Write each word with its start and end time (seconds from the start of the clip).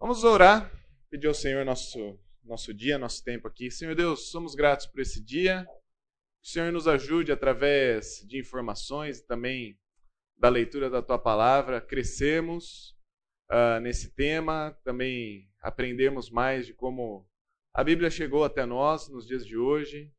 Vamos 0.00 0.24
orar, 0.24 0.72
pedir 1.10 1.26
ao 1.26 1.34
Senhor 1.34 1.62
nosso, 1.62 2.18
nosso 2.42 2.72
dia, 2.72 2.96
nosso 2.96 3.22
tempo 3.22 3.46
aqui. 3.46 3.70
Senhor 3.70 3.94
Deus, 3.94 4.30
somos 4.30 4.54
gratos 4.54 4.86
por 4.86 4.98
esse 4.98 5.22
dia. 5.22 5.66
Que 6.40 6.48
o 6.48 6.50
Senhor 6.52 6.72
nos 6.72 6.88
ajude 6.88 7.30
através 7.30 8.24
de 8.26 8.38
informações 8.38 9.18
e 9.18 9.26
também 9.26 9.78
da 10.38 10.48
leitura 10.48 10.88
da 10.88 11.02
tua 11.02 11.18
palavra, 11.18 11.82
crescermos 11.82 12.96
uh, 13.50 13.78
nesse 13.82 14.14
tema, 14.14 14.74
também 14.84 15.52
aprendermos 15.60 16.30
mais 16.30 16.64
de 16.64 16.72
como 16.72 17.28
a 17.74 17.84
Bíblia 17.84 18.08
chegou 18.08 18.42
até 18.42 18.64
nós 18.64 19.06
nos 19.10 19.26
dias 19.26 19.44
de 19.44 19.58
hoje 19.58 20.10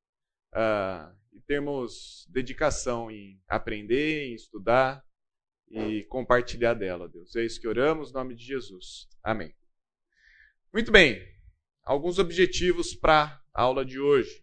uh, 0.54 1.12
e 1.34 1.42
termos 1.42 2.28
dedicação 2.30 3.10
em 3.10 3.42
aprender, 3.48 4.28
em 4.28 4.36
estudar 4.36 5.04
e 5.72 6.04
compartilhar 6.04 6.76
dela, 6.76 7.10
Deus. 7.10 7.36
É 7.36 7.44
isso 7.44 7.60
que 7.60 7.68
oramos, 7.68 8.12
em 8.12 8.14
nome 8.14 8.36
de 8.36 8.44
Jesus. 8.44 9.08
Amém. 9.24 9.52
Muito 10.74 10.90
bem, 10.90 11.22
alguns 11.84 12.18
objetivos 12.18 12.96
para 12.96 13.44
a 13.54 13.62
aula 13.62 13.84
de 13.84 14.00
hoje. 14.00 14.42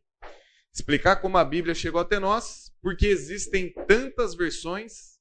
Explicar 0.71 1.17
como 1.17 1.39
a 1.39 1.45
Bíblia 1.45 1.75
chegou 1.75 1.99
até 1.99 2.19
nós, 2.19 2.71
porque 2.83 3.07
existem 3.07 3.73
tantas 3.87 4.35
versões 4.35 5.19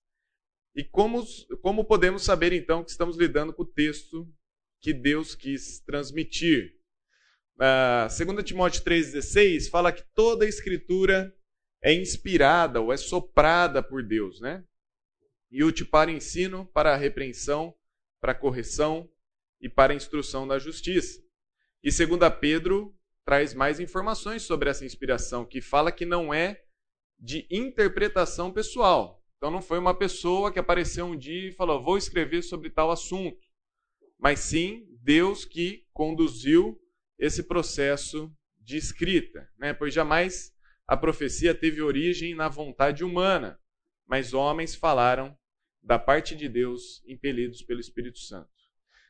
e 0.76 0.84
como, 0.84 1.26
como 1.62 1.86
podemos 1.86 2.24
saber 2.24 2.52
então 2.52 2.84
que 2.84 2.92
estamos 2.92 3.16
lidando 3.16 3.54
com 3.54 3.64
o 3.64 3.66
texto 3.66 4.28
que 4.82 4.92
Deus 4.92 5.34
quis 5.34 5.80
transmitir. 5.80 6.76
Uh, 7.56 8.34
2 8.34 8.44
Timóteo 8.44 8.84
3,16 8.84 9.70
fala 9.70 9.94
que 9.94 10.04
toda 10.14 10.44
a 10.44 10.50
escritura 10.50 11.34
é 11.82 11.94
inspirada 11.94 12.82
ou 12.82 12.92
é 12.92 12.98
soprada 12.98 13.82
por 13.82 14.04
Deus, 14.04 14.42
né? 14.42 14.62
E 15.50 15.64
útil 15.64 15.88
para 15.88 16.12
ensino, 16.12 16.66
para 16.74 16.98
repreensão, 16.98 17.74
para 18.20 18.36
correção, 18.36 19.10
e 19.62 19.68
para 19.68 19.94
a 19.94 19.96
instrução 19.96 20.48
da 20.48 20.60
justiça. 20.60 21.22
E 21.84 21.92
segunda 21.92 22.30
Pedro 22.30 22.96
traz 23.26 23.54
mais 23.54 23.80
informações 23.80 24.44
sobre 24.44 24.70
essa 24.70 24.86
inspiração, 24.86 25.46
que 25.46 25.62
fala 25.62 25.92
que 25.92 26.06
não 26.06 26.34
é 26.34 26.64
de 27.20 27.48
interpretação 27.50 28.52
pessoal. 28.52 29.24
Então 29.38 29.52
não 29.52 29.62
foi 29.62 29.78
uma 29.78 29.94
pessoa 29.94 30.52
que 30.52 30.60
apareceu 30.60 31.06
um 31.06 31.18
dia 31.18 31.50
e 31.50 31.54
falou: 31.54 31.84
"Vou 31.84 31.98
escrever 31.98 32.42
sobre 32.42 32.70
tal 32.70 32.92
assunto", 32.92 33.48
mas 34.18 34.40
sim 34.40 34.88
Deus 35.02 35.46
que 35.46 35.86
conduziu 35.94 36.80
esse 37.18 37.44
processo 37.44 38.32
de 38.60 38.78
escrita, 38.78 39.50
né? 39.58 39.74
Pois 39.74 39.94
jamais 39.94 40.54
a 40.88 40.96
profecia 40.96 41.54
teve 41.54 41.82
origem 41.82 42.34
na 42.34 42.48
vontade 42.48 43.04
humana, 43.04 43.60
mas 44.06 44.34
homens 44.34 44.74
falaram 44.74 45.38
da 45.84 46.00
parte 46.00 46.36
de 46.36 46.50
Deus, 46.50 47.04
impelidos 47.06 47.62
pelo 47.62 47.80
Espírito 47.80 48.20
Santo. 48.20 48.57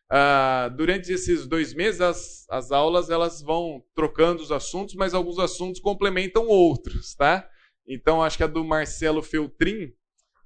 Uh, 0.10 0.74
durante 0.76 1.12
esses 1.12 1.46
dois 1.46 1.74
meses, 1.74 2.00
as, 2.00 2.46
as 2.50 2.72
aulas 2.72 3.10
elas 3.10 3.42
vão 3.42 3.84
trocando 3.94 4.42
os 4.42 4.52
assuntos, 4.52 4.96
mas 4.96 5.14
alguns 5.14 5.38
assuntos 5.38 5.82
complementam 5.82 6.48
outros, 6.48 7.14
tá? 7.14 7.48
Então, 7.86 8.24
acho 8.24 8.38
que 8.38 8.44
a 8.44 8.48
do 8.48 8.64
Marcelo 8.64 9.22
Feltrin 9.22 9.94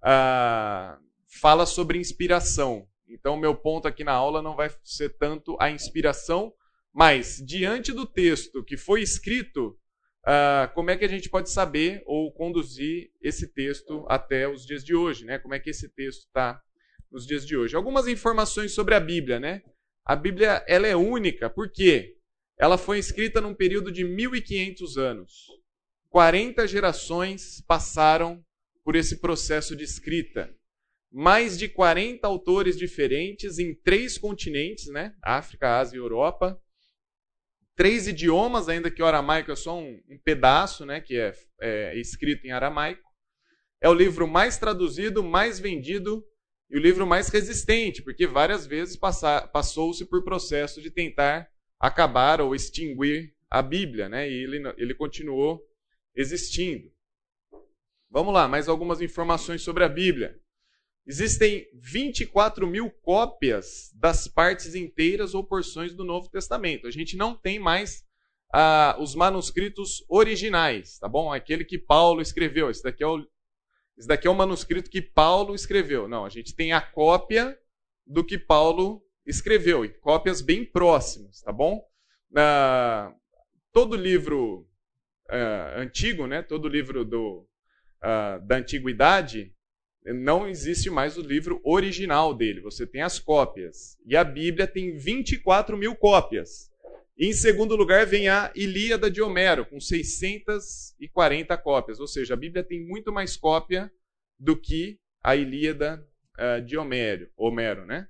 uh, 0.02 1.00
fala 1.40 1.66
sobre 1.66 2.00
inspiração. 2.00 2.88
Então, 3.08 3.38
meu 3.38 3.56
ponto 3.56 3.88
aqui 3.88 4.04
na 4.04 4.14
aula 4.14 4.42
não 4.42 4.56
vai 4.56 4.72
ser 4.84 5.10
tanto 5.18 5.56
a 5.60 5.70
inspiração, 5.70 6.52
mas 6.94 7.38
diante 7.46 7.94
do 7.94 8.06
texto 8.06 8.64
que 8.64 8.78
foi 8.78 9.02
escrito, 9.02 9.78
uh, 10.26 10.74
como 10.74 10.90
é 10.90 10.98
que 10.98 11.06
a 11.06 11.10
gente 11.10 11.30
pode 11.30 11.52
saber 11.52 12.02
ou 12.06 12.32
conduzir 12.32 13.12
esse 13.22 13.48
texto 13.48 14.06
até 14.10 14.48
os 14.48 14.66
dias 14.66 14.84
de 14.84 14.96
hoje, 14.96 15.24
né? 15.24 15.38
Como 15.38 15.54
é 15.54 15.60
que 15.60 15.70
esse 15.70 15.88
texto 15.90 16.26
está 16.26 16.62
nos 17.12 17.28
dias 17.28 17.46
de 17.46 17.58
hoje. 17.58 17.76
Algumas 17.76 18.08
informações 18.08 18.72
sobre 18.72 18.96
a 18.96 19.00
Bíblia, 19.00 19.40
né? 19.40 19.62
A 20.06 20.16
Bíblia 20.16 20.64
ela 20.68 20.88
é 20.88 20.96
única, 20.96 21.50
por 21.50 21.70
quê? 21.70 22.16
Ela 22.58 22.78
foi 22.78 23.00
escrita 23.00 23.42
num 23.42 23.54
período 23.54 23.92
de 23.92 24.04
1500 24.04 24.98
anos. 24.98 25.48
40 26.10 26.68
gerações 26.68 27.62
passaram 27.68 28.44
por 28.84 28.96
esse 28.96 29.20
processo 29.20 29.76
de 29.76 29.84
escrita. 29.84 30.54
Mais 31.12 31.58
de 31.58 31.68
40 31.68 32.26
autores 32.26 32.78
diferentes 32.78 33.60
em 33.60 33.76
três 33.76 34.18
continentes, 34.18 34.88
né? 34.88 35.14
África, 35.24 35.80
Ásia 35.80 35.98
e 35.98 36.00
Europa. 36.00 36.60
Três 37.76 38.08
idiomas, 38.08 38.70
ainda 38.70 38.92
que 38.92 39.02
o 39.02 39.06
aramaico 39.06 39.52
é 39.52 39.56
só 39.56 39.78
um, 39.78 40.00
um 40.10 40.18
pedaço, 40.24 40.86
né? 40.86 41.02
Que 41.02 41.18
é, 41.18 41.34
é 41.60 42.00
escrito 42.00 42.46
em 42.46 42.52
aramaico. 42.52 43.10
É 43.82 43.90
o 43.90 43.94
livro 43.94 44.28
mais 44.28 44.58
traduzido, 44.58 45.24
mais 45.24 45.60
vendido 45.60 46.24
e 46.72 46.78
o 46.78 46.82
livro 46.82 47.06
mais 47.06 47.28
resistente, 47.28 48.02
porque 48.02 48.26
várias 48.26 48.66
vezes 48.66 48.96
passou-se 48.96 50.06
por 50.06 50.24
processo 50.24 50.82
de 50.82 50.90
tentar 50.90 51.50
acabar 51.78 52.40
ou 52.40 52.56
extinguir 52.56 53.36
a 53.50 53.62
Bíblia, 53.62 54.08
né? 54.08 54.30
e 54.30 54.34
ele, 54.34 54.74
ele 54.78 54.96
continuou 54.96 55.62
existindo. 56.16 56.90
Vamos 58.10 58.34
lá, 58.34 58.48
mais 58.48 58.70
algumas 58.70 59.02
informações 59.02 59.62
sobre 59.62 59.84
a 59.84 59.90
Bíblia. 59.90 60.40
Existem 61.06 61.68
24 61.74 62.66
mil 62.66 62.90
cópias 62.90 63.92
das 63.94 64.28
partes 64.30 64.74
inteiras 64.74 65.34
ou 65.34 65.44
porções 65.44 65.94
do 65.94 66.06
Novo 66.06 66.30
Testamento. 66.30 66.88
A 66.88 66.92
gente 66.92 67.18
não 67.18 67.36
tem 67.36 67.60
mais 67.60 68.06
ah, 68.54 68.96
os 68.98 69.14
manuscritos 69.14 70.06
originais, 70.08 71.00
tá 71.00 71.10
bom? 71.10 71.34
Aquele 71.34 71.66
que 71.66 71.78
Paulo 71.78 72.22
escreveu. 72.22 72.70
Esse 72.70 72.84
daqui 72.84 73.04
é 73.04 73.08
o 73.08 73.26
isso 73.98 74.08
daqui 74.08 74.28
é 74.28 74.32
um 74.32 74.36
manuscrito 74.36 74.90
que 74.90 75.02
Paulo 75.02 75.54
escreveu. 75.54 76.08
Não, 76.08 76.26
a 76.26 76.30
gente 76.30 76.56
tem 76.56 76.74
a 76.74 76.82
cópia 76.82 77.58
do 78.06 78.24
que 78.24 78.38
Paulo 78.38 79.04
escreveu, 79.26 79.86
e 79.86 79.90
cópias 79.90 80.42
bem 80.42 80.66
próximas, 80.66 81.42
tá 81.42 81.52
bom? 81.52 81.86
Todo 83.72 83.96
livro 83.96 84.68
uh, 85.30 85.80
antigo, 85.80 86.26
né, 86.26 86.42
todo 86.42 86.68
livro 86.68 87.06
do, 87.06 87.48
da 88.02 88.58
antiguidade, 88.58 89.54
não 90.04 90.48
existe 90.48 90.90
mais 90.90 91.18
o 91.18 91.22
livro 91.22 91.62
original 91.64 92.34
dele, 92.34 92.62
você 92.62 92.88
tem 92.88 93.02
as 93.02 93.20
cópias. 93.20 93.98
E 94.06 94.16
a 94.16 94.24
Bíblia 94.24 94.66
tem 94.66 94.98
24 94.98 95.78
mil 95.78 95.96
cópias. 95.96 96.71
Em 97.24 97.34
segundo 97.34 97.76
lugar 97.76 98.08
vem 98.08 98.30
a 98.30 98.52
Ilíada 98.56 99.12
de 99.12 99.22
Homero, 99.22 99.64
com 99.64 99.80
640 99.80 101.56
cópias. 101.60 102.00
Ou 102.00 102.08
seja, 102.08 102.34
a 102.34 102.38
Bíblia 102.38 102.64
tem 102.64 102.84
muito 102.84 103.14
mais 103.14 103.38
cópia 103.38 103.92
do 104.40 104.60
que 104.60 105.00
a 105.24 105.36
Ilíada 105.36 106.04
uh, 106.40 106.60
de 106.66 106.76
Homero, 106.76 107.30
Homero 107.38 107.86
né? 107.86 108.08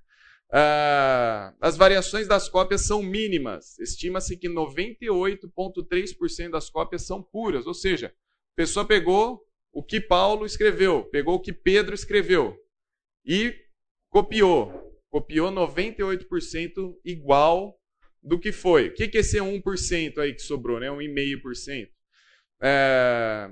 Uh, 0.47 1.51
as 1.59 1.75
variações 1.75 2.25
das 2.25 2.47
cópias 2.47 2.85
são 2.85 3.03
mínimas. 3.03 3.77
Estima-se 3.79 4.37
que 4.37 4.47
98,3% 4.47 6.51
das 6.51 6.69
cópias 6.69 7.01
são 7.01 7.21
puras. 7.21 7.67
Ou 7.67 7.73
seja, 7.73 8.07
a 8.07 8.55
pessoa 8.55 8.87
pegou 8.87 9.45
o 9.73 9.83
que 9.83 9.99
Paulo 9.99 10.45
escreveu, 10.45 11.03
pegou 11.03 11.35
o 11.35 11.41
que 11.41 11.51
Pedro 11.51 11.93
escreveu 11.93 12.57
e 13.25 13.53
copiou. 14.09 14.89
Copiou 15.09 15.51
98% 15.51 16.95
igual 17.03 17.77
do 18.21 18.39
que 18.39 18.51
foi. 18.51 18.89
O 18.89 18.93
que 18.93 19.17
é 19.17 19.21
esse 19.21 19.37
1% 19.37 20.17
aí 20.19 20.33
que 20.33 20.41
sobrou, 20.41 20.79
né? 20.79 20.87
1,5%? 20.87 21.89
É, 22.61 23.49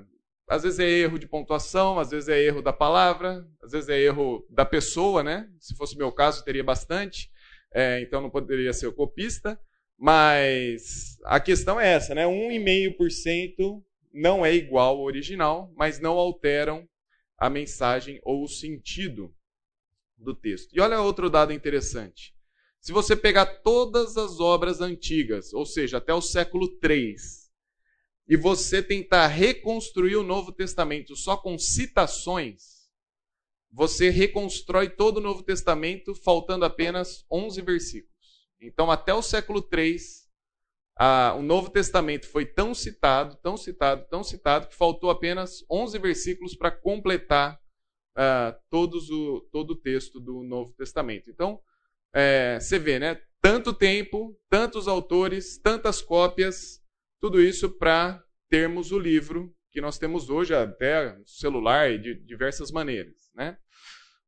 às 0.48 0.62
vezes 0.62 0.78
é 0.78 0.88
erro 0.88 1.18
de 1.18 1.26
pontuação, 1.26 1.98
às 1.98 2.10
vezes 2.10 2.28
é 2.28 2.40
erro 2.40 2.62
da 2.62 2.72
palavra, 2.72 3.46
às 3.62 3.72
vezes 3.72 3.88
é 3.88 3.98
erro 4.00 4.46
da 4.50 4.64
pessoa, 4.64 5.22
né? 5.22 5.48
Se 5.58 5.74
fosse 5.76 5.96
meu 5.96 6.12
caso, 6.12 6.44
teria 6.44 6.64
bastante, 6.64 7.30
é, 7.72 8.00
então 8.00 8.20
não 8.20 8.30
poderia 8.30 8.72
ser 8.72 8.86
o 8.86 8.92
copista. 8.92 9.60
Mas 9.98 11.18
a 11.24 11.38
questão 11.38 11.78
é 11.78 11.92
essa, 11.92 12.14
né? 12.14 12.24
1,5% 12.24 13.82
não 14.12 14.44
é 14.44 14.54
igual 14.54 14.96
ao 14.96 15.02
original, 15.02 15.72
mas 15.76 16.00
não 16.00 16.18
alteram 16.18 16.88
a 17.36 17.50
mensagem 17.50 18.18
ou 18.22 18.42
o 18.42 18.48
sentido 18.48 19.34
do 20.16 20.34
texto. 20.34 20.74
E 20.74 20.80
olha 20.80 21.00
outro 21.00 21.28
dado 21.28 21.52
interessante. 21.52 22.34
Se 22.80 22.92
você 22.92 23.14
pegar 23.14 23.46
todas 23.46 24.16
as 24.16 24.40
obras 24.40 24.80
antigas, 24.80 25.52
ou 25.52 25.66
seja, 25.66 25.98
até 25.98 26.14
o 26.14 26.22
século 26.22 26.66
3, 26.78 27.50
e 28.26 28.36
você 28.36 28.82
tentar 28.82 29.26
reconstruir 29.26 30.16
o 30.16 30.22
Novo 30.22 30.50
Testamento 30.50 31.14
só 31.14 31.36
com 31.36 31.58
citações, 31.58 32.88
você 33.70 34.08
reconstrói 34.08 34.88
todo 34.88 35.18
o 35.18 35.20
Novo 35.20 35.42
Testamento 35.42 36.14
faltando 36.14 36.64
apenas 36.64 37.24
11 37.30 37.60
versículos. 37.60 38.48
Então, 38.60 38.90
até 38.90 39.12
o 39.12 39.22
século 39.22 39.60
3, 39.60 40.28
a, 40.96 41.34
o 41.38 41.42
Novo 41.42 41.70
Testamento 41.70 42.26
foi 42.28 42.46
tão 42.46 42.74
citado, 42.74 43.36
tão 43.42 43.56
citado, 43.56 44.06
tão 44.08 44.24
citado, 44.24 44.68
que 44.68 44.74
faltou 44.74 45.10
apenas 45.10 45.64
11 45.70 45.98
versículos 45.98 46.54
para 46.54 46.70
completar 46.70 47.60
uh, 48.16 48.58
todos 48.70 49.10
o, 49.10 49.40
todo 49.52 49.72
o 49.72 49.76
texto 49.76 50.18
do 50.18 50.42
Novo 50.42 50.72
Testamento. 50.72 51.30
Então, 51.30 51.60
é, 52.12 52.58
você 52.60 52.78
vê, 52.78 52.98
né? 52.98 53.20
Tanto 53.40 53.72
tempo, 53.72 54.38
tantos 54.48 54.86
autores, 54.86 55.58
tantas 55.58 56.02
cópias, 56.02 56.82
tudo 57.20 57.40
isso 57.40 57.70
para 57.70 58.22
termos 58.48 58.92
o 58.92 58.98
livro 58.98 59.54
que 59.70 59.80
nós 59.80 59.98
temos 59.98 60.28
hoje, 60.28 60.54
até 60.54 61.16
celular 61.24 61.90
e 61.90 61.98
de 61.98 62.14
diversas 62.14 62.70
maneiras, 62.70 63.30
né? 63.34 63.56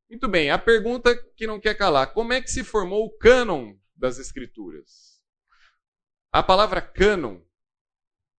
Muito 0.08 0.28
bem, 0.28 0.50
a 0.50 0.58
pergunta 0.58 1.16
que 1.36 1.46
não 1.46 1.60
quer 1.60 1.74
calar: 1.74 2.12
como 2.12 2.32
é 2.32 2.40
que 2.40 2.50
se 2.50 2.62
formou 2.62 3.04
o 3.04 3.16
cânon 3.18 3.74
das 4.02 4.18
Escrituras. 4.18 5.22
A 6.32 6.42
palavra 6.42 6.82
cânon 6.82 7.40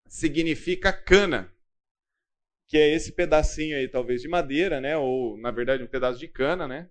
significa 0.06 0.92
cana, 0.92 1.50
que 2.68 2.76
é 2.76 2.94
esse 2.94 3.12
pedacinho 3.12 3.76
aí, 3.76 3.88
talvez 3.88 4.20
de 4.20 4.28
madeira, 4.28 4.78
né? 4.78 4.94
Ou, 4.96 5.38
na 5.38 5.50
verdade, 5.50 5.82
um 5.82 5.86
pedaço 5.86 6.18
de 6.18 6.28
cana, 6.28 6.68
né? 6.68 6.90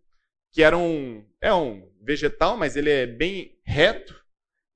Que 0.53 0.63
era 0.63 0.77
um, 0.77 1.25
é 1.41 1.53
um 1.53 1.91
vegetal, 2.01 2.55
mas 2.55 2.77
ele 2.77 2.89
é 2.89 3.05
bem 3.05 3.59
reto 3.65 4.15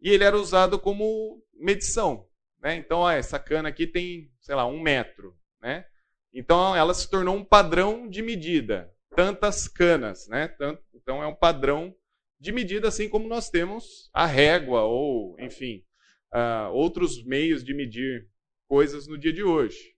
e 0.02 0.10
ele 0.10 0.24
era 0.24 0.38
usado 0.38 0.78
como 0.80 1.42
medição, 1.54 2.28
né? 2.62 2.76
Então, 2.76 3.00
ó, 3.00 3.12
essa 3.12 3.40
cana 3.40 3.70
aqui 3.70 3.88
tem, 3.88 4.30
sei 4.42 4.56
lá, 4.56 4.66
um 4.66 4.82
metro, 4.82 5.38
né? 5.62 5.86
Então, 6.34 6.76
ela 6.76 6.94
se 6.94 7.10
tornou 7.10 7.36
um 7.36 7.44
padrão 7.44 8.08
de 8.10 8.22
medida. 8.22 8.94
Tantas 9.16 9.68
canas, 9.68 10.28
né? 10.28 10.54
Então, 10.94 11.24
é 11.24 11.28
um 11.28 11.36
padrão 11.36 11.96
de 12.40 12.52
medida, 12.52 12.88
assim 12.88 13.10
como 13.10 13.28
nós 13.28 13.50
temos 13.50 14.10
a 14.14 14.26
régua 14.26 14.84
ou, 14.84 15.36
enfim, 15.40 15.84
uh, 16.34 16.72
outros 16.72 17.24
meios 17.24 17.64
de 17.64 17.74
medir 17.74 18.30
coisas 18.68 19.08
no 19.08 19.18
dia 19.18 19.34
de 19.34 19.44
hoje. 19.44 19.96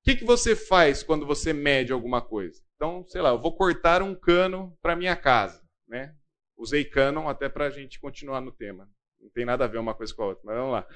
O 0.00 0.04
que, 0.04 0.16
que 0.16 0.24
você 0.24 0.54
faz 0.54 1.02
quando 1.02 1.26
você 1.26 1.52
mede 1.52 1.92
alguma 1.92 2.20
coisa? 2.20 2.62
Então, 2.76 3.04
sei 3.08 3.20
lá, 3.20 3.30
eu 3.30 3.40
vou 3.40 3.56
cortar 3.56 4.02
um 4.02 4.14
cano 4.14 4.76
para 4.82 4.96
minha 4.96 5.16
casa, 5.16 5.62
né? 5.86 6.14
Usei 6.56 6.84
canon 6.84 7.28
até 7.28 7.48
para 7.48 7.66
a 7.66 7.70
gente 7.70 8.00
continuar 8.00 8.40
no 8.40 8.52
tema. 8.52 8.88
Não 9.20 9.30
tem 9.30 9.44
nada 9.44 9.64
a 9.64 9.68
ver 9.68 9.78
uma 9.78 9.94
coisa 9.94 10.14
com 10.14 10.22
a 10.22 10.26
outra, 10.26 10.42
mas 10.44 10.56
vamos 10.56 10.72
lá. 10.72 10.86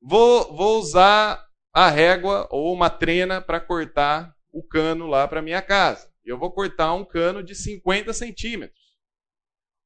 Vou, 0.00 0.54
vou 0.56 0.78
usar 0.78 1.46
a 1.72 1.88
régua 1.88 2.48
ou 2.50 2.72
uma 2.72 2.90
trena 2.90 3.40
para 3.40 3.60
cortar 3.60 4.34
o 4.50 4.62
cano 4.62 5.06
lá 5.06 5.28
para 5.28 5.42
minha 5.42 5.62
casa. 5.62 6.10
Eu 6.24 6.38
vou 6.38 6.50
cortar 6.50 6.92
um 6.94 7.04
cano 7.04 7.42
de 7.42 7.54
50 7.54 8.12
centímetros. 8.12 8.86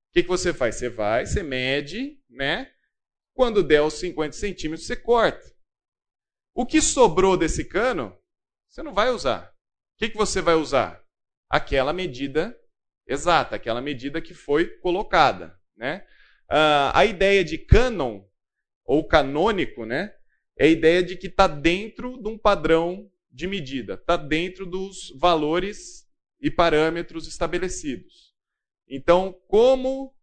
O 0.08 0.12
que, 0.12 0.22
que 0.22 0.28
você 0.28 0.54
faz? 0.54 0.76
Você 0.76 0.88
vai, 0.88 1.26
você 1.26 1.42
mede, 1.42 2.18
né? 2.28 2.72
Quando 3.34 3.62
der 3.62 3.82
os 3.82 3.94
50 3.94 4.32
centímetros, 4.32 4.86
você 4.86 4.96
corta. 4.96 5.54
O 6.54 6.66
que 6.66 6.80
sobrou 6.80 7.36
desse 7.36 7.64
cano, 7.64 8.18
você 8.68 8.82
não 8.82 8.92
vai 8.92 9.10
usar. 9.10 9.52
O 9.94 9.98
que, 9.98 10.08
que 10.08 10.16
você 10.16 10.40
vai 10.40 10.54
usar? 10.54 10.99
Aquela 11.50 11.92
medida 11.92 12.56
exata, 13.06 13.56
aquela 13.56 13.82
medida 13.82 14.20
que 14.20 14.32
foi 14.32 14.66
colocada. 14.78 15.58
Né? 15.76 16.04
Uh, 16.48 16.94
a 16.94 17.04
ideia 17.04 17.44
de 17.44 17.58
cânon, 17.58 18.22
ou 18.84 19.06
canônico, 19.06 19.84
né, 19.84 20.14
é 20.56 20.66
a 20.66 20.68
ideia 20.68 21.02
de 21.02 21.16
que 21.16 21.26
está 21.26 21.46
dentro 21.46 22.20
de 22.22 22.28
um 22.28 22.38
padrão 22.38 23.10
de 23.30 23.46
medida, 23.46 23.94
está 23.94 24.16
dentro 24.16 24.64
dos 24.64 25.12
valores 25.18 26.08
e 26.40 26.50
parâmetros 26.50 27.26
estabelecidos. 27.26 28.34
Então, 28.88 29.32
como 29.46 30.14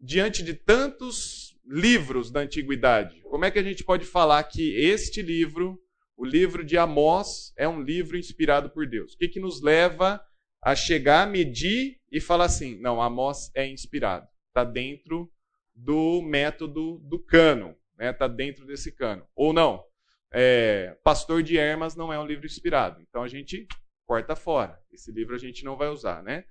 diante 0.00 0.42
de 0.42 0.54
tantos 0.54 1.52
livros 1.64 2.30
da 2.30 2.40
antiguidade. 2.40 3.20
Como 3.22 3.44
é 3.44 3.50
que 3.50 3.58
a 3.58 3.62
gente 3.62 3.84
pode 3.84 4.04
falar 4.04 4.42
que 4.44 4.74
este 4.76 5.22
livro, 5.22 5.80
o 6.16 6.24
livro 6.24 6.64
de 6.64 6.76
Amós, 6.76 7.52
é 7.56 7.68
um 7.68 7.80
livro 7.80 8.18
inspirado 8.18 8.70
por 8.70 8.86
Deus? 8.86 9.14
O 9.14 9.18
que, 9.18 9.28
que 9.28 9.40
nos 9.40 9.62
leva 9.62 10.20
a 10.62 10.74
chegar, 10.74 11.26
medir 11.26 12.00
e 12.10 12.20
falar 12.20 12.44
assim: 12.44 12.78
não, 12.80 13.02
Amós 13.02 13.50
é 13.54 13.66
inspirado. 13.66 14.28
Está 14.48 14.64
dentro 14.64 15.30
do 15.74 16.22
método 16.22 16.98
do 16.98 17.18
cano, 17.18 17.76
está 17.92 18.04
né? 18.04 18.12
Tá 18.12 18.28
dentro 18.28 18.64
desse 18.66 18.92
cano. 18.92 19.26
Ou 19.34 19.52
não, 19.52 19.82
é, 20.32 20.96
Pastor 21.02 21.42
de 21.42 21.58
Hermas 21.58 21.96
não 21.96 22.12
é 22.12 22.18
um 22.18 22.26
livro 22.26 22.46
inspirado. 22.46 23.00
Então 23.02 23.22
a 23.22 23.28
gente 23.28 23.66
corta 24.06 24.36
fora. 24.36 24.78
Esse 24.92 25.10
livro 25.10 25.34
a 25.34 25.38
gente 25.38 25.64
não 25.64 25.76
vai 25.76 25.88
usar, 25.88 26.22
né? 26.22 26.44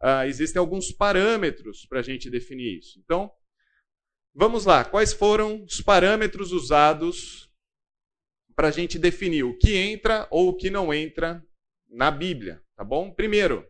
Ah, 0.00 0.26
existem 0.26 0.60
alguns 0.60 0.92
parâmetros 0.92 1.84
para 1.84 1.98
a 1.98 2.02
gente 2.02 2.30
definir 2.30 2.78
isso. 2.78 3.00
Então, 3.00 3.32
Vamos 4.40 4.64
lá, 4.64 4.84
quais 4.84 5.12
foram 5.12 5.64
os 5.64 5.80
parâmetros 5.80 6.52
usados 6.52 7.50
para 8.54 8.68
a 8.68 8.70
gente 8.70 8.96
definir 8.96 9.42
o 9.42 9.58
que 9.58 9.74
entra 9.74 10.28
ou 10.30 10.50
o 10.50 10.56
que 10.56 10.70
não 10.70 10.94
entra 10.94 11.44
na 11.88 12.10
Bíblia, 12.10 12.62
tá 12.76 12.84
bom? 12.84 13.10
Primeiro, 13.12 13.66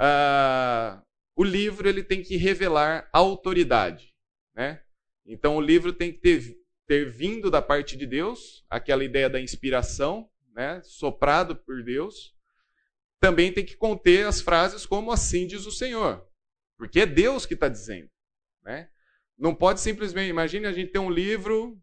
uh, 0.00 1.02
o 1.36 1.44
livro 1.44 1.88
ele 1.88 2.02
tem 2.02 2.22
que 2.22 2.36
revelar 2.36 3.08
autoridade, 3.12 4.14
né? 4.54 4.82
Então 5.26 5.56
o 5.56 5.60
livro 5.60 5.92
tem 5.92 6.12
que 6.12 6.18
ter, 6.18 6.56
ter 6.86 7.10
vindo 7.10 7.50
da 7.50 7.62
parte 7.62 7.96
de 7.96 8.06
Deus, 8.06 8.64
aquela 8.68 9.04
ideia 9.04 9.28
da 9.28 9.40
inspiração, 9.40 10.28
né? 10.54 10.80
Soprado 10.82 11.56
por 11.56 11.82
Deus. 11.82 12.34
Também 13.20 13.52
tem 13.52 13.64
que 13.64 13.76
conter 13.76 14.26
as 14.26 14.40
frases 14.40 14.84
como 14.84 15.10
assim 15.10 15.46
diz 15.46 15.66
o 15.66 15.72
Senhor, 15.72 16.26
porque 16.76 17.00
é 17.00 17.06
Deus 17.06 17.46
que 17.46 17.54
está 17.54 17.68
dizendo, 17.68 18.10
né? 18.62 18.90
Não 19.36 19.54
pode 19.54 19.80
simplesmente, 19.80 20.30
imagine 20.30 20.66
a 20.66 20.72
gente 20.72 20.92
ter 20.92 20.98
um 20.98 21.10
livro, 21.10 21.80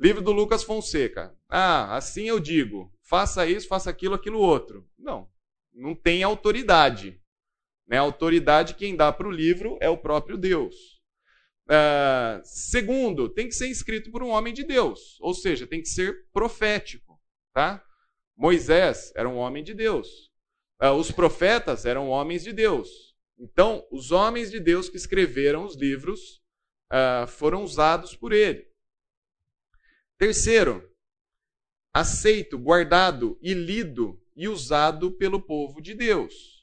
livro 0.00 0.22
do 0.22 0.32
Lucas 0.32 0.62
Fonseca. 0.62 1.36
Ah, 1.48 1.94
assim 1.94 2.24
eu 2.24 2.40
digo, 2.40 2.90
faça 3.02 3.46
isso, 3.46 3.68
faça 3.68 3.90
aquilo, 3.90 4.14
aquilo 4.14 4.38
outro. 4.38 4.88
Não, 4.98 5.28
não 5.72 5.94
tem 5.94 6.22
autoridade. 6.22 7.20
Né? 7.86 7.98
A 7.98 8.02
autoridade 8.02 8.74
quem 8.74 8.96
dá 8.96 9.12
para 9.12 9.28
o 9.28 9.32
livro 9.32 9.76
é 9.80 9.90
o 9.90 9.98
próprio 9.98 10.38
Deus. 10.38 10.74
Uh, 11.66 12.40
segundo, 12.42 13.28
tem 13.28 13.46
que 13.46 13.54
ser 13.54 13.68
escrito 13.68 14.10
por 14.10 14.22
um 14.22 14.30
homem 14.30 14.52
de 14.52 14.64
Deus, 14.64 15.16
ou 15.20 15.32
seja, 15.32 15.68
tem 15.68 15.80
que 15.80 15.88
ser 15.88 16.26
profético. 16.32 17.20
Tá? 17.52 17.84
Moisés 18.36 19.12
era 19.14 19.28
um 19.28 19.36
homem 19.36 19.62
de 19.62 19.74
Deus. 19.74 20.30
Uh, 20.82 20.92
os 20.92 21.12
profetas 21.12 21.84
eram 21.84 22.08
homens 22.08 22.42
de 22.42 22.52
Deus. 22.52 23.14
Então, 23.38 23.86
os 23.90 24.10
homens 24.10 24.50
de 24.50 24.58
Deus 24.58 24.88
que 24.88 24.96
escreveram 24.96 25.64
os 25.64 25.76
livros 25.76 26.40
uh, 26.90 27.26
foram 27.26 27.62
usados 27.62 28.16
por 28.16 28.32
ele. 28.32 28.69
Terceiro, 30.20 30.86
aceito, 31.94 32.58
guardado 32.58 33.38
e 33.40 33.54
lido 33.54 34.22
e 34.36 34.48
usado 34.48 35.12
pelo 35.12 35.40
povo 35.40 35.80
de 35.80 35.94
Deus. 35.94 36.62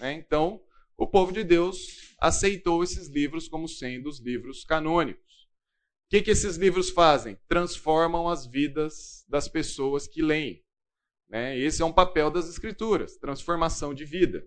Né? 0.00 0.14
Então, 0.14 0.60
o 0.96 1.06
povo 1.06 1.30
de 1.30 1.44
Deus 1.44 2.16
aceitou 2.18 2.82
esses 2.82 3.06
livros 3.06 3.46
como 3.46 3.68
sendo 3.68 4.08
os 4.08 4.18
livros 4.18 4.64
canônicos. 4.64 5.44
O 5.44 6.10
que, 6.10 6.20
que 6.20 6.32
esses 6.32 6.56
livros 6.56 6.90
fazem? 6.90 7.38
Transformam 7.46 8.28
as 8.28 8.44
vidas 8.44 9.24
das 9.28 9.46
pessoas 9.46 10.08
que 10.08 10.20
leem. 10.20 10.64
Né? 11.28 11.56
Esse 11.56 11.82
é 11.82 11.84
um 11.84 11.92
papel 11.92 12.28
das 12.28 12.48
Escrituras 12.48 13.16
transformação 13.16 13.94
de 13.94 14.04
vida. 14.04 14.44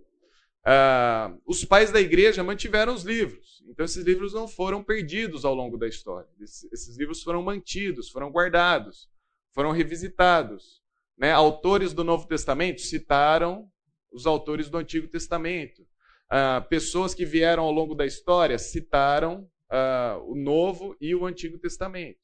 Ah, 0.65 1.33
os 1.45 1.63
pais 1.63 1.91
da 1.91 2.01
igreja 2.01 2.44
mantiveram 2.44 2.94
os 2.94 3.03
livros. 3.03 3.63
Então, 3.67 3.85
esses 3.85 4.03
livros 4.03 4.34
não 4.34 4.48
foram 4.48 4.84
perdidos 4.84 5.45
ao 5.45 5.53
longo 5.53 5.77
da 5.77 5.88
história. 5.88 6.29
Esses 6.41 6.98
livros 6.98 7.22
foram 7.22 7.41
mantidos, 7.41 8.10
foram 8.10 8.31
guardados, 8.31 9.10
foram 9.53 9.72
revisitados. 9.72 10.81
Né? 11.17 11.31
Autores 11.31 11.93
do 11.93 12.03
Novo 12.03 12.27
Testamento 12.27 12.81
citaram 12.81 13.69
os 14.12 14.25
autores 14.25 14.69
do 14.69 14.77
Antigo 14.77 15.07
Testamento. 15.07 15.86
Ah, 16.29 16.65
pessoas 16.69 17.13
que 17.13 17.25
vieram 17.25 17.63
ao 17.63 17.72
longo 17.72 17.95
da 17.95 18.05
história 18.05 18.57
citaram 18.57 19.50
ah, 19.69 20.19
o 20.24 20.36
Novo 20.36 20.95
e 21.00 21.15
o 21.15 21.25
Antigo 21.25 21.57
Testamento. 21.57 22.19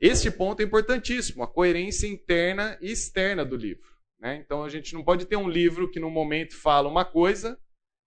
Este 0.00 0.30
ponto 0.30 0.60
é 0.60 0.64
importantíssimo, 0.64 1.42
a 1.42 1.48
coerência 1.48 2.06
interna 2.06 2.78
e 2.80 2.90
externa 2.90 3.44
do 3.44 3.56
livro. 3.56 3.89
Né? 4.20 4.36
Então 4.36 4.62
a 4.62 4.68
gente 4.68 4.92
não 4.92 5.02
pode 5.02 5.24
ter 5.24 5.36
um 5.36 5.48
livro 5.48 5.90
que 5.90 5.98
num 5.98 6.10
momento 6.10 6.54
fala 6.54 6.88
uma 6.88 7.04
coisa 7.04 7.58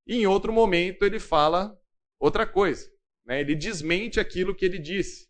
e 0.05 0.17
em 0.17 0.27
outro 0.27 0.53
momento 0.53 1.03
ele 1.03 1.19
fala 1.19 1.75
outra 2.19 2.45
coisa. 2.45 2.89
Né? 3.25 3.41
Ele 3.41 3.55
desmente 3.55 4.19
aquilo 4.19 4.55
que 4.55 4.65
ele 4.65 4.77
disse. 4.77 5.27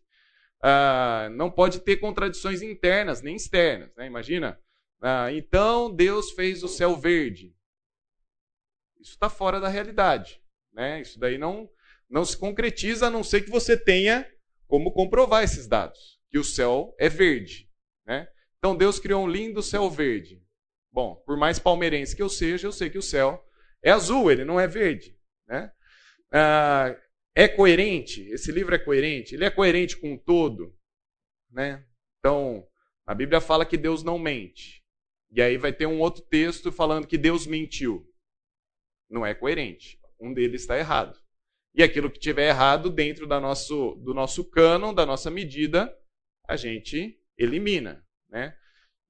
Ah, 0.62 1.28
não 1.32 1.50
pode 1.50 1.80
ter 1.80 1.96
contradições 1.96 2.60
internas 2.60 3.22
nem 3.22 3.36
externas. 3.36 3.94
Né? 3.96 4.06
Imagina, 4.06 4.60
ah, 5.00 5.32
então 5.32 5.94
Deus 5.94 6.32
fez 6.32 6.62
o 6.62 6.68
céu 6.68 6.96
verde. 6.96 7.54
Isso 9.00 9.12
está 9.12 9.30
fora 9.30 9.60
da 9.60 9.68
realidade. 9.68 10.40
Né? 10.72 11.00
Isso 11.00 11.18
daí 11.18 11.38
não, 11.38 11.68
não 12.10 12.24
se 12.24 12.36
concretiza 12.36 13.06
a 13.06 13.10
não 13.10 13.22
ser 13.24 13.42
que 13.42 13.50
você 13.50 13.76
tenha 13.76 14.28
como 14.66 14.92
comprovar 14.92 15.44
esses 15.44 15.66
dados, 15.66 16.20
que 16.30 16.38
o 16.38 16.44
céu 16.44 16.94
é 16.98 17.08
verde. 17.08 17.70
Né? 18.06 18.28
Então 18.58 18.76
Deus 18.76 18.98
criou 18.98 19.24
um 19.24 19.28
lindo 19.28 19.62
céu 19.62 19.88
verde. 19.88 20.43
Bom, 20.94 21.16
por 21.26 21.36
mais 21.36 21.58
palmeirense 21.58 22.14
que 22.14 22.22
eu 22.22 22.28
seja, 22.28 22.68
eu 22.68 22.72
sei 22.72 22.88
que 22.88 22.96
o 22.96 23.02
céu 23.02 23.44
é 23.82 23.90
azul, 23.90 24.30
ele 24.30 24.44
não 24.44 24.60
é 24.60 24.68
verde. 24.68 25.18
Né? 25.44 25.68
Ah, 26.32 26.96
é 27.34 27.48
coerente? 27.48 28.22
Esse 28.28 28.52
livro 28.52 28.76
é 28.76 28.78
coerente? 28.78 29.34
Ele 29.34 29.44
é 29.44 29.50
coerente 29.50 29.96
com 29.96 30.14
o 30.14 30.18
todo? 30.18 30.72
Né? 31.50 31.84
Então, 32.20 32.64
a 33.04 33.12
Bíblia 33.12 33.40
fala 33.40 33.66
que 33.66 33.76
Deus 33.76 34.04
não 34.04 34.20
mente. 34.20 34.84
E 35.32 35.42
aí 35.42 35.56
vai 35.56 35.72
ter 35.72 35.86
um 35.86 35.98
outro 35.98 36.22
texto 36.22 36.70
falando 36.70 37.08
que 37.08 37.18
Deus 37.18 37.44
mentiu. 37.44 38.08
Não 39.10 39.26
é 39.26 39.34
coerente. 39.34 39.98
Um 40.20 40.32
deles 40.32 40.60
está 40.60 40.78
errado. 40.78 41.18
E 41.74 41.82
aquilo 41.82 42.08
que 42.08 42.20
tiver 42.20 42.50
errado 42.50 42.88
dentro 42.88 43.26
da 43.26 43.40
nosso, 43.40 43.96
do 43.96 44.14
nosso 44.14 44.48
cânon, 44.48 44.94
da 44.94 45.04
nossa 45.04 45.28
medida, 45.28 45.92
a 46.46 46.54
gente 46.54 47.20
elimina. 47.36 48.06
Né? 48.28 48.56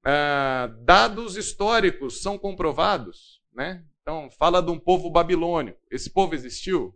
Ah, 0.05 0.71
dados 0.83 1.35
históricos 1.35 2.21
são 2.21 2.37
comprovados, 2.37 3.41
né? 3.53 3.83
Então, 4.01 4.29
fala 4.29 4.61
de 4.61 4.69
um 4.69 4.79
povo 4.79 5.09
babilônico. 5.09 5.79
Esse 5.89 6.11
povo 6.11 6.35
existiu? 6.35 6.93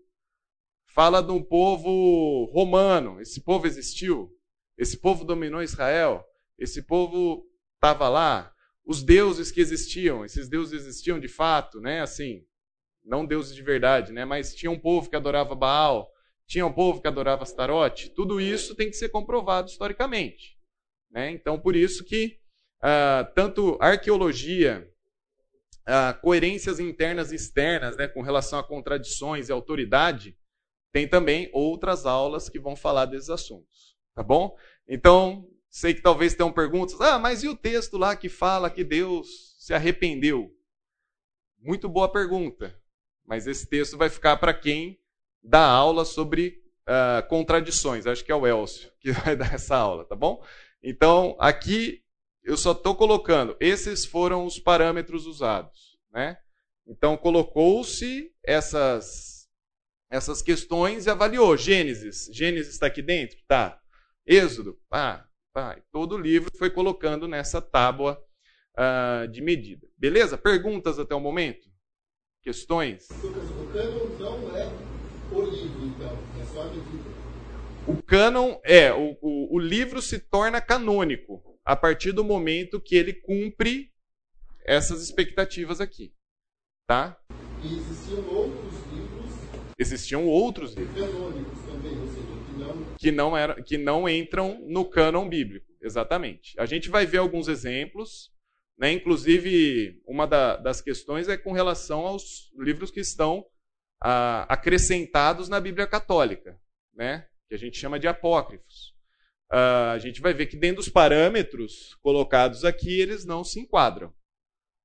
fala 1.00 1.22
de 1.22 1.32
um 1.32 1.42
povo 1.42 2.44
romano. 2.52 3.22
Esse 3.22 3.42
povo 3.42 3.66
existiu? 3.66 4.30
Esse 4.78 4.98
povo 4.98 5.24
dominou 5.24 5.62
Israel? 5.62 6.26
Esse 6.58 6.82
povo 6.82 7.46
estava 7.76 8.10
lá? 8.10 8.54
Os 8.86 9.04
deuses 9.04 9.52
que 9.52 9.62
existiam, 9.62 10.26
esses 10.26 10.50
deuses 10.50 10.74
existiam 10.74 11.20
de 11.20 11.28
fato, 11.28 11.80
né? 11.80 12.02
Assim, 12.02 12.44
não 13.02 13.26
deuses 13.26 13.56
de 13.56 13.62
verdade, 13.62 14.12
né? 14.12 14.26
Mas 14.26 14.56
tinha 14.56 14.72
um 14.72 14.80
povo 14.80 15.10
que 15.10 15.16
adorava 15.16 15.56
Baal, 15.56 16.12
tinha 16.48 16.66
um 16.66 16.74
povo 16.74 17.00
que 17.00 17.08
adorava 17.08 17.44
Astarote. 17.44 18.10
Tudo 18.10 18.42
isso 18.42 18.76
tem 18.76 18.90
que 18.90 18.98
ser 18.98 19.10
comprovado 19.10 19.70
historicamente. 19.70 20.58
Né? 21.10 21.32
Então, 21.32 21.60
por 21.60 21.76
isso 21.76 22.04
que 22.04 22.39
uh, 22.82 23.32
tanto 23.34 23.78
arqueologia, 23.80 24.90
uh, 25.88 26.20
coerências 26.22 26.80
internas 26.80 27.32
e 27.32 27.36
externas, 27.36 27.98
né, 27.98 28.08
com 28.08 28.22
relação 28.22 28.60
a 28.60 28.64
contradições 28.64 29.50
e 29.50 29.52
autoridade, 29.52 30.38
tem 30.92 31.08
também 31.08 31.50
outras 31.54 32.06
aulas 32.06 32.50
que 32.50 32.60
vão 32.60 32.76
falar 32.76 33.06
desses 33.06 33.30
assuntos. 33.30 33.98
Tá 34.16 34.24
bom? 34.24 34.56
Então, 34.88 35.48
sei 35.70 35.94
que 35.94 36.02
talvez 36.02 36.34
tenham 36.34 36.52
perguntas. 36.52 37.00
Ah, 37.00 37.20
mas 37.20 37.44
e 37.44 37.48
o 37.48 37.56
texto 37.56 37.98
lá 37.98 38.16
que 38.16 38.28
fala 38.28 38.70
que 38.70 38.84
Deus 38.84 39.56
se 39.60 39.74
arrependeu? 39.74 40.52
Muito 41.60 41.88
boa 41.88 42.12
pergunta. 42.12 42.76
Mas 43.26 43.46
esse 43.46 43.68
texto 43.68 43.98
vai 43.98 44.10
ficar 44.10 44.38
para 44.38 44.54
quem 44.54 45.00
dá 45.44 45.64
aula 45.64 46.04
sobre 46.04 46.64
uh, 46.88 47.28
contradições. 47.28 48.08
Acho 48.08 48.26
que 48.26 48.32
é 48.32 48.36
o 48.36 48.48
Elcio 48.48 48.92
que 49.00 49.12
vai 49.14 49.36
dar 49.36 49.54
essa 49.54 49.78
aula, 49.78 50.04
tá 50.06 50.16
bom? 50.16 50.44
Então, 50.82 51.36
aqui 51.40 52.04
eu 52.44 52.58
só 52.58 52.72
estou 52.72 52.96
colocando, 52.96 53.56
esses 53.60 54.06
foram 54.06 54.46
os 54.46 54.60
parâmetros 54.60 55.26
usados. 55.26 55.98
Né? 56.12 56.38
Então, 56.88 57.16
colocou-se 57.16 58.32
essas, 58.44 59.48
essas 60.10 60.42
questões 60.42 61.06
e 61.06 61.10
avaliou. 61.10 61.56
Gênesis, 61.56 62.30
Gênesis 62.34 62.74
está 62.74 62.88
aqui 62.88 63.02
dentro? 63.02 63.38
Tá. 63.48 63.80
Êxodo? 64.26 64.80
Ah, 64.92 65.26
tá. 65.54 65.80
Todo 65.92 66.16
o 66.16 66.18
livro 66.18 66.52
foi 66.58 66.70
colocando 66.70 67.28
nessa 67.28 67.62
tábua 67.62 68.20
uh, 68.76 69.28
de 69.28 69.42
medida. 69.42 69.88
Beleza? 69.98 70.38
Perguntas 70.38 70.98
até 70.98 71.14
o 71.14 71.20
momento? 71.20 71.70
Questões? 72.42 73.08
O 73.10 73.72
cânon 73.72 74.08
não 74.18 74.58
é 74.58 74.66
o 75.32 75.42
livro, 75.42 75.86
então, 75.86 76.18
é 76.42 76.46
só 76.46 76.62
a 76.62 76.66
medida. 76.66 77.10
O 77.88 78.02
cânon 78.02 78.60
é, 78.64 78.94
o, 78.94 79.18
o, 79.22 79.56
o 79.56 79.60
livro 79.60 80.02
se 80.02 80.20
torna 80.20 80.62
canônico 80.62 81.49
a 81.70 81.76
partir 81.76 82.12
do 82.12 82.24
momento 82.24 82.82
que 82.82 82.96
ele 82.96 83.14
cumpre 83.14 83.94
essas 84.66 85.04
expectativas 85.04 85.80
aqui. 85.80 86.12
Tá? 86.88 87.16
E 87.64 87.78
existiam 87.78 88.28
outros 88.28 88.74
livros. 88.92 89.32
Existiam 89.78 90.26
outros 90.26 90.74
livros. 90.74 91.00
Canônicos 91.00 91.60
também, 91.60 92.00
ou 92.00 92.08
seja, 92.08 92.26
que 92.26 92.58
não. 92.58 92.96
Que 92.96 93.12
não, 93.12 93.38
era, 93.38 93.62
que 93.62 93.78
não 93.78 94.10
entram 94.10 94.60
no 94.68 94.84
cânon 94.84 95.30
bíblico. 95.30 95.68
Exatamente. 95.80 96.60
A 96.60 96.66
gente 96.66 96.90
vai 96.90 97.06
ver 97.06 97.20
alguns 97.20 97.48
exemplos. 97.48 98.32
Né? 98.76 98.92
Inclusive, 98.92 100.02
uma 100.08 100.26
da, 100.26 100.58
das 100.58 100.82
questões 100.82 101.30
é 101.30 101.38
com 101.38 101.52
relação 101.52 102.00
aos 102.00 102.52
livros 102.58 102.90
que 102.90 103.00
estão 103.00 103.46
ah, 104.02 104.48
acrescentados 104.50 105.48
na 105.48 105.60
Bíblia 105.60 105.86
Católica, 105.86 106.60
né? 106.96 107.28
que 107.48 107.54
a 107.54 107.60
gente 107.60 107.78
chama 107.78 108.00
de 108.00 108.08
apócrifos 108.08 108.89
uh, 109.52 109.92
a 109.94 109.98
gente 109.98 110.22
vai 110.22 110.34
ver 110.34 110.48
que 110.48 110.58
dentro 110.58 110.78
dos 110.78 110.90
parâmetros 110.90 111.96
colocados 112.02 112.64
aqui, 112.64 113.00
eles 113.00 113.26
não 113.26 113.44
se 113.44 113.60
enquadram. 113.60 114.14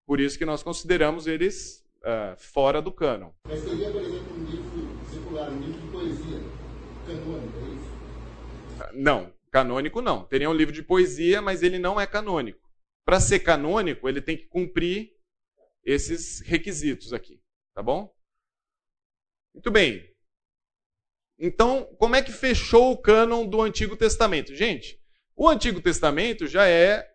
Por 0.06 0.20
isso 0.20 0.38
que 0.38 0.44
nós 0.44 0.62
consideramos 0.62 1.26
eles 1.26 1.84
uh, 2.02 2.36
fora 2.36 2.82
do 2.82 2.92
cânon. 2.92 3.32
Mas 3.46 3.60
seria, 3.60 3.90
por 3.90 4.02
exemplo, 4.02 4.36
um 4.36 4.44
livro 4.44 5.10
secular, 5.10 5.50
um 5.50 5.60
livro 5.60 5.80
de 5.80 5.88
poesia 5.88 6.40
canônico, 7.06 7.58
é 7.58 7.68
isso? 7.74 8.92
Uh, 8.92 9.02
não, 9.02 9.32
canônico 9.50 10.02
não. 10.02 10.24
Teria 10.24 10.50
um 10.50 10.54
livro 10.54 10.74
de 10.74 10.82
poesia, 10.82 11.40
mas 11.40 11.62
ele 11.62 11.78
não 11.78 12.00
é 12.00 12.06
canônico. 12.06 12.68
Para 13.04 13.20
ser 13.20 13.40
canônico, 13.40 14.08
ele 14.08 14.20
tem 14.20 14.36
que 14.36 14.46
cumprir 14.46 15.14
esses 15.84 16.40
requisitos 16.40 17.12
aqui, 17.12 17.40
tá 17.74 17.82
bom? 17.82 18.14
Muito 19.54 19.70
bem. 19.70 20.13
Então, 21.38 21.84
como 21.98 22.16
é 22.16 22.22
que 22.22 22.32
fechou 22.32 22.92
o 22.92 22.96
cânon 22.96 23.46
do 23.46 23.60
Antigo 23.60 23.96
Testamento? 23.96 24.54
Gente, 24.54 24.98
o 25.36 25.48
Antigo 25.48 25.80
Testamento 25.80 26.46
já 26.46 26.66
é 26.66 27.06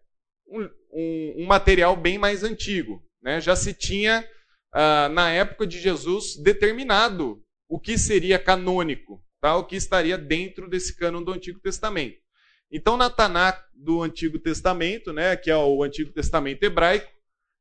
um, 0.48 0.64
um, 0.92 1.34
um 1.44 1.46
material 1.46 1.96
bem 1.96 2.18
mais 2.18 2.44
antigo. 2.44 3.04
Né? 3.22 3.40
Já 3.40 3.56
se 3.56 3.74
tinha, 3.74 4.28
ah, 4.74 5.10
na 5.10 5.32
época 5.32 5.66
de 5.66 5.80
Jesus, 5.80 6.36
determinado 6.36 7.42
o 7.68 7.80
que 7.80 7.98
seria 7.98 8.40
canônico, 8.40 9.24
tá? 9.40 9.56
o 9.56 9.66
que 9.66 9.76
estaria 9.76 10.18
dentro 10.18 10.70
desse 10.70 10.96
cânon 10.96 11.24
do 11.24 11.32
Antigo 11.32 11.60
Testamento. 11.60 12.18
Então, 12.72 12.98
na 12.98 13.10
Tanakh 13.10 13.64
do 13.74 14.02
Antigo 14.02 14.38
Testamento, 14.38 15.12
né, 15.12 15.36
que 15.36 15.50
é 15.50 15.58
o 15.58 15.82
Antigo 15.82 16.12
Testamento 16.12 16.64
hebraico, 16.64 17.12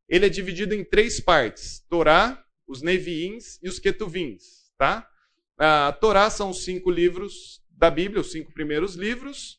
ele 0.08 0.26
é 0.26 0.28
dividido 0.28 0.74
em 0.74 0.84
três 0.84 1.20
partes: 1.20 1.84
Torá, 1.88 2.42
os 2.66 2.82
Neviins 2.82 3.58
e 3.62 3.68
os 3.68 3.78
Ketuvins. 3.78 4.70
Tá? 4.76 5.08
A 5.58 5.92
Torá 5.92 6.30
são 6.30 6.50
os 6.50 6.64
cinco 6.64 6.88
livros 6.88 7.60
da 7.70 7.90
Bíblia, 7.90 8.20
os 8.20 8.30
cinco 8.30 8.52
primeiros 8.52 8.94
livros. 8.94 9.58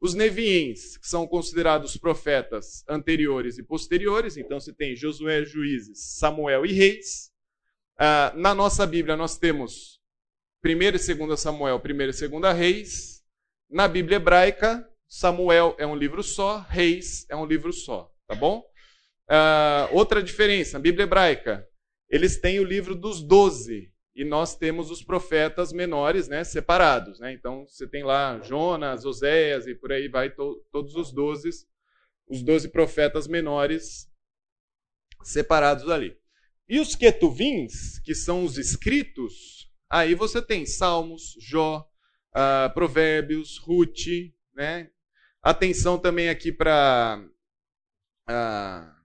Os 0.00 0.14
Neviins, 0.14 0.96
que 0.96 1.06
são 1.06 1.26
considerados 1.26 1.96
profetas 1.96 2.82
anteriores 2.88 3.58
e 3.58 3.62
posteriores, 3.62 4.38
então 4.38 4.58
se 4.58 4.72
tem 4.72 4.96
Josué, 4.96 5.44
Juízes, 5.44 6.16
Samuel 6.18 6.64
e 6.64 6.72
Reis. 6.72 7.30
Ah, 7.98 8.32
na 8.34 8.54
nossa 8.54 8.86
Bíblia 8.86 9.14
nós 9.14 9.36
temos 9.36 10.00
1 10.64 10.70
e 10.70 10.90
2 10.92 11.38
Samuel, 11.38 11.82
1 11.84 11.90
e 12.00 12.12
2 12.12 12.56
Reis. 12.56 13.22
Na 13.68 13.86
Bíblia 13.86 14.16
hebraica, 14.16 14.88
Samuel 15.06 15.74
é 15.78 15.86
um 15.86 15.94
livro 15.94 16.22
só, 16.22 16.60
Reis 16.60 17.26
é 17.28 17.36
um 17.36 17.44
livro 17.44 17.72
só, 17.72 18.10
tá 18.26 18.34
bom? 18.34 18.64
Ah, 19.28 19.88
outra 19.92 20.22
diferença, 20.22 20.78
na 20.78 20.82
Bíblia 20.82 21.04
hebraica, 21.04 21.68
eles 22.08 22.40
têm 22.40 22.58
o 22.58 22.64
livro 22.64 22.94
dos 22.94 23.20
doze, 23.20 23.92
e 24.14 24.24
nós 24.24 24.56
temos 24.56 24.90
os 24.90 25.02
profetas 25.02 25.72
menores, 25.72 26.28
né, 26.28 26.42
separados, 26.44 27.20
né? 27.20 27.32
Então 27.32 27.66
você 27.66 27.86
tem 27.86 28.02
lá 28.02 28.40
Jonas, 28.40 29.04
Oséias 29.04 29.66
e 29.66 29.74
por 29.74 29.92
aí 29.92 30.08
vai 30.08 30.30
to 30.30 30.64
todos 30.72 30.94
os 30.96 31.12
doze, 31.12 31.50
os 32.28 32.42
doze 32.42 32.68
profetas 32.68 33.28
menores 33.28 34.10
separados 35.22 35.88
ali. 35.88 36.18
E 36.68 36.78
os 36.78 36.94
ketuvins, 36.94 37.98
que 38.00 38.14
são 38.14 38.44
os 38.44 38.58
escritos, 38.58 39.70
aí 39.88 40.14
você 40.14 40.40
tem 40.40 40.66
Salmos, 40.66 41.36
Jó, 41.40 41.88
uh, 42.30 42.72
Provérbios, 42.72 43.58
Ruth, 43.58 44.32
né? 44.54 44.90
Atenção 45.42 45.98
também 45.98 46.28
aqui 46.28 46.52
para 46.52 47.24
uh, 47.24 47.30
ah, 48.28 48.96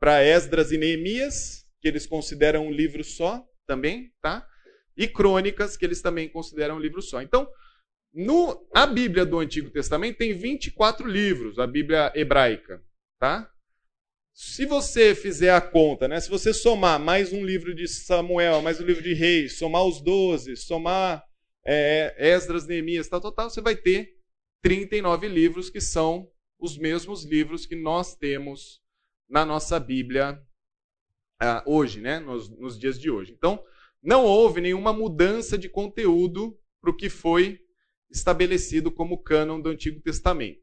para 0.00 0.22
Esdras 0.24 0.72
e 0.72 0.78
Neemias, 0.78 1.66
que 1.80 1.88
eles 1.88 2.06
consideram 2.06 2.66
um 2.66 2.70
livro 2.70 3.04
só, 3.04 3.46
também, 3.66 4.12
tá? 4.20 4.46
E 4.96 5.08
crônicas, 5.08 5.76
que 5.76 5.84
eles 5.84 6.00
também 6.00 6.28
consideram 6.28 6.76
um 6.76 6.80
livro 6.80 7.02
só. 7.02 7.20
Então, 7.20 7.48
no, 8.12 8.66
a 8.72 8.86
Bíblia 8.86 9.26
do 9.26 9.38
Antigo 9.38 9.70
Testamento 9.70 10.18
tem 10.18 10.32
24 10.32 11.06
livros, 11.06 11.58
a 11.58 11.66
Bíblia 11.66 12.12
hebraica, 12.14 12.80
tá? 13.18 13.50
Se 14.32 14.66
você 14.66 15.14
fizer 15.14 15.50
a 15.50 15.60
conta, 15.60 16.08
né, 16.08 16.20
se 16.20 16.28
você 16.28 16.52
somar 16.52 16.98
mais 16.98 17.32
um 17.32 17.44
livro 17.44 17.74
de 17.74 17.86
Samuel, 17.86 18.62
mais 18.62 18.80
um 18.80 18.84
livro 18.84 19.02
de 19.02 19.14
Reis, 19.14 19.58
somar 19.58 19.84
os 19.84 20.00
12, 20.00 20.56
somar 20.56 21.24
é, 21.64 22.14
Esdras, 22.18 22.66
Neemias, 22.66 23.08
tal, 23.08 23.20
total, 23.20 23.48
você 23.48 23.60
vai 23.60 23.76
ter 23.76 24.14
39 24.62 25.28
livros 25.28 25.70
que 25.70 25.80
são 25.80 26.28
os 26.58 26.76
mesmos 26.78 27.24
livros 27.24 27.66
que 27.66 27.76
nós 27.76 28.16
temos 28.16 28.80
na 29.28 29.44
nossa 29.44 29.78
Bíblia 29.78 30.40
uh, 31.42 31.62
hoje, 31.66 32.00
né, 32.00 32.18
nos, 32.20 32.48
nos 32.48 32.78
dias 32.78 32.98
de 32.98 33.10
hoje. 33.10 33.32
Então, 33.32 33.62
não 34.02 34.24
houve 34.24 34.60
nenhuma 34.60 34.92
mudança 34.92 35.56
de 35.56 35.68
conteúdo 35.68 36.58
para 36.80 36.90
o 36.90 36.96
que 36.96 37.08
foi 37.08 37.60
estabelecido 38.10 38.90
como 38.92 39.22
cânon 39.22 39.60
do 39.60 39.70
Antigo 39.70 40.00
Testamento. 40.00 40.62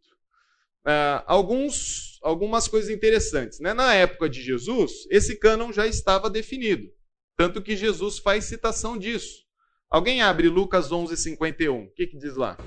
Uh, 0.86 1.22
alguns, 1.26 2.20
algumas 2.22 2.68
coisas 2.68 2.90
interessantes. 2.90 3.60
Né? 3.60 3.74
Na 3.74 3.94
época 3.94 4.30
de 4.30 4.42
Jesus, 4.42 5.06
esse 5.10 5.38
cânon 5.38 5.72
já 5.72 5.86
estava 5.86 6.30
definido. 6.30 6.88
Tanto 7.36 7.62
que 7.62 7.76
Jesus 7.76 8.20
faz 8.20 8.46
citação 8.46 8.98
disso. 8.98 9.44
Alguém 9.90 10.22
abre 10.22 10.48
Lucas 10.48 10.92
11, 10.92 11.18
51. 11.18 11.84
O 11.84 11.92
que, 11.92 12.08
que 12.08 12.18
diz 12.18 12.36
lá? 12.36 12.58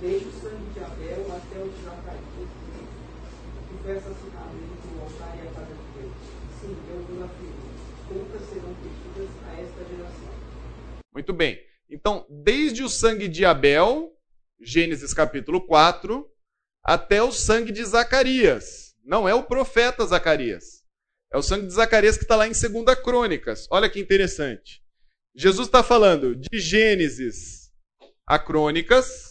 Desde 0.00 0.28
o 0.28 0.32
sangue 0.32 0.72
de 0.72 0.80
Abel 0.80 1.26
até 1.36 1.58
o 1.62 1.68
de 1.68 1.82
Zacarias, 1.84 2.24
que 3.68 3.82
foi 3.82 3.92
assassinado 3.92 4.40
a 5.00 5.54
casa 5.54 5.74
de 5.74 6.00
Deus. 6.00 6.12
Sim, 6.60 6.76
eu 6.88 7.02
vos 7.04 7.22
afirmo, 7.22 7.54
contas 8.08 8.48
serão 8.48 8.74
pedidas 8.74 9.30
a 9.46 9.60
esta 9.60 9.84
geração. 9.84 10.30
Muito 11.12 11.32
bem. 11.32 11.60
Então, 11.88 12.26
desde 12.30 12.82
o 12.82 12.88
sangue 12.88 13.28
de 13.28 13.44
Abel, 13.44 14.16
Gênesis 14.60 15.12
capítulo 15.12 15.60
4, 15.66 16.26
até 16.82 17.22
o 17.22 17.32
sangue 17.32 17.72
de 17.72 17.84
Zacarias. 17.84 18.94
Não 19.04 19.28
é 19.28 19.34
o 19.34 19.42
profeta 19.42 20.06
Zacarias. 20.06 20.82
É 21.32 21.36
o 21.36 21.42
sangue 21.42 21.66
de 21.66 21.72
Zacarias 21.72 22.16
que 22.16 22.24
está 22.24 22.36
lá 22.36 22.46
em 22.46 22.52
2 22.52 22.98
Crônicas. 23.02 23.66
Olha 23.70 23.90
que 23.90 24.00
interessante. 24.00 24.82
Jesus 25.34 25.68
está 25.68 25.82
falando 25.82 26.34
de 26.34 26.58
Gênesis 26.58 27.70
a 28.26 28.38
Crônicas. 28.38 29.29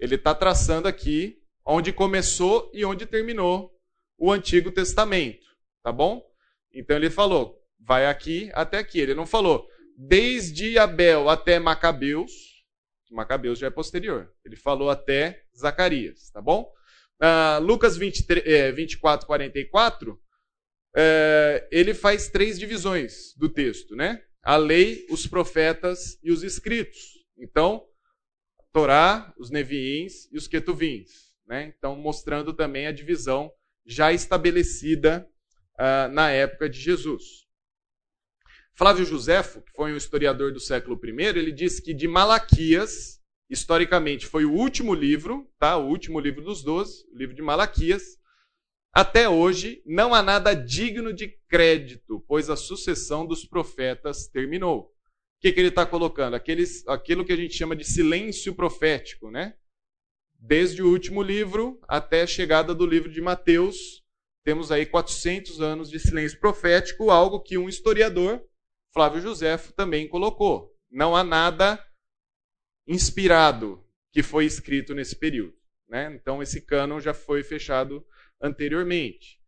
Ele 0.00 0.14
está 0.14 0.34
traçando 0.34 0.88
aqui 0.88 1.40
onde 1.64 1.92
começou 1.92 2.70
e 2.74 2.84
onde 2.84 3.04
terminou 3.06 3.70
o 4.18 4.32
Antigo 4.32 4.72
Testamento. 4.72 5.46
Tá 5.82 5.92
bom? 5.92 6.26
Então 6.72 6.96
ele 6.96 7.10
falou, 7.10 7.62
vai 7.78 8.06
aqui 8.06 8.50
até 8.54 8.78
aqui. 8.78 8.98
Ele 8.98 9.14
não 9.14 9.26
falou 9.26 9.68
desde 9.96 10.78
Abel 10.78 11.28
até 11.28 11.58
Macabeus. 11.58 12.32
Macabeus 13.10 13.58
já 13.58 13.66
é 13.66 13.70
posterior. 13.70 14.32
Ele 14.44 14.56
falou 14.56 14.88
até 14.88 15.42
Zacarias, 15.56 16.30
tá 16.30 16.40
bom? 16.40 16.72
Uh, 17.20 17.62
Lucas 17.62 17.96
23, 17.96 18.46
é, 18.46 18.72
24, 18.72 19.26
44, 19.26 20.18
é, 20.96 21.68
ele 21.70 21.92
faz 21.92 22.28
três 22.28 22.58
divisões 22.58 23.34
do 23.36 23.48
texto, 23.48 23.94
né? 23.94 24.22
A 24.42 24.56
lei, 24.56 25.06
os 25.10 25.26
profetas 25.26 26.18
e 26.22 26.32
os 26.32 26.42
escritos. 26.42 27.18
Então, 27.36 27.84
Torá, 28.72 29.32
os 29.38 29.50
Neviins 29.50 30.28
e 30.32 30.36
os 30.36 30.46
Ketuvins. 30.46 31.34
Né? 31.46 31.72
Então, 31.76 31.96
mostrando 31.96 32.52
também 32.52 32.86
a 32.86 32.92
divisão 32.92 33.50
já 33.84 34.12
estabelecida 34.12 35.28
uh, 35.74 36.12
na 36.12 36.30
época 36.30 36.68
de 36.68 36.78
Jesus. 36.78 37.46
Flávio 38.74 39.04
Josefo, 39.04 39.60
que 39.62 39.72
foi 39.72 39.92
um 39.92 39.96
historiador 39.96 40.52
do 40.52 40.60
século 40.60 40.98
I, 41.04 41.24
ele 41.24 41.52
disse 41.52 41.82
que 41.82 41.92
de 41.92 42.08
Malaquias, 42.08 43.20
historicamente, 43.48 44.26
foi 44.26 44.44
o 44.44 44.52
último 44.52 44.94
livro, 44.94 45.50
tá? 45.58 45.76
o 45.76 45.88
último 45.88 46.20
livro 46.20 46.42
dos 46.42 46.62
doze, 46.62 47.04
o 47.12 47.18
livro 47.18 47.34
de 47.34 47.42
Malaquias, 47.42 48.18
até 48.92 49.28
hoje, 49.28 49.82
não 49.86 50.14
há 50.14 50.22
nada 50.22 50.54
digno 50.54 51.12
de 51.12 51.28
crédito, 51.48 52.24
pois 52.26 52.50
a 52.50 52.56
sucessão 52.56 53.26
dos 53.26 53.44
profetas 53.44 54.26
terminou. 54.26 54.92
O 55.40 55.42
que, 55.42 55.52
que 55.52 55.60
ele 55.60 55.68
está 55.68 55.86
colocando? 55.86 56.34
Aqueles, 56.34 56.86
aquilo 56.86 57.24
que 57.24 57.32
a 57.32 57.36
gente 57.36 57.54
chama 57.54 57.74
de 57.74 57.82
silêncio 57.82 58.54
profético, 58.54 59.30
né? 59.30 59.56
Desde 60.38 60.82
o 60.82 60.88
último 60.90 61.22
livro 61.22 61.80
até 61.88 62.20
a 62.20 62.26
chegada 62.26 62.74
do 62.74 62.84
livro 62.84 63.10
de 63.10 63.22
Mateus, 63.22 64.04
temos 64.44 64.70
aí 64.70 64.84
400 64.84 65.62
anos 65.62 65.88
de 65.88 65.98
silêncio 65.98 66.38
profético, 66.38 67.10
algo 67.10 67.40
que 67.40 67.56
um 67.56 67.70
historiador, 67.70 68.46
Flávio 68.92 69.22
Josefo, 69.22 69.72
também 69.72 70.06
colocou. 70.06 70.76
Não 70.90 71.16
há 71.16 71.24
nada 71.24 71.82
inspirado 72.86 73.82
que 74.12 74.22
foi 74.22 74.44
escrito 74.44 74.94
nesse 74.94 75.16
período. 75.16 75.56
Né? 75.88 76.14
Então, 76.14 76.42
esse 76.42 76.60
cânon 76.60 77.00
já 77.00 77.14
foi 77.14 77.42
fechado 77.42 78.06
anteriormente. 78.42 79.39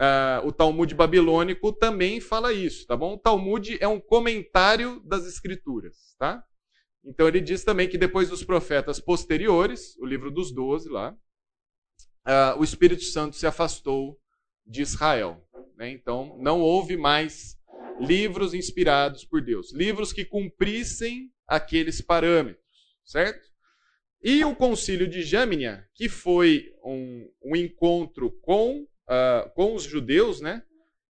Uh, 0.00 0.46
o 0.46 0.52
Talmud 0.52 0.92
babilônico 0.94 1.72
também 1.72 2.20
fala 2.20 2.52
isso, 2.52 2.86
tá 2.86 2.96
bom? 2.96 3.14
O 3.14 3.18
Talmud 3.18 3.78
é 3.80 3.86
um 3.86 4.00
comentário 4.00 5.00
das 5.04 5.24
escrituras, 5.24 6.16
tá? 6.18 6.42
Então 7.04 7.28
ele 7.28 7.40
diz 7.40 7.62
também 7.62 7.88
que 7.88 7.98
depois 7.98 8.28
dos 8.28 8.42
profetas 8.42 8.98
posteriores, 8.98 9.96
o 9.98 10.06
livro 10.06 10.30
dos 10.30 10.52
doze 10.52 10.88
lá, 10.88 11.12
uh, 12.26 12.58
o 12.58 12.64
Espírito 12.64 13.04
Santo 13.04 13.36
se 13.36 13.46
afastou 13.46 14.18
de 14.66 14.82
Israel. 14.82 15.46
Né? 15.76 15.90
Então 15.90 16.36
não 16.40 16.60
houve 16.60 16.96
mais 16.96 17.56
livros 18.00 18.54
inspirados 18.54 19.24
por 19.24 19.40
Deus, 19.40 19.72
livros 19.72 20.12
que 20.12 20.24
cumprissem 20.24 21.30
aqueles 21.46 22.00
parâmetros, 22.00 22.64
certo? 23.04 23.48
E 24.22 24.44
o 24.44 24.56
concílio 24.56 25.06
de 25.06 25.22
Jâmnia, 25.22 25.86
que 25.94 26.08
foi 26.08 26.72
um, 26.82 27.30
um 27.44 27.54
encontro 27.54 28.30
com, 28.40 28.86
uh, 29.08 29.50
com 29.54 29.74
os 29.74 29.82
judeus, 29.82 30.40
né? 30.40 30.62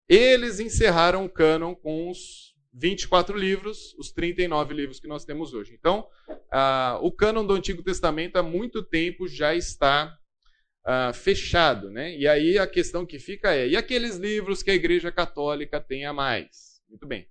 eles 0.09 0.61
encerraram 0.61 1.25
o 1.25 1.31
cânon 1.31 1.75
com 1.75 2.11
os 2.11 2.55
24 2.73 3.37
livros, 3.37 3.95
os 3.99 4.11
39 4.13 4.75
livros 4.75 5.01
que 5.01 5.07
nós 5.07 5.25
temos 5.25 5.55
hoje. 5.55 5.75
Então, 5.79 6.07
uh, 6.29 6.99
o 7.01 7.13
cânon 7.13 7.45
do 7.45 7.55
Antigo 7.55 7.83
Testamento 7.83 8.37
há 8.37 8.43
muito 8.43 8.83
tempo 8.83 9.29
já 9.29 9.55
está 9.55 10.17
uh, 10.85 11.15
fechado. 11.15 11.91
Né? 11.91 12.17
E 12.17 12.27
aí 12.27 12.59
a 12.59 12.67
questão 12.67 13.07
que 13.07 13.19
fica 13.19 13.55
é: 13.55 13.69
e 13.69 13.77
aqueles 13.77 14.17
livros 14.17 14.63
que 14.63 14.71
a 14.71 14.75
Igreja 14.75 15.13
Católica 15.13 15.81
tem 15.81 16.05
a 16.05 16.13
mais? 16.13 16.83
Muito 16.89 17.07
bem. 17.07 17.27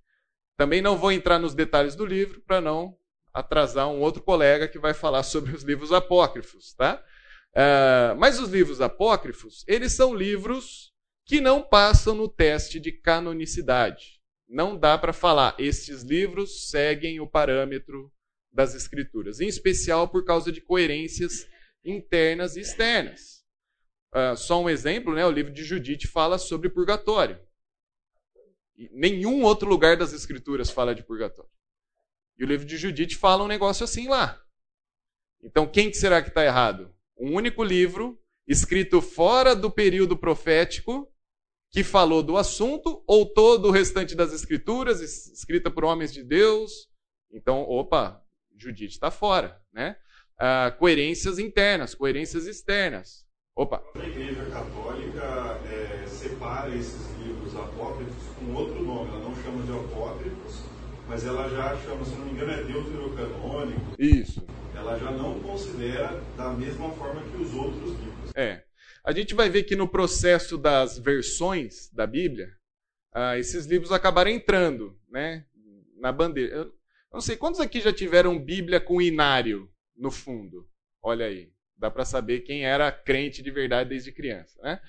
Também 0.56 0.80
não 0.80 0.96
vou 0.96 1.12
entrar 1.12 1.38
nos 1.38 1.54
detalhes 1.54 1.94
do 1.94 2.06
livro 2.06 2.40
para 2.40 2.60
não 2.60 2.96
atrasar 3.32 3.88
um 3.88 4.00
outro 4.00 4.22
colega 4.22 4.68
que 4.68 4.78
vai 4.78 4.94
falar 4.94 5.24
sobre 5.24 5.52
os 5.52 5.62
livros 5.64 5.92
apócrifos, 5.92 6.72
tá? 6.74 7.02
Uh, 7.54 8.16
mas 8.18 8.40
os 8.40 8.50
livros 8.50 8.80
apócrifos, 8.80 9.64
eles 9.68 9.92
são 9.92 10.12
livros 10.12 10.92
que 11.24 11.40
não 11.40 11.62
passam 11.62 12.14
no 12.14 12.28
teste 12.28 12.80
de 12.80 12.90
canonicidade. 12.90 14.20
Não 14.48 14.76
dá 14.76 14.98
para 14.98 15.12
falar, 15.12 15.54
estes 15.58 16.02
livros 16.02 16.68
seguem 16.68 17.20
o 17.20 17.26
parâmetro 17.28 18.12
das 18.52 18.74
escrituras, 18.74 19.40
em 19.40 19.46
especial 19.46 20.08
por 20.08 20.24
causa 20.24 20.50
de 20.50 20.60
coerências 20.60 21.46
internas 21.84 22.56
e 22.56 22.60
externas. 22.60 23.44
Uh, 24.12 24.36
só 24.36 24.62
um 24.62 24.68
exemplo, 24.68 25.14
né? 25.14 25.24
o 25.24 25.30
livro 25.30 25.52
de 25.52 25.64
Judite 25.64 26.06
fala 26.06 26.38
sobre 26.38 26.68
purgatório. 26.68 27.40
Nenhum 28.92 29.42
outro 29.42 29.68
lugar 29.68 29.96
das 29.96 30.12
escrituras 30.12 30.70
fala 30.70 30.94
de 30.94 31.02
purgatório. 31.02 31.50
E 32.36 32.44
o 32.44 32.46
livro 32.46 32.66
de 32.66 32.76
Judite 32.76 33.16
fala 33.16 33.44
um 33.44 33.48
negócio 33.48 33.84
assim 33.84 34.08
lá. 34.08 34.40
Então, 35.42 35.66
quem 35.66 35.90
que 35.90 35.96
será 35.96 36.22
que 36.22 36.28
está 36.28 36.44
errado? 36.44 36.93
Um 37.18 37.34
único 37.34 37.62
livro, 37.62 38.18
escrito 38.46 39.00
fora 39.00 39.54
do 39.54 39.70
período 39.70 40.16
profético, 40.16 41.08
que 41.70 41.82
falou 41.82 42.22
do 42.22 42.36
assunto, 42.36 43.02
ou 43.06 43.26
todo 43.26 43.68
o 43.68 43.70
restante 43.70 44.14
das 44.14 44.32
escrituras, 44.32 45.00
escrita 45.00 45.70
por 45.70 45.84
homens 45.84 46.12
de 46.12 46.22
Deus. 46.22 46.88
Então, 47.32 47.62
opa, 47.62 48.22
Judite 48.56 48.94
está 48.94 49.10
fora. 49.10 49.60
Né? 49.72 49.96
Ah, 50.38 50.74
coerências 50.78 51.38
internas, 51.38 51.94
coerências 51.94 52.46
externas. 52.46 53.24
Opa. 53.56 53.82
A 53.94 54.06
Igreja 54.06 54.44
Católica 54.46 55.60
é, 55.70 56.06
separa 56.08 56.74
esses 56.74 57.08
livros 57.18 57.54
apócrifos 57.54 58.24
com 58.38 58.52
outro 58.52 58.82
nome, 58.82 59.10
ela 59.10 59.20
não 59.20 59.34
chama 59.42 59.62
de 59.62 59.72
apócrifos, 59.72 60.62
mas 61.08 61.24
ela 61.24 61.48
já 61.48 61.76
chama, 61.82 62.04
se 62.04 62.16
não 62.16 62.26
me 62.26 62.32
engano, 62.32 62.52
é 62.52 62.62
deuterocanônico. 62.64 63.94
Isso. 63.96 64.44
Ela 64.76 64.98
já 64.98 65.10
não 65.10 65.40
considera 65.40 66.20
da 66.36 66.50
mesma 66.50 66.90
forma 66.92 67.22
que 67.22 67.42
os 67.42 67.54
outros 67.54 67.90
livros. 67.90 68.32
É. 68.34 68.64
A 69.04 69.12
gente 69.12 69.34
vai 69.34 69.50
ver 69.50 69.64
que 69.64 69.76
no 69.76 69.86
processo 69.86 70.56
das 70.56 70.98
versões 70.98 71.90
da 71.92 72.06
Bíblia, 72.06 72.50
ah, 73.12 73.38
esses 73.38 73.66
livros 73.66 73.92
acabaram 73.92 74.30
entrando 74.30 74.98
né, 75.08 75.44
na 75.98 76.10
bandeira. 76.10 76.54
Eu 76.56 76.74
não 77.12 77.20
sei, 77.20 77.36
quantos 77.36 77.60
aqui 77.60 77.80
já 77.80 77.92
tiveram 77.92 78.38
Bíblia 78.38 78.80
com 78.80 79.00
inário 79.00 79.70
no 79.96 80.10
fundo? 80.10 80.68
Olha 81.02 81.26
aí, 81.26 81.52
dá 81.76 81.90
para 81.90 82.04
saber 82.04 82.40
quem 82.40 82.64
era 82.64 82.90
crente 82.90 83.42
de 83.42 83.50
verdade 83.50 83.90
desde 83.90 84.10
criança. 84.10 84.58
Né? 84.62 84.80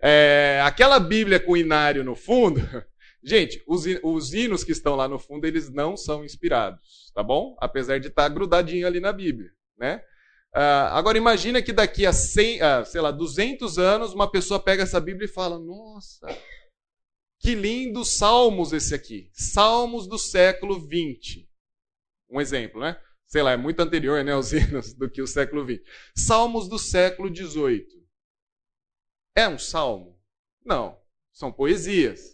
É, 0.00 0.62
aquela 0.64 1.00
Bíblia 1.00 1.40
com 1.40 1.56
inário 1.56 2.04
no 2.04 2.14
fundo 2.14 2.60
Gente, 3.24 3.62
os, 3.66 3.84
os 4.02 4.34
hinos 4.34 4.62
que 4.62 4.72
estão 4.72 4.94
lá 4.94 5.08
no 5.08 5.18
fundo, 5.18 5.46
eles 5.46 5.70
não 5.70 5.96
são 5.96 6.24
inspirados, 6.24 7.10
tá 7.14 7.22
bom? 7.22 7.56
Apesar 7.58 7.98
de 7.98 8.08
estar 8.08 8.28
grudadinho 8.28 8.86
ali 8.86 9.00
na 9.00 9.12
Bíblia, 9.12 9.50
né? 9.78 10.04
Uh, 10.54 10.92
agora 10.92 11.16
imagina 11.16 11.62
que 11.62 11.72
daqui 11.72 12.04
a 12.04 12.12
100, 12.12 12.60
uh, 12.60 12.84
sei 12.84 13.00
lá, 13.00 13.10
200 13.10 13.78
anos, 13.78 14.12
uma 14.12 14.30
pessoa 14.30 14.60
pega 14.60 14.82
essa 14.82 15.00
Bíblia 15.00 15.24
e 15.24 15.32
fala, 15.32 15.58
nossa, 15.58 16.28
que 17.40 17.54
lindo 17.54 18.04
Salmos 18.04 18.72
esse 18.72 18.94
aqui. 18.94 19.30
Salmos 19.32 20.06
do 20.06 20.18
século 20.18 20.78
20. 20.78 21.48
Um 22.30 22.40
exemplo, 22.40 22.80
né? 22.80 22.96
Sei 23.26 23.42
lá, 23.42 23.52
é 23.52 23.56
muito 23.56 23.80
anterior, 23.80 24.22
né, 24.22 24.32
aos 24.32 24.52
hinos 24.54 24.92
do 24.94 25.10
que 25.10 25.22
o 25.22 25.26
século 25.26 25.64
20. 25.64 25.82
Salmos 26.14 26.68
do 26.68 26.78
século 26.78 27.30
18. 27.30 27.86
É 29.34 29.48
um 29.48 29.58
salmo? 29.58 30.20
Não, 30.64 31.00
são 31.32 31.50
poesias. 31.50 32.33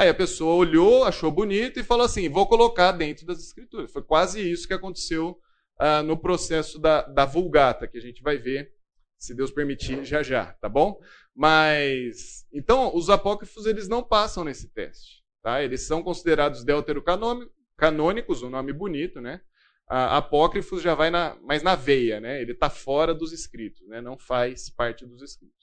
Aí 0.00 0.08
a 0.08 0.14
pessoa 0.14 0.54
olhou, 0.54 1.04
achou 1.04 1.30
bonito 1.30 1.78
e 1.78 1.84
falou 1.84 2.06
assim: 2.06 2.26
vou 2.26 2.48
colocar 2.48 2.90
dentro 2.92 3.26
das 3.26 3.38
escrituras. 3.38 3.92
Foi 3.92 4.02
quase 4.02 4.40
isso 4.40 4.66
que 4.66 4.72
aconteceu 4.72 5.38
uh, 5.78 6.02
no 6.02 6.16
processo 6.16 6.78
da, 6.78 7.02
da 7.02 7.26
Vulgata, 7.26 7.86
que 7.86 7.98
a 7.98 8.00
gente 8.00 8.22
vai 8.22 8.38
ver, 8.38 8.72
se 9.18 9.34
Deus 9.34 9.50
permitir, 9.50 10.02
já 10.06 10.22
já, 10.22 10.54
tá 10.54 10.70
bom? 10.70 10.98
Mas, 11.36 12.46
então, 12.50 12.96
os 12.96 13.10
apócrifos 13.10 13.66
eles 13.66 13.88
não 13.88 14.02
passam 14.02 14.42
nesse 14.42 14.72
teste. 14.72 15.22
Tá? 15.42 15.62
Eles 15.62 15.82
são 15.82 16.02
considerados 16.02 16.64
deuterocanônicos, 16.64 18.42
um 18.42 18.48
nome 18.48 18.72
bonito, 18.72 19.20
né? 19.20 19.42
Uh, 19.90 20.16
apócrifos 20.16 20.80
já 20.80 20.94
vai 20.94 21.10
na, 21.10 21.36
mais 21.42 21.62
na 21.62 21.74
veia, 21.74 22.20
né? 22.20 22.40
Ele 22.40 22.52
está 22.52 22.70
fora 22.70 23.12
dos 23.12 23.34
escritos, 23.34 23.86
né? 23.86 24.00
não 24.00 24.16
faz 24.16 24.70
parte 24.70 25.04
dos 25.04 25.20
escritos 25.20 25.59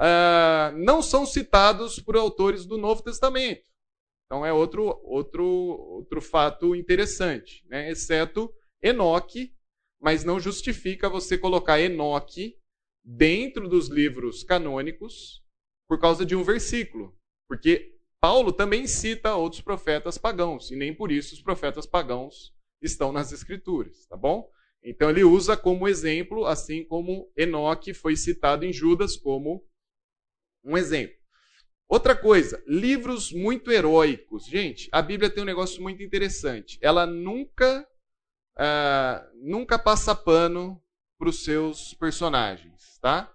uh, 0.00 0.76
não 0.76 1.02
são 1.02 1.26
citados 1.26 1.98
por 1.98 2.16
autores 2.16 2.64
do 2.64 2.78
Novo 2.78 3.02
Testamento. 3.02 3.64
Então 4.26 4.44
é 4.44 4.52
outro, 4.52 5.00
outro, 5.04 5.44
outro 5.44 6.20
fato 6.20 6.74
interessante, 6.74 7.64
né? 7.68 7.90
exceto 7.90 8.52
Enoque, 8.82 9.54
mas 10.00 10.24
não 10.24 10.40
justifica 10.40 11.08
você 11.08 11.38
colocar 11.38 11.80
Enoque 11.80 12.56
dentro 13.04 13.68
dos 13.68 13.88
livros 13.88 14.42
canônicos 14.42 15.42
por 15.88 16.00
causa 16.00 16.24
de 16.24 16.34
um 16.34 16.42
versículo. 16.42 17.16
Porque 17.48 17.94
Paulo 18.20 18.52
também 18.52 18.86
cita 18.86 19.34
outros 19.34 19.60
profetas 19.60 20.16
pagãos, 20.16 20.70
e 20.70 20.76
nem 20.76 20.94
por 20.94 21.12
isso 21.12 21.34
os 21.34 21.42
profetas 21.42 21.86
pagãos 21.86 22.54
estão 22.80 23.12
nas 23.12 23.32
Escrituras, 23.32 24.06
tá 24.06 24.16
bom? 24.16 24.50
Então 24.82 25.08
ele 25.08 25.24
usa 25.24 25.56
como 25.56 25.88
exemplo, 25.88 26.46
assim 26.46 26.84
como 26.84 27.30
Enoque 27.36 27.94
foi 27.94 28.16
citado 28.16 28.64
em 28.64 28.72
Judas 28.72 29.16
como 29.16 29.64
um 30.64 30.76
exemplo. 30.76 31.16
Outra 31.88 32.16
coisa, 32.16 32.62
livros 32.66 33.30
muito 33.30 33.70
heróicos. 33.70 34.46
Gente, 34.46 34.88
a 34.90 35.02
Bíblia 35.02 35.30
tem 35.30 35.42
um 35.42 35.46
negócio 35.46 35.82
muito 35.82 36.02
interessante. 36.02 36.78
Ela 36.80 37.06
nunca, 37.06 37.86
uh, 38.56 39.38
nunca 39.40 39.78
passa 39.78 40.14
pano 40.14 40.82
para 41.18 41.28
os 41.28 41.44
seus 41.44 41.94
personagens, 41.94 42.98
tá? 43.00 43.30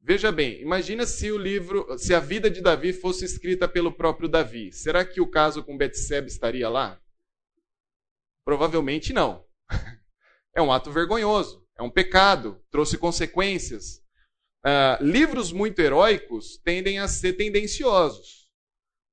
Veja 0.00 0.30
bem, 0.30 0.60
imagina 0.62 1.04
se 1.04 1.30
o 1.30 1.36
livro, 1.36 1.98
se 1.98 2.14
a 2.14 2.20
vida 2.20 2.50
de 2.50 2.62
Davi 2.62 2.92
fosse 2.92 3.24
escrita 3.24 3.66
pelo 3.68 3.92
próprio 3.92 4.28
Davi. 4.28 4.72
Será 4.72 5.04
que 5.04 5.20
o 5.20 5.30
caso 5.30 5.62
com 5.64 5.76
Betseba 5.76 6.28
estaria 6.28 6.68
lá? 6.68 7.00
Provavelmente 8.44 9.12
não. 9.12 9.44
É 10.54 10.62
um 10.62 10.72
ato 10.72 10.90
vergonhoso, 10.90 11.64
é 11.76 11.82
um 11.84 11.90
pecado, 11.90 12.60
trouxe 12.68 12.98
consequências. 12.98 14.02
Uh, 14.68 15.02
livros 15.02 15.52
muito 15.52 15.78
heróicos 15.78 16.58
tendem 16.58 16.98
a 16.98 17.08
ser 17.08 17.34
tendenciosos. 17.34 18.50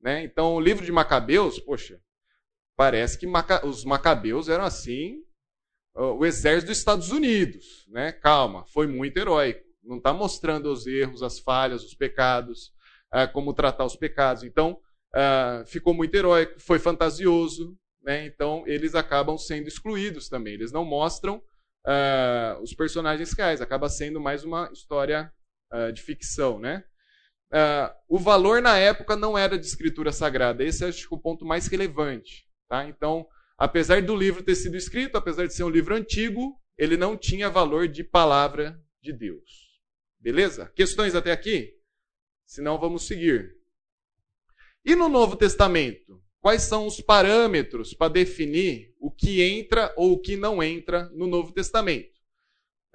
Né? 0.01 0.23
Então, 0.23 0.55
o 0.55 0.59
livro 0.59 0.83
de 0.83 0.91
Macabeus, 0.91 1.59
poxa, 1.59 2.01
parece 2.75 3.17
que 3.17 3.27
Maca 3.27 3.65
os 3.65 3.85
Macabeus 3.85 4.49
eram 4.49 4.65
assim, 4.65 5.23
o 5.93 6.25
exército 6.25 6.67
dos 6.71 6.77
Estados 6.77 7.11
Unidos. 7.11 7.85
Né? 7.87 8.11
Calma, 8.11 8.65
foi 8.65 8.87
muito 8.87 9.17
heróico 9.17 9.65
não 9.85 9.97
está 9.97 10.11
mostrando 10.11 10.71
os 10.71 10.87
erros, 10.87 11.21
as 11.21 11.39
falhas, 11.39 11.83
os 11.83 11.93
pecados, 11.93 12.73
uh, 13.13 13.31
como 13.31 13.53
tratar 13.53 13.85
os 13.85 13.95
pecados. 13.95 14.43
Então, 14.43 14.79
uh, 15.13 15.65
ficou 15.65 15.93
muito 15.93 16.15
heróico, 16.15 16.59
foi 16.59 16.79
fantasioso, 16.79 17.77
né? 18.01 18.25
então 18.25 18.63
eles 18.65 18.95
acabam 18.95 19.37
sendo 19.37 19.67
excluídos 19.67 20.27
também. 20.27 20.55
Eles 20.55 20.71
não 20.71 20.83
mostram 20.83 21.37
uh, 21.37 22.61
os 22.61 22.73
personagens 22.73 23.31
reais, 23.33 23.61
acaba 23.61 23.87
sendo 23.87 24.19
mais 24.19 24.43
uma 24.43 24.69
história 24.73 25.31
de 25.93 26.01
ficção. 26.01 26.59
Né? 26.59 26.83
o 28.09 28.19
valor 28.19 28.61
na 28.61 28.77
época 28.77 29.15
não 29.15 29.37
era 29.37 29.57
de 29.57 29.65
escritura 29.65 30.11
sagrada, 30.11 30.63
esse 30.63 30.83
é 30.83 30.87
acho, 30.87 31.07
o 31.11 31.17
ponto 31.17 31.45
mais 31.45 31.67
relevante. 31.67 32.45
Tá? 32.67 32.85
Então, 32.87 33.25
apesar 33.57 34.01
do 34.01 34.15
livro 34.15 34.43
ter 34.43 34.55
sido 34.55 34.75
escrito, 34.75 35.17
apesar 35.17 35.45
de 35.47 35.53
ser 35.53 35.63
um 35.63 35.69
livro 35.69 35.95
antigo, 35.95 36.59
ele 36.77 36.97
não 36.97 37.15
tinha 37.15 37.49
valor 37.49 37.87
de 37.87 38.03
palavra 38.03 38.79
de 39.01 39.13
Deus. 39.13 39.79
Beleza? 40.19 40.71
Questões 40.75 41.15
até 41.15 41.31
aqui? 41.31 41.73
Se 42.45 42.61
não, 42.61 42.77
vamos 42.77 43.07
seguir. 43.07 43.55
E 44.83 44.95
no 44.95 45.07
Novo 45.07 45.35
Testamento? 45.35 46.21
Quais 46.41 46.61
são 46.61 46.85
os 46.85 47.01
parâmetros 47.01 47.93
para 47.93 48.11
definir 48.11 48.93
o 48.99 49.09
que 49.09 49.41
entra 49.41 49.91
ou 49.97 50.13
o 50.13 50.19
que 50.19 50.37
não 50.37 50.61
entra 50.61 51.09
no 51.09 51.25
Novo 51.25 51.51
Testamento? 51.51 52.13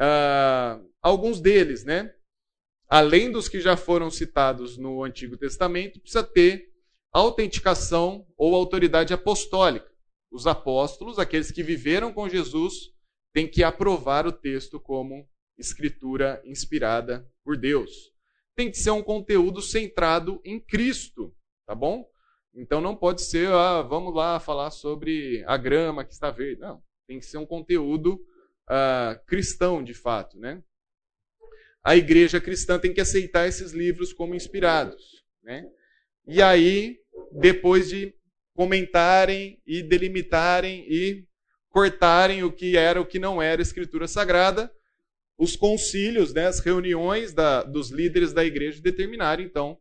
Uh, 0.01 0.89
alguns 1.03 1.41
deles, 1.41 1.85
né? 1.85 2.15
Além 2.91 3.31
dos 3.31 3.49
que 3.49 3.61
já 3.61 3.77
foram 3.77 4.11
citados 4.11 4.77
no 4.77 5.05
Antigo 5.05 5.37
Testamento, 5.37 6.01
precisa 6.01 6.25
ter 6.25 6.73
autenticação 7.13 8.27
ou 8.37 8.53
autoridade 8.53 9.15
apostólica. 9.15 9.89
Os 10.29 10.45
apóstolos, 10.45 11.17
aqueles 11.17 11.53
que 11.53 11.63
viveram 11.63 12.13
com 12.13 12.29
Jesus, 12.29 12.91
têm 13.33 13.49
que 13.49 13.63
aprovar 13.63 14.27
o 14.27 14.33
texto 14.33 14.81
como 14.81 15.25
escritura 15.57 16.43
inspirada 16.45 17.25
por 17.45 17.57
Deus. 17.57 17.93
Tem 18.57 18.69
que 18.69 18.77
ser 18.77 18.91
um 18.91 19.05
conteúdo 19.05 19.63
centrado 19.63 20.41
em 20.45 20.59
Cristo, 20.59 21.33
tá 21.65 21.77
bom? 21.77 22.05
Então 22.53 22.81
não 22.81 22.97
pode 22.97 23.23
ser, 23.23 23.51
ah, 23.51 23.83
vamos 23.83 24.13
lá 24.13 24.41
falar 24.41 24.73
sobre 24.73 25.45
a 25.47 25.57
grama 25.57 26.05
que 26.05 26.13
está 26.13 26.33
verde. 26.33 26.61
Não, 26.61 26.83
tem 27.07 27.21
que 27.21 27.27
ser 27.27 27.39
um 27.39 27.47
conteúdo 27.47 28.15
uh, 28.69 29.25
cristão, 29.27 29.81
de 29.81 29.95
fato, 29.95 30.37
né? 30.41 30.61
A 31.83 31.97
igreja 31.97 32.41
cristã 32.41 32.79
tem 32.79 32.93
que 32.93 33.01
aceitar 33.01 33.49
esses 33.49 33.73
livros 33.73 34.13
como 34.13 34.35
inspirados, 34.35 35.25
né? 35.43 35.67
E 36.27 36.43
aí, 36.43 36.99
depois 37.33 37.89
de 37.89 38.15
comentarem 38.55 39.61
e 39.67 39.83
delimitarem 39.83 40.85
e 40.89 41.25
cortarem 41.71 42.43
o 42.43 42.53
que 42.53 42.77
era 42.77 43.01
o 43.01 43.07
que 43.07 43.19
não 43.19 43.41
era 43.41 43.63
escritura 43.63 44.07
sagrada, 44.07 44.71
os 45.39 45.57
concílios, 45.57 46.35
né, 46.35 46.47
as 46.47 46.61
reuniões 46.61 47.33
da, 47.33 47.63
dos 47.63 47.91
líderes 47.91 48.35
da 48.35 48.45
igreja 48.45 48.83
determinaram, 48.83 49.43
então, 49.43 49.79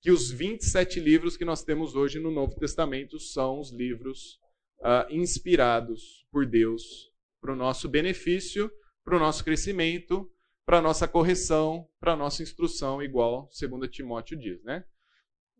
que 0.00 0.12
os 0.12 0.30
27 0.30 1.00
livros 1.00 1.36
que 1.36 1.44
nós 1.44 1.64
temos 1.64 1.96
hoje 1.96 2.20
no 2.20 2.30
Novo 2.30 2.54
Testamento 2.54 3.18
são 3.18 3.58
os 3.58 3.72
livros 3.72 4.38
uh, 4.80 5.10
inspirados 5.10 6.24
por 6.30 6.46
Deus 6.46 7.10
para 7.40 7.52
o 7.52 7.56
nosso 7.56 7.88
benefício, 7.88 8.70
para 9.04 9.16
o 9.16 9.18
nosso 9.18 9.42
crescimento, 9.42 10.30
para 10.64 10.80
nossa 10.80 11.08
correção, 11.08 11.88
para 12.00 12.16
nossa 12.16 12.42
instrução, 12.42 13.02
igual 13.02 13.48
2 13.58 13.90
Timóteo 13.90 14.38
diz. 14.38 14.62
Né? 14.64 14.84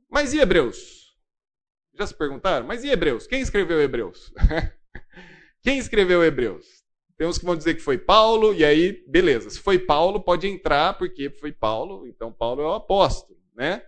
Mas 0.08 0.32
e 0.32 0.38
Hebreus? 0.38 1.16
Já 1.94 2.06
se 2.06 2.14
perguntaram? 2.14 2.66
Mas 2.66 2.84
e 2.84 2.88
Hebreus? 2.88 3.26
Quem 3.26 3.40
escreveu 3.40 3.80
Hebreus? 3.80 4.32
Quem 5.62 5.78
escreveu 5.78 6.24
Hebreus? 6.24 6.82
Tem 7.16 7.26
uns 7.26 7.38
que 7.38 7.44
vão 7.44 7.56
dizer 7.56 7.74
que 7.74 7.80
foi 7.82 7.98
Paulo, 7.98 8.54
e 8.54 8.64
aí, 8.64 9.04
beleza. 9.06 9.50
Se 9.50 9.58
foi 9.60 9.78
Paulo, 9.78 10.22
pode 10.22 10.48
entrar, 10.48 10.98
porque 10.98 11.30
foi 11.30 11.52
Paulo, 11.52 12.06
então 12.06 12.32
Paulo 12.32 12.62
é 12.62 12.66
o 12.66 12.72
apóstolo, 12.72 13.38
né? 13.54 13.82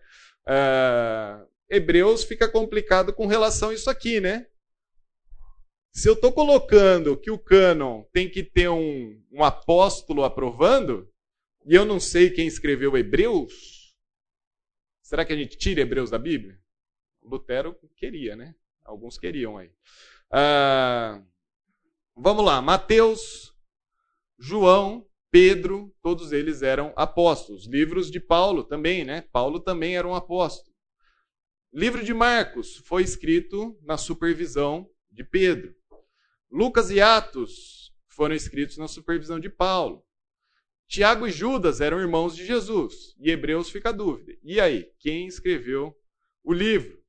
Uh, 0.47 1.47
Hebreus 1.69 2.23
fica 2.23 2.49
complicado 2.49 3.13
com 3.13 3.27
relação 3.27 3.71
a 3.71 3.75
isso 3.75 3.91
aqui, 3.91 4.21
né? 4.21 4.47
Se 5.95 6.09
eu 6.09 6.15
estou 6.15 6.33
colocando 6.33 7.17
que 7.17 7.31
o 7.31 7.39
cânon 7.39 8.03
tem 8.13 8.29
que 8.29 8.43
ter 8.43 8.69
um, 8.69 9.23
um 9.31 9.45
apóstolo 9.45 10.25
aprovando, 10.25 11.09
e 11.65 11.75
eu 11.75 11.85
não 11.85 12.01
sei 12.01 12.31
quem 12.31 12.47
escreveu 12.47 12.97
Hebreus, 12.97 13.95
será 15.03 15.25
que 15.25 15.33
a 15.33 15.37
gente 15.37 15.57
tira 15.57 15.81
Hebreus 15.81 16.11
da 16.11 16.19
Bíblia? 16.19 16.61
Lutero 17.23 17.79
queria, 17.97 18.35
né? 18.37 18.55
Alguns 18.85 19.17
queriam 19.17 19.57
aí. 19.57 19.69
Uh, 20.31 21.25
Vamos 22.17 22.45
lá, 22.45 22.63
Mateus, 22.63 23.53
João, 24.39 25.05
Pedro, 25.33 25.93
todos 26.01 26.31
eles 26.31 26.63
eram 26.63 26.93
apóstolos. 26.95 27.67
Livros 27.67 28.09
de 28.09 28.21
Paulo 28.21 28.63
também, 28.63 29.05
né? 29.05 29.23
Paulo 29.33 29.59
também 29.59 29.97
era 29.97 30.07
um 30.07 30.15
apóstolo. 30.15 30.73
Livro 31.73 32.05
de 32.05 32.15
Marcos 32.15 32.77
foi 32.85 33.03
escrito 33.03 33.77
na 33.83 33.97
supervisão 33.97 34.89
de 35.11 35.25
Pedro. 35.25 35.75
Lucas 36.55 36.89
e 36.89 37.01
Atos 37.01 37.93
foram 38.07 38.33
escritos 38.33 38.79
na 38.79 38.87
supervisão 38.87 39.41
de 39.41 39.51
Paulo. 39.51 40.07
Tiago 40.87 41.27
e 41.27 41.33
Judas 41.33 41.81
eram 41.81 42.01
irmãos 42.01 42.37
de 42.37 42.47
Jesus. 42.47 43.17
E 43.19 43.29
Hebreus 43.29 43.71
fica 43.71 43.89
a 43.89 43.93
dúvida. 43.93 44.39
E 44.41 44.61
aí, 44.61 44.89
quem 45.01 45.27
escreveu 45.27 45.93
o 46.45 46.53
livro? 46.53 47.03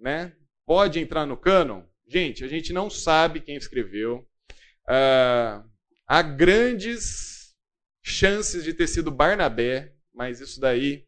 Né? 0.00 0.34
Pode 0.66 0.98
entrar 0.98 1.26
no 1.26 1.36
cânon? 1.36 1.84
Gente, 2.08 2.42
a 2.42 2.48
gente 2.48 2.72
não 2.72 2.90
sabe 2.90 3.40
quem 3.40 3.54
escreveu. 3.54 4.28
Uh, 4.88 5.62
há 6.04 6.20
grandes 6.20 7.54
chances 8.02 8.64
de 8.64 8.74
ter 8.74 8.88
sido 8.88 9.12
Barnabé, 9.12 9.94
mas 10.12 10.40
isso 10.40 10.60
daí 10.60 11.06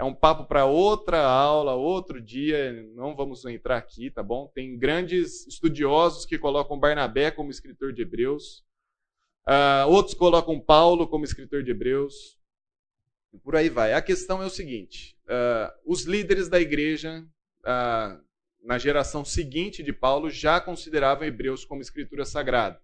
é 0.00 0.04
um 0.04 0.14
papo 0.14 0.46
para 0.46 0.64
outra 0.64 1.20
aula, 1.22 1.74
outro 1.74 2.22
dia, 2.22 2.72
não 2.94 3.14
vamos 3.14 3.44
entrar 3.44 3.76
aqui, 3.76 4.10
tá 4.10 4.22
bom? 4.22 4.50
Tem 4.54 4.78
grandes 4.78 5.46
estudiosos 5.46 6.24
que 6.24 6.38
colocam 6.38 6.80
Barnabé 6.80 7.30
como 7.30 7.50
escritor 7.50 7.92
de 7.92 8.00
Hebreus, 8.00 8.64
uh, 9.46 9.86
outros 9.90 10.14
colocam 10.14 10.58
Paulo 10.58 11.06
como 11.06 11.26
escritor 11.26 11.62
de 11.62 11.72
Hebreus, 11.72 12.38
por 13.44 13.54
aí 13.54 13.68
vai. 13.68 13.92
A 13.92 14.00
questão 14.00 14.42
é 14.42 14.46
o 14.46 14.50
seguinte: 14.50 15.18
uh, 15.26 15.70
os 15.84 16.04
líderes 16.04 16.48
da 16.48 16.58
igreja, 16.58 17.22
uh, 17.60 18.24
na 18.64 18.78
geração 18.78 19.22
seguinte 19.22 19.82
de 19.82 19.92
Paulo, 19.92 20.30
já 20.30 20.58
consideravam 20.62 21.28
Hebreus 21.28 21.62
como 21.62 21.82
escritura 21.82 22.24
sagrada. 22.24 22.80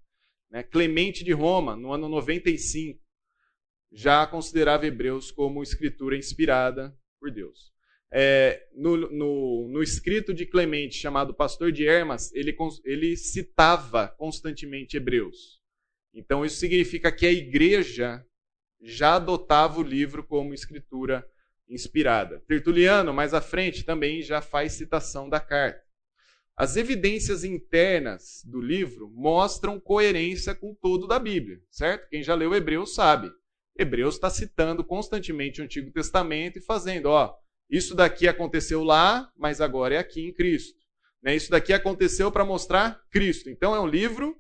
Né? 0.51 0.63
Clemente 0.63 1.25
de 1.25 1.33
Roma, 1.33 1.75
no 1.75 1.95
ano 1.95 2.11
95, 2.11 3.01
já 3.91 4.27
considerava 4.27 4.85
Hebreus 4.85 5.31
como 5.31 5.63
escritura 5.63 6.15
inspirada 6.15 6.95
por 7.19 7.31
Deus. 7.31 7.73
É, 8.11 8.69
no, 8.75 8.97
no, 8.97 9.69
no, 9.69 9.83
escrito 9.83 10.33
de 10.33 10.47
Clemente, 10.47 10.97
chamado 10.97 11.35
Pastor 11.35 11.73
de 11.73 11.87
Hermas, 11.87 12.33
ele, 12.33 12.57
ele 12.85 13.17
citava 13.17 14.09
constantemente 14.17 14.97
Hebreus. 14.97 15.61
Então, 16.15 16.45
isso 16.45 16.57
significa 16.57 17.11
que 17.13 17.27
a 17.27 17.33
igreja 17.33 18.25
já 18.81 19.17
adotava 19.17 19.81
o 19.81 19.83
livro 19.83 20.25
como 20.25 20.55
escritura 20.55 21.27
inspirada. 21.69 22.41
Tertuliano, 22.47 23.13
mais 23.13 23.35
à 23.35 23.41
frente, 23.41 23.85
também 23.85 24.23
já 24.23 24.41
faz 24.41 24.73
citação 24.73 25.29
da 25.29 25.41
carta. 25.41 25.85
As 26.57 26.77
evidências 26.77 27.45
internas 27.45 28.41
do 28.47 28.61
livro 28.61 29.11
mostram 29.11 29.79
coerência 29.79 30.55
com 30.55 30.75
todo 30.75 31.07
da 31.07 31.19
Bíblia, 31.19 31.61
certo? 31.71 32.09
Quem 32.09 32.23
já 32.23 32.35
leu 32.35 32.55
Hebreus 32.55 32.95
sabe. 32.95 33.31
Hebreus 33.79 34.15
está 34.15 34.31
citando 34.31 34.85
constantemente 34.85 35.61
o 35.61 35.65
Antigo 35.65 35.91
Testamento 35.91 36.59
e 36.59 36.63
fazendo, 36.63 37.07
ó, 37.07 37.35
isso 37.69 37.95
daqui 37.95 38.29
aconteceu 38.29 38.83
lá, 38.83 39.31
mas 39.37 39.61
agora 39.61 39.95
é 39.95 39.99
aqui 39.99 40.27
em 40.27 40.33
Cristo. 40.33 40.79
Né? 41.23 41.35
Isso 41.35 41.51
daqui 41.51 41.73
aconteceu 41.73 42.31
para 42.31 42.45
mostrar 42.45 43.01
Cristo. 43.11 43.51
Então 43.51 43.75
é 43.75 43.81
um 43.81 43.87
livro 43.87 44.37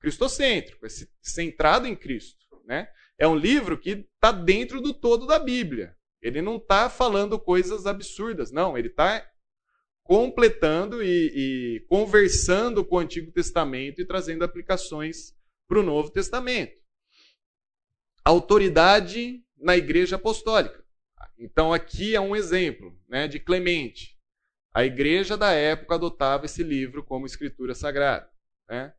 cristocêntrico, 0.00 0.86
centrado 1.20 1.86
em 1.86 1.96
Cristo. 1.96 2.38
Né? 2.64 2.88
É 3.18 3.26
um 3.26 3.36
livro 3.36 3.78
que 3.78 4.06
está 4.14 4.30
dentro 4.30 4.80
do 4.80 4.94
todo 4.94 5.26
da 5.26 5.38
Bíblia. 5.38 5.96
Ele 6.22 6.40
não 6.40 6.56
está 6.56 6.88
falando 6.88 7.38
coisas 7.38 7.86
absurdas, 7.86 8.50
não. 8.50 8.76
Ele 8.76 8.88
está 8.88 9.24
completando 10.04 11.02
e, 11.02 11.06
e, 11.06 11.80
conversando 11.86 12.84
com 12.84 12.96
o 12.96 13.00
Antigo 13.00 13.30
Testamento 13.30 14.00
e 14.00 14.06
trazendo 14.06 14.42
aplicações 14.42 15.34
para 15.68 15.80
o 15.80 15.82
Novo 15.82 16.10
Testamento. 16.10 16.77
Autoridade 18.28 19.42
na 19.56 19.74
Igreja 19.74 20.16
Apostólica. 20.16 20.84
Então, 21.38 21.72
aqui 21.72 22.14
é 22.14 22.20
um 22.20 22.36
exemplo 22.36 22.94
né, 23.08 23.26
de 23.26 23.40
Clemente. 23.40 24.18
A 24.70 24.84
igreja 24.84 25.34
da 25.34 25.52
época 25.52 25.94
adotava 25.94 26.44
esse 26.44 26.62
livro 26.62 27.02
como 27.02 27.24
escritura 27.24 27.74
sagrada. 27.74 28.28
Né? 28.68 28.92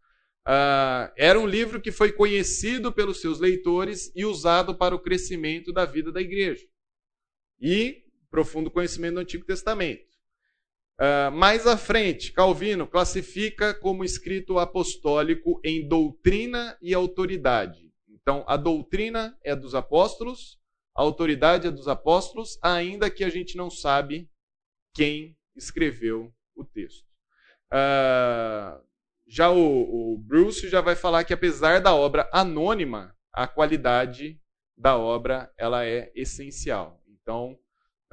Uh, 0.48 1.14
era 1.16 1.40
um 1.40 1.46
livro 1.46 1.80
que 1.80 1.92
foi 1.92 2.12
conhecido 2.12 2.92
pelos 2.92 3.22
seus 3.22 3.40
leitores 3.40 4.12
e 4.16 4.26
usado 4.26 4.74
para 4.74 4.96
o 4.96 5.00
crescimento 5.00 5.72
da 5.72 5.86
vida 5.86 6.12
da 6.12 6.22
igreja. 6.22 6.66
E 7.62 8.06
profundo 8.32 8.72
conhecimento 8.72 9.14
do 9.14 9.20
Antigo 9.20 9.46
Testamento. 9.46 10.10
Uh, 11.00 11.32
mais 11.32 11.68
à 11.68 11.78
frente, 11.78 12.34
Calvino 12.34 12.88
classifica 12.88 13.76
como 13.76 14.04
escrito 14.04 14.58
apostólico 14.58 15.62
em 15.64 15.88
doutrina 15.88 16.76
e 16.82 16.96
autoridade. 16.96 17.89
Então, 18.30 18.44
a 18.46 18.56
doutrina 18.56 19.36
é 19.44 19.56
dos 19.56 19.74
apóstolos, 19.74 20.60
a 20.96 21.02
autoridade 21.02 21.66
é 21.66 21.72
dos 21.72 21.88
apóstolos, 21.88 22.60
ainda 22.62 23.10
que 23.10 23.24
a 23.24 23.30
gente 23.30 23.58
não 23.58 23.72
sabe 23.72 24.30
quem 24.94 25.36
escreveu 25.56 26.32
o 26.56 26.64
texto. 26.64 27.08
Uh, 27.74 28.80
já 29.26 29.50
o, 29.50 30.14
o, 30.14 30.16
Bruce 30.20 30.70
já 30.70 30.80
vai 30.80 30.96
falar 30.96 31.24
que 31.24 31.34
apesar 31.34 31.82
da 31.82 31.96
obra 31.96 32.30
anônima, 32.32 33.18
a 33.34 33.48
qualidade 33.48 34.40
da 34.78 34.96
obra 34.96 35.52
ela 35.58 35.84
é 35.84 36.12
essencial. 36.14 37.02
Então, 37.08 37.58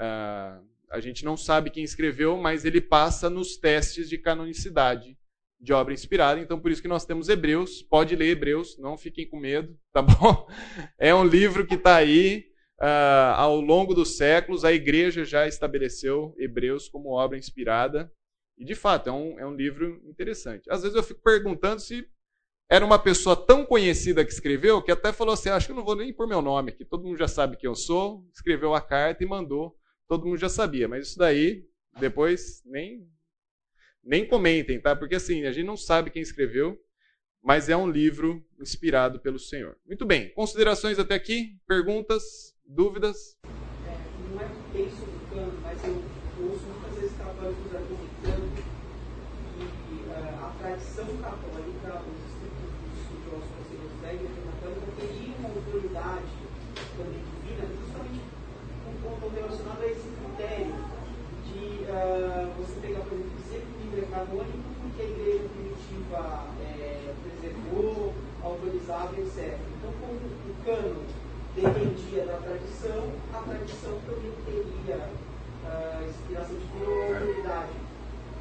uh, 0.00 0.66
a 0.88 0.98
gente 0.98 1.26
não 1.26 1.36
sabe 1.36 1.68
quem 1.68 1.84
escreveu, 1.84 2.38
mas 2.38 2.64
ele 2.64 2.80
passa 2.80 3.28
nos 3.28 3.58
testes 3.58 4.08
de 4.08 4.16
canonicidade 4.16 5.14
de 5.60 5.72
obra 5.72 5.94
inspirada. 5.94 6.40
Então, 6.40 6.60
por 6.60 6.70
isso 6.70 6.82
que 6.82 6.88
nós 6.88 7.04
temos 7.04 7.28
Hebreus. 7.28 7.82
Pode 7.82 8.14
ler 8.14 8.30
Hebreus, 8.30 8.78
não 8.78 8.96
fiquem 8.96 9.28
com 9.28 9.38
medo, 9.38 9.76
tá 9.92 10.02
bom? 10.02 10.46
É 10.98 11.14
um 11.14 11.24
livro 11.24 11.66
que 11.66 11.74
está 11.74 11.96
aí. 11.96 12.44
Uh, 12.78 13.32
ao 13.36 13.58
longo 13.58 13.94
dos 13.94 14.18
séculos, 14.18 14.62
a 14.62 14.70
igreja 14.70 15.24
já 15.24 15.48
estabeleceu 15.48 16.34
Hebreus 16.38 16.90
como 16.90 17.08
obra 17.08 17.38
inspirada. 17.38 18.12
E 18.58 18.64
de 18.64 18.74
fato, 18.74 19.08
é 19.08 19.12
um, 19.12 19.40
é 19.40 19.46
um 19.46 19.54
livro 19.54 20.00
interessante. 20.04 20.70
Às 20.70 20.82
vezes 20.82 20.96
eu 20.96 21.02
fico 21.02 21.22
perguntando 21.22 21.80
se 21.80 22.06
era 22.68 22.84
uma 22.84 22.98
pessoa 22.98 23.36
tão 23.36 23.64
conhecida 23.64 24.24
que 24.24 24.32
escreveu 24.32 24.82
que 24.82 24.90
até 24.90 25.12
falou 25.12 25.34
assim: 25.34 25.48
acho 25.48 25.66
que 25.66 25.72
eu 25.72 25.76
não 25.76 25.84
vou 25.84 25.94
nem 25.94 26.12
pôr 26.12 26.26
meu 26.26 26.42
nome 26.42 26.70
aqui, 26.70 26.84
todo 26.84 27.04
mundo 27.04 27.16
já 27.16 27.28
sabe 27.28 27.56
quem 27.56 27.68
eu 27.68 27.74
sou. 27.74 28.26
Escreveu 28.34 28.74
a 28.74 28.80
carta 28.80 29.22
e 29.22 29.26
mandou, 29.26 29.74
todo 30.08 30.26
mundo 30.26 30.38
já 30.38 30.48
sabia. 30.48 30.88
Mas 30.88 31.08
isso 31.08 31.18
daí, 31.18 31.64
depois, 31.98 32.62
nem, 32.64 33.06
nem 34.06 34.26
comentem, 34.26 34.80
tá? 34.80 34.94
Porque 34.96 35.16
assim, 35.16 35.44
a 35.44 35.52
gente 35.52 35.66
não 35.66 35.76
sabe 35.76 36.10
quem 36.10 36.22
escreveu, 36.22 36.80
mas 37.42 37.68
é 37.68 37.76
um 37.76 37.90
livro 37.90 38.42
inspirado 38.58 39.20
pelo 39.20 39.38
Senhor. 39.38 39.76
Muito 39.86 40.06
bem, 40.06 40.30
considerações 40.30 40.98
até 40.98 41.14
aqui? 41.14 41.58
Perguntas? 41.66 42.54
Dúvidas? 42.64 43.36
É, 43.44 44.32
não 44.32 44.40
é 44.40 44.48
bem 44.72 44.90
sobre 44.90 45.14
o 45.14 45.34
cano, 45.34 45.60
mas 45.62 45.84
eu 45.84 46.02
ouço 46.44 46.64
muitas 46.64 47.00
vezes 47.00 47.16
católicos 47.18 47.76
tradição 50.66 51.06
católica, 51.22 52.02
os 52.02 52.20
estudiosos 53.00 53.48
conselheiros 53.54 54.00
da 54.02 54.12
Igreja 54.12 54.40
Católica 54.50 54.86
teriam 54.98 55.34
uma 55.38 55.48
autoridade 55.48 56.32
também 56.96 57.22
divina, 57.22 57.64
justamente 57.70 58.26
um 58.82 58.94
ponto 59.00 59.28
relacionado 59.30 59.82
a 59.82 59.86
esse 59.86 60.08
critério 60.10 60.74
de 61.46 61.86
uh, 61.86 62.50
você 62.58 62.80
pegar, 62.80 63.00
por 63.06 63.14
exemplo, 63.14 63.38
sempre 63.46 63.68
o 63.70 63.82
livro 63.84 64.00
é 64.02 64.05
canônico 64.16 64.70
porque 64.80 65.02
a 65.02 65.04
Igreja 65.04 65.44
primitiva 65.50 66.46
é, 66.62 67.14
preservou, 67.22 68.14
autorizava, 68.42 69.12
etc. 69.20 69.58
Então, 69.76 69.92
como 70.00 70.14
o 70.14 70.64
cano 70.64 71.04
dependia 71.54 72.24
da 72.24 72.38
tradição, 72.38 73.12
a 73.32 73.38
tradição 73.42 74.00
também 74.06 74.32
teria 74.46 74.96
uh, 74.96 76.08
inspiração 76.08 76.56
de 76.56 76.84
ou 76.84 77.14
autoridade. 77.14 77.72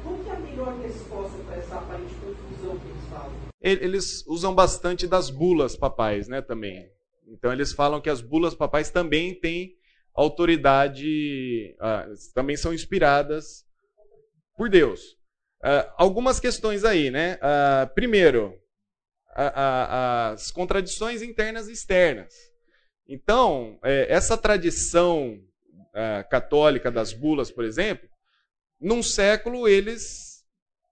Qual 0.02 0.18
que 0.18 0.28
é 0.28 0.32
a 0.32 0.38
melhor 0.38 0.78
resposta 0.80 1.38
para 1.44 1.56
essa 1.56 1.74
aparente 1.74 2.14
confusão 2.14 2.78
que 2.78 2.88
eles 2.88 3.04
fazem? 3.10 3.38
Eles 3.60 4.26
usam 4.26 4.54
bastante 4.54 5.06
das 5.06 5.30
bulas 5.30 5.76
papais, 5.76 6.28
né, 6.28 6.40
também. 6.40 6.88
Então 7.26 7.52
eles 7.52 7.72
falam 7.72 8.00
que 8.00 8.08
as 8.08 8.20
bulas 8.20 8.54
papais 8.54 8.90
também 8.90 9.34
têm 9.34 9.74
autoridade, 10.14 11.74
ah, 11.80 12.06
também 12.34 12.56
são 12.56 12.72
inspiradas 12.72 13.66
por 14.56 14.70
Deus. 14.70 15.15
Ah, 15.68 15.92
algumas 15.98 16.38
questões 16.38 16.84
aí, 16.84 17.10
né? 17.10 17.40
Ah, 17.42 17.90
primeiro, 17.92 18.56
as 19.34 20.52
contradições 20.52 21.22
internas 21.22 21.66
e 21.66 21.72
externas. 21.72 22.32
Então, 23.08 23.76
é, 23.82 24.06
essa 24.08 24.38
tradição 24.38 25.42
ah, 25.92 26.22
católica 26.30 26.88
das 26.88 27.12
bulas, 27.12 27.50
por 27.50 27.64
exemplo, 27.64 28.08
num 28.80 29.02
século 29.02 29.66
eles 29.66 30.44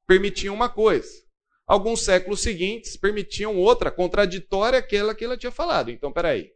permitiam 0.08 0.52
uma 0.52 0.68
coisa. 0.68 1.22
Alguns 1.64 2.04
séculos 2.04 2.42
seguintes 2.42 2.96
permitiam 2.96 3.56
outra, 3.56 3.92
contraditória 3.92 4.80
àquela 4.80 5.14
que 5.14 5.24
ela 5.24 5.37
tinha 5.37 5.52
falado. 5.52 5.88
Então, 5.88 6.12
peraí, 6.12 6.50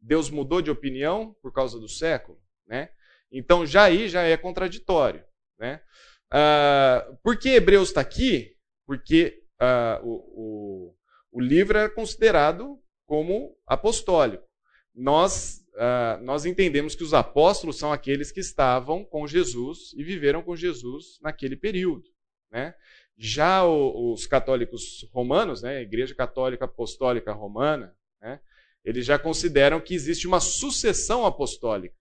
Deus 0.00 0.30
mudou 0.30 0.62
de 0.62 0.70
opinião 0.70 1.36
por 1.42 1.52
causa 1.52 1.78
do 1.78 1.86
século? 1.86 2.40
Né? 2.66 2.88
Então, 3.30 3.66
já 3.66 3.82
aí 3.84 4.08
já 4.08 4.22
é 4.22 4.38
contraditório. 4.38 5.22
Né? 5.58 5.82
Ah, 6.30 7.06
por 7.22 7.38
que 7.38 7.50
Hebreus 7.50 7.88
está 7.88 8.00
aqui? 8.00 8.56
Porque 8.86 9.42
ah, 9.58 10.00
o, 10.02 10.12
o, 10.12 10.94
o 11.32 11.40
livro 11.40 11.78
é 11.78 11.88
considerado 11.88 12.78
como 13.06 13.56
apostólico. 13.66 14.46
Nós 14.94 15.64
uh, 15.78 16.22
nós 16.22 16.44
entendemos 16.44 16.94
que 16.94 17.04
os 17.04 17.14
apóstolos 17.14 17.78
são 17.78 17.92
aqueles 17.92 18.32
que 18.32 18.40
estavam 18.40 19.04
com 19.04 19.26
Jesus 19.26 19.92
e 19.96 20.02
viveram 20.02 20.42
com 20.42 20.56
Jesus 20.56 21.18
naquele 21.22 21.56
período. 21.56 22.04
Né? 22.50 22.74
Já 23.16 23.64
o, 23.64 24.12
os 24.12 24.26
católicos 24.26 25.08
romanos, 25.12 25.62
né, 25.62 25.78
a 25.78 25.82
Igreja 25.82 26.14
Católica 26.14 26.64
Apostólica 26.64 27.32
Romana, 27.32 27.96
né, 28.20 28.40
eles 28.84 29.06
já 29.06 29.18
consideram 29.18 29.80
que 29.80 29.94
existe 29.94 30.26
uma 30.26 30.40
sucessão 30.40 31.24
apostólica. 31.24 31.96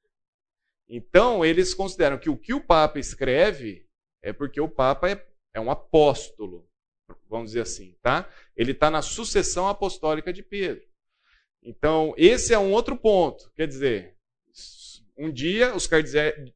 Então, 0.89 1.43
eles 1.43 1.73
consideram 1.73 2.17
que 2.17 2.29
o 2.29 2.37
que 2.37 2.53
o 2.53 2.61
Papa 2.61 2.97
escreve 2.97 3.86
é 4.27 4.33
porque 4.33 4.59
o 4.59 4.67
Papa 4.67 5.09
é, 5.09 5.25
é 5.53 5.59
um 5.59 5.71
apóstolo, 5.71 6.67
vamos 7.29 7.51
dizer 7.51 7.61
assim, 7.61 7.95
tá? 8.01 8.29
Ele 8.57 8.73
está 8.73 8.91
na 8.91 9.01
sucessão 9.01 9.69
apostólica 9.69 10.33
de 10.33 10.43
Pedro. 10.43 10.83
Então, 11.63 12.13
esse 12.17 12.53
é 12.53 12.59
um 12.59 12.73
outro 12.73 12.97
ponto. 12.97 13.49
Quer 13.55 13.67
dizer, 13.67 14.17
um 15.17 15.31
dia 15.31 15.73
os 15.73 15.87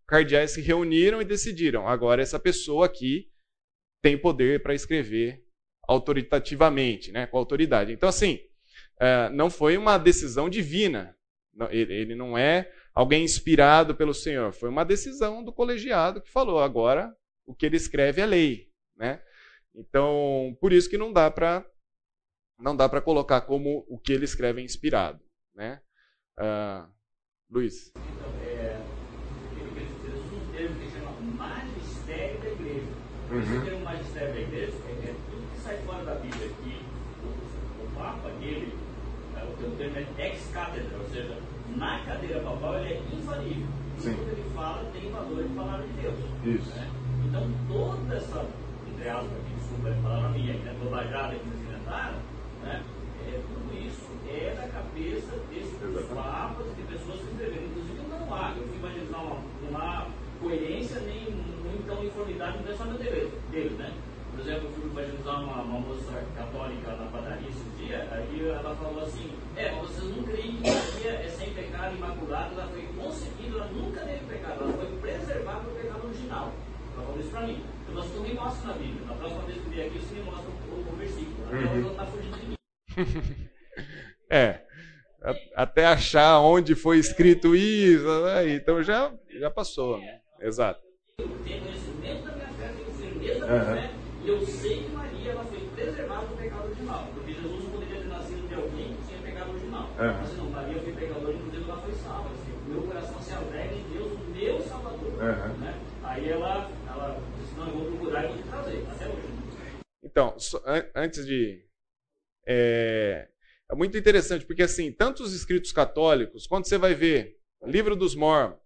cardeais 0.05 0.51
se 0.51 0.59
reuniram 0.59 1.21
e 1.21 1.25
decidiram: 1.25 1.87
agora 1.87 2.21
essa 2.21 2.37
pessoa 2.37 2.87
aqui 2.87 3.31
tem 4.01 4.17
poder 4.17 4.61
para 4.61 4.75
escrever 4.75 5.41
autoritativamente, 5.87 7.09
né, 7.11 7.25
com 7.25 7.37
autoridade. 7.37 7.93
Então, 7.93 8.09
assim, 8.09 8.39
é, 8.99 9.29
não 9.29 9.49
foi 9.49 9.77
uma 9.77 9.97
decisão 9.97 10.49
divina. 10.49 11.15
Ele 11.69 12.15
não 12.15 12.37
é 12.37 12.69
alguém 12.93 13.23
inspirado 13.23 13.95
pelo 13.95 14.13
Senhor. 14.13 14.51
Foi 14.51 14.67
uma 14.67 14.83
decisão 14.83 15.41
do 15.41 15.53
colegiado 15.53 16.21
que 16.21 16.29
falou: 16.29 16.59
agora 16.59 17.15
o 17.45 17.53
que 17.53 17.65
ele 17.65 17.77
escreve 17.77 18.21
é 18.21 18.25
lei. 18.25 18.71
Né? 18.95 19.21
Então, 19.73 20.55
por 20.59 20.73
isso 20.73 20.89
que 20.89 20.97
não 20.97 21.11
dá 21.11 21.29
para 21.29 21.65
não 22.59 22.75
dá 22.75 22.87
para 22.87 23.01
colocar 23.01 23.41
como 23.41 23.83
o 23.89 23.97
que 23.97 24.13
ele 24.13 24.25
escreve 24.25 24.61
é 24.61 24.63
inspirado. 24.63 25.19
Né? 25.55 25.81
Uh, 26.37 26.87
Luiz. 27.49 27.91
Então, 27.95 28.31
é, 28.43 28.79
ele 29.57 29.87
usa 30.07 30.35
um 30.35 30.51
termo 30.53 30.79
que 30.79 30.91
chama 30.91 31.11
magistério 31.35 32.39
da 32.39 32.49
igreja. 32.49 32.87
Uhum. 33.31 33.41
Esse 33.41 33.65
termo 33.65 33.83
magistério 33.83 34.33
da 34.33 34.39
igreja 34.41 34.73
é, 34.87 34.91
é, 34.91 35.15
tudo 35.29 35.51
que 35.51 35.59
sai 35.61 35.77
fora 35.79 36.05
da 36.05 36.15
Bíblia, 36.15 36.49
que 36.49 36.85
o, 37.23 37.83
o 37.83 37.91
Papa 37.95 38.29
dele, 38.39 38.73
é, 39.35 39.43
o 39.43 39.75
termo 39.77 39.97
é 39.97 40.27
ex-cátedra, 40.27 40.97
ou 40.97 41.09
seja, 41.09 41.41
na 41.75 42.05
cadeira 42.05 42.41
papal 42.41 42.79
ele 42.79 42.93
é 42.93 42.97
infalível. 43.11 43.67
Sim. 43.97 44.15
Tudo 44.15 44.35
que 44.35 44.41
ele 44.41 44.49
fala 44.53 44.91
tem 44.91 45.11
valor 45.11 45.43
de 45.43 45.55
palavra 45.55 45.87
de 45.87 45.93
Deus. 45.93 46.15
Isso. 46.45 46.75
Né? 46.75 46.90
Então 47.31 47.47
toda 47.69 48.13
essa, 48.13 48.45
entre 48.91 49.07
aspas, 49.07 49.31
aqui, 49.31 49.53
desculpa, 49.55 49.89
a 49.89 50.03
palavra 50.03 50.29
minha, 50.31 50.53
né, 50.53 50.75
bobajada 50.83 51.33
que 51.33 51.45
vocês 51.45 51.63
inventaram, 51.63 52.17
né? 52.61 52.83
É, 53.25 53.39
tudo 53.47 53.87
isso 53.87 54.11
é 54.27 54.53
da 54.53 54.67
cabeça 54.67 55.37
desses 55.49 56.07
papas, 56.13 56.65
coerência 60.41 60.99
nem, 61.01 61.31
nem 61.63 61.75
então 61.79 61.99
uniformidade 61.99 62.57
no 62.57 62.63
pensamento 62.65 62.97
deles, 62.97 63.31
deles 63.49 63.71
né? 63.77 63.93
Por 64.31 64.41
exemplo, 64.41 64.67
eu 64.67 64.71
fui 64.71 64.85
evangelizar 64.91 65.43
uma, 65.43 65.61
uma 65.61 65.79
moça 65.79 66.23
católica 66.35 66.91
na 66.95 67.05
padaria 67.07 67.47
esses 67.47 67.77
dias, 67.77 68.11
aí 68.11 68.49
ela 68.49 68.75
falou 68.75 69.03
assim, 69.03 69.31
é, 69.55 69.71
mas 69.71 69.81
vocês 69.87 70.15
não 70.15 70.23
creem 70.23 70.57
que 70.57 70.69
Maria 70.69 71.11
é 71.11 71.29
sem 71.29 71.53
pecado, 71.53 71.95
imaculada, 71.95 72.53
ela 72.53 72.67
foi 72.67 72.81
concebida, 72.97 73.57
ela 73.57 73.67
nunca 73.67 74.01
teve 74.01 74.25
pecado, 74.25 74.63
ela 74.63 74.73
foi 74.73 74.97
preservada 74.99 75.59
do 75.61 75.81
pecado 75.81 76.05
original. 76.05 76.51
Ela 76.95 77.05
falou 77.05 77.19
isso 77.19 77.20
para 77.31 77.41
mim. 77.47 77.63
Eu 77.87 77.91
então, 77.91 78.03
você 78.03 78.19
me 78.19 78.33
mostra 78.33 78.67
na 78.67 78.73
Bíblia. 78.73 79.05
Na 79.05 79.13
próxima 79.13 79.41
vez 79.41 79.57
que 79.57 79.65
eu 79.65 79.71
vier 79.71 79.87
aqui, 79.87 79.99
você 79.99 80.15
me 80.15 80.23
mostra 80.23 80.49
o, 80.49 80.93
o 80.93 80.95
versículo. 80.97 81.45
Até 81.47 81.55
uhum. 81.55 81.79
ela 81.79 81.91
está 81.91 82.05
fugindo 82.05 82.37
de 82.37 82.45
mim. 82.45 82.55
é 84.29 84.71
até 85.55 85.85
achar 85.85 86.39
onde 86.39 86.75
foi 86.75 86.97
escrito 86.97 87.55
isso, 87.55 88.23
né? 88.23 88.55
então 88.55 88.81
já, 88.81 89.11
já 89.39 89.49
passou. 89.51 89.97
Né? 89.97 90.19
Exato. 90.39 90.81
Eu 91.19 91.29
tenho 91.45 91.61
conhecimento 91.61 92.25
da 92.25 92.31
minha 92.33 92.47
fé, 92.47 92.73
tenho 92.75 92.97
certeza 92.97 93.39
da 93.39 93.47
minha 93.47 93.65
fé, 93.65 93.91
e 94.23 94.27
eu 94.27 94.45
sei 94.45 94.83
que 94.83 94.89
Maria 94.89 95.31
ela 95.31 95.43
foi 95.43 95.59
preservada 95.75 96.25
do 96.25 96.37
pecado 96.37 96.65
original, 96.65 97.07
porque 97.13 97.33
Jesus 97.33 97.63
não 97.63 97.71
poderia 97.71 98.01
ter 98.01 98.07
nascido 98.07 98.47
de 98.47 98.55
alguém 98.55 98.95
sem 99.07 99.17
pecado 99.19 99.51
original. 99.51 99.83
Uhum. 99.83 100.17
Mas 100.21 100.37
não, 100.37 100.49
Maria 100.49 100.81
foi 100.81 100.93
pecadora, 100.93 101.33
inclusive 101.33 101.69
ela 101.69 101.81
foi 101.81 101.93
salva. 101.93 102.29
Assim, 102.31 102.51
o 102.51 102.69
meu 102.71 102.81
coração 102.83 103.21
se 103.21 103.33
alegra 103.33 103.75
em 103.75 103.93
Deus, 103.93 104.11
o 104.13 104.31
meu 104.31 104.61
Salvador. 104.61 105.11
Uhum. 105.11 105.57
Né? 105.59 105.79
Aí 106.03 106.29
ela, 106.29 106.69
ela 106.87 107.21
disse, 107.39 107.55
não, 107.55 107.67
eu 107.67 107.73
vou 107.73 107.85
procurar 107.91 108.23
e 108.23 108.27
vou 108.27 108.37
te 108.37 108.43
trazer, 108.43 108.87
até 108.91 109.05
hoje. 109.05 109.41
Então, 110.11 110.37
so, 110.37 110.61
an 110.65 110.85
antes 110.93 111.25
de 111.25 111.63
é, 112.45 113.29
é 113.71 113.75
muito 113.75 113.97
interessante, 113.97 114.45
porque 114.45 114.63
assim, 114.63 114.91
tanto 114.91 115.23
os 115.23 115.33
escritos 115.33 115.71
católicos, 115.71 116.45
quando 116.45 116.67
você 116.67 116.77
vai 116.77 116.93
ver 116.93 117.37
livro 117.65 117.95
dos 117.95 118.13
mormons, 118.13 118.59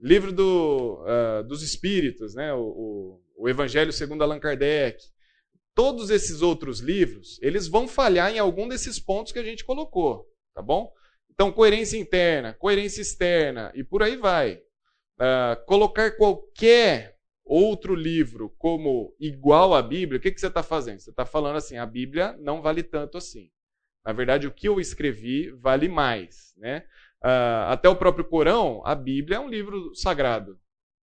livro 0.00 0.32
do, 0.32 1.04
uh, 1.04 1.44
dos 1.44 1.62
espíritos, 1.62 2.34
né, 2.34 2.52
o, 2.52 2.60
o, 2.60 3.22
o, 3.36 3.48
Evangelho 3.48 3.92
segundo 3.92 4.22
Allan 4.22 4.40
Kardec, 4.40 4.98
todos 5.74 6.10
esses 6.10 6.42
outros 6.42 6.80
livros, 6.80 7.38
eles 7.40 7.68
vão 7.68 7.86
falhar 7.86 8.32
em 8.32 8.40
algum 8.40 8.66
desses 8.66 8.98
pontos 8.98 9.32
que 9.32 9.38
a 9.38 9.44
gente 9.44 9.64
colocou, 9.64 10.28
tá 10.52 10.60
bom? 10.60 10.92
Então, 11.30 11.52
coerência 11.52 11.96
interna, 11.96 12.52
coerência 12.52 13.00
externa 13.00 13.70
e 13.74 13.84
por 13.84 14.02
aí 14.02 14.16
vai. 14.16 14.60
Uh, 15.14 15.64
colocar 15.66 16.16
qualquer 16.16 17.13
outro 17.44 17.94
livro 17.94 18.54
como 18.58 19.14
igual 19.20 19.74
à 19.74 19.82
Bíblia, 19.82 20.18
o 20.18 20.20
que, 20.20 20.30
que 20.30 20.40
você 20.40 20.46
está 20.46 20.62
fazendo? 20.62 21.00
Você 21.00 21.10
está 21.10 21.26
falando 21.26 21.56
assim, 21.56 21.76
a 21.76 21.86
Bíblia 21.86 22.36
não 22.40 22.62
vale 22.62 22.82
tanto 22.82 23.18
assim. 23.18 23.50
Na 24.04 24.12
verdade, 24.12 24.46
o 24.46 24.52
que 24.52 24.68
eu 24.68 24.80
escrevi 24.80 25.50
vale 25.50 25.88
mais. 25.88 26.54
Né? 26.56 26.86
Uh, 27.22 27.68
até 27.68 27.88
o 27.88 27.96
próprio 27.96 28.24
Corão, 28.24 28.82
a 28.84 28.94
Bíblia 28.94 29.36
é 29.36 29.40
um 29.40 29.48
livro 29.48 29.94
sagrado 29.94 30.58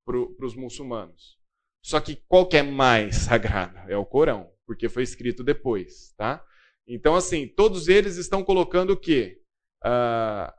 para 0.06 0.46
os 0.46 0.56
muçulmanos. 0.56 1.38
Só 1.84 2.00
que 2.00 2.16
qual 2.28 2.48
que 2.48 2.58
é 2.58 2.64
mais 2.64 3.16
sagrado? 3.28 3.78
É 3.90 3.98
o 3.98 4.06
Corão, 4.06 4.52
porque 4.66 4.90
foi 4.90 5.04
escrito 5.04 5.44
depois. 5.44 6.14
Tá? 6.18 6.44
Então, 6.88 7.16
assim, 7.16 7.48
todos 7.48 7.88
eles 7.88 8.18
estão 8.18 8.44
colocando 8.44 8.92
o 8.92 8.98
quê? 8.98 9.42
Uh, 9.86 10.52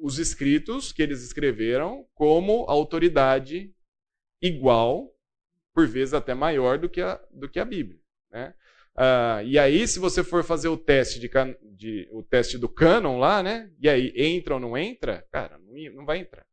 os 0.00 0.18
escritos 0.18 0.92
que 0.92 1.02
eles 1.02 1.22
escreveram 1.22 2.06
como 2.14 2.64
autoridade 2.68 3.74
igual, 4.40 5.12
por 5.74 5.86
vezes 5.86 6.14
até 6.14 6.34
maior 6.34 6.78
do 6.78 6.88
que 6.88 7.00
a, 7.00 7.20
do 7.30 7.48
que 7.48 7.58
a 7.58 7.64
Bíblia. 7.64 8.00
Né? 8.30 8.54
Uh, 8.96 9.44
e 9.46 9.58
aí, 9.58 9.86
se 9.86 9.98
você 9.98 10.22
for 10.22 10.42
fazer 10.42 10.68
o 10.68 10.76
teste, 10.76 11.20
de, 11.20 11.30
de, 11.74 12.08
o 12.12 12.22
teste 12.22 12.58
do 12.58 12.68
canon 12.68 13.18
lá, 13.18 13.42
né? 13.42 13.70
E 13.78 13.88
aí, 13.88 14.12
entra 14.16 14.54
ou 14.54 14.60
não 14.60 14.76
entra? 14.76 15.26
Cara, 15.30 15.58
não, 15.58 15.94
não 15.94 16.04
vai 16.04 16.18
entrar. 16.18 16.46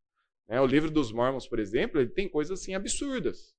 Né? 0.48 0.60
O 0.60 0.66
livro 0.66 0.90
dos 0.90 1.12
Mormons, 1.12 1.46
por 1.46 1.58
exemplo, 1.58 2.00
ele 2.00 2.10
tem 2.10 2.28
coisas 2.28 2.60
assim 2.60 2.74
absurdas. 2.74 3.54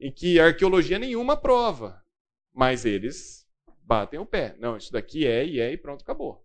Em 0.00 0.12
que 0.12 0.40
a 0.40 0.46
arqueologia 0.46 0.98
nenhuma 0.98 1.36
prova. 1.36 2.02
Mas 2.52 2.84
eles 2.84 3.46
batem 3.82 4.18
o 4.18 4.26
pé. 4.26 4.56
Não, 4.58 4.76
isso 4.76 4.92
daqui 4.92 5.26
é 5.26 5.44
e 5.44 5.60
é 5.60 5.72
e 5.72 5.76
pronto, 5.76 6.02
acabou. 6.02 6.43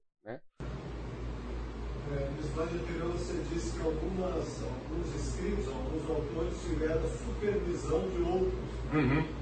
Né? 2.10 2.18
É, 2.18 2.30
no 2.30 2.48
slide 2.48 2.76
anterior 2.76 3.12
você 3.12 3.42
disse 3.54 3.78
que 3.78 3.82
algumas, 3.82 4.64
alguns 4.64 5.16
escritos, 5.16 5.68
alguns 5.68 6.10
autores 6.10 6.54
tiveram 6.68 7.02
supervisão 7.08 8.10
de 8.10 8.22
outros. 8.22 8.60
Uhum. 8.94 9.40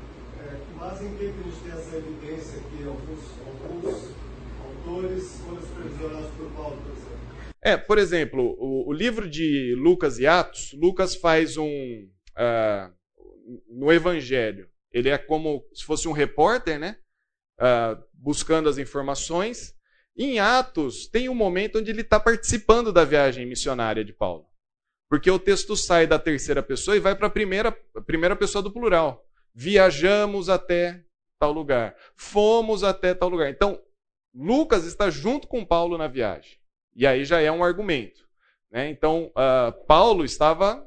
Mas 0.78 1.02
em 1.02 1.16
que 1.16 1.26
a 1.26 1.28
gente 1.28 1.60
tem 1.64 1.72
essa 1.72 1.98
evidência 1.98 2.60
que 2.62 2.84
alguns, 2.84 3.20
alguns 3.46 4.14
autores 4.64 5.42
foram 5.42 5.62
supervisionados 5.62 6.30
por 6.38 6.52
Paulo, 6.52 6.78
por 6.78 6.92
exemplo? 6.92 7.18
É, 7.62 7.76
por 7.76 7.98
exemplo, 7.98 8.56
o, 8.60 8.90
o, 8.90 8.94
livro 8.94 9.28
de 9.28 9.76
Lucas 9.76 10.20
e 10.20 10.28
Atos, 10.28 10.74
Lucas 10.74 11.16
faz 11.16 11.58
um. 11.58 12.08
Uh, 12.38 12.96
no 13.70 13.92
Evangelho, 13.92 14.70
ele 14.92 15.10
é 15.10 15.18
como 15.18 15.66
se 15.74 15.84
fosse 15.84 16.08
um 16.08 16.12
repórter, 16.12 16.80
né? 16.80 16.98
Uh, 17.60 18.02
buscando 18.14 18.70
as 18.70 18.78
informações. 18.78 19.76
Em 20.18 20.40
Atos, 20.40 21.08
tem 21.08 21.30
um 21.30 21.36
momento 21.36 21.80
onde 21.80 21.92
ele 21.92 22.02
está 22.02 22.20
participando 22.20 22.92
da 22.92 23.06
viagem 23.06 23.46
missionária 23.46 24.04
de 24.04 24.14
Paulo. 24.14 24.46
Porque 25.10 25.30
o 25.30 25.40
texto 25.40 25.76
sai 25.78 26.08
da 26.08 26.18
terceira 26.18 26.64
pessoa 26.64 26.98
e 26.98 27.00
vai 27.00 27.16
para 27.16 27.28
a 27.28 27.30
primeira, 27.30 27.72
primeira 28.06 28.36
pessoa 28.36 28.62
do 28.62 28.72
plural 28.72 29.28
viajamos 29.58 30.50
até 30.50 31.04
tal 31.40 31.52
lugar, 31.52 31.96
fomos 32.16 32.84
até 32.84 33.16
tal 33.16 33.28
lugar. 33.28 33.50
Então, 33.50 33.82
Lucas 34.32 34.86
está 34.86 35.10
junto 35.10 35.48
com 35.48 35.66
Paulo 35.66 35.98
na 35.98 36.08
viagem. 36.08 36.60
E 36.96 37.08
aí 37.08 37.26
já 37.26 37.42
é 37.42 37.52
um 37.52 37.64
argumento. 37.64 38.22
Né? 38.70 38.88
Então, 38.92 39.32
uh, 39.32 39.86
Paulo 39.88 40.24
estava, 40.24 40.86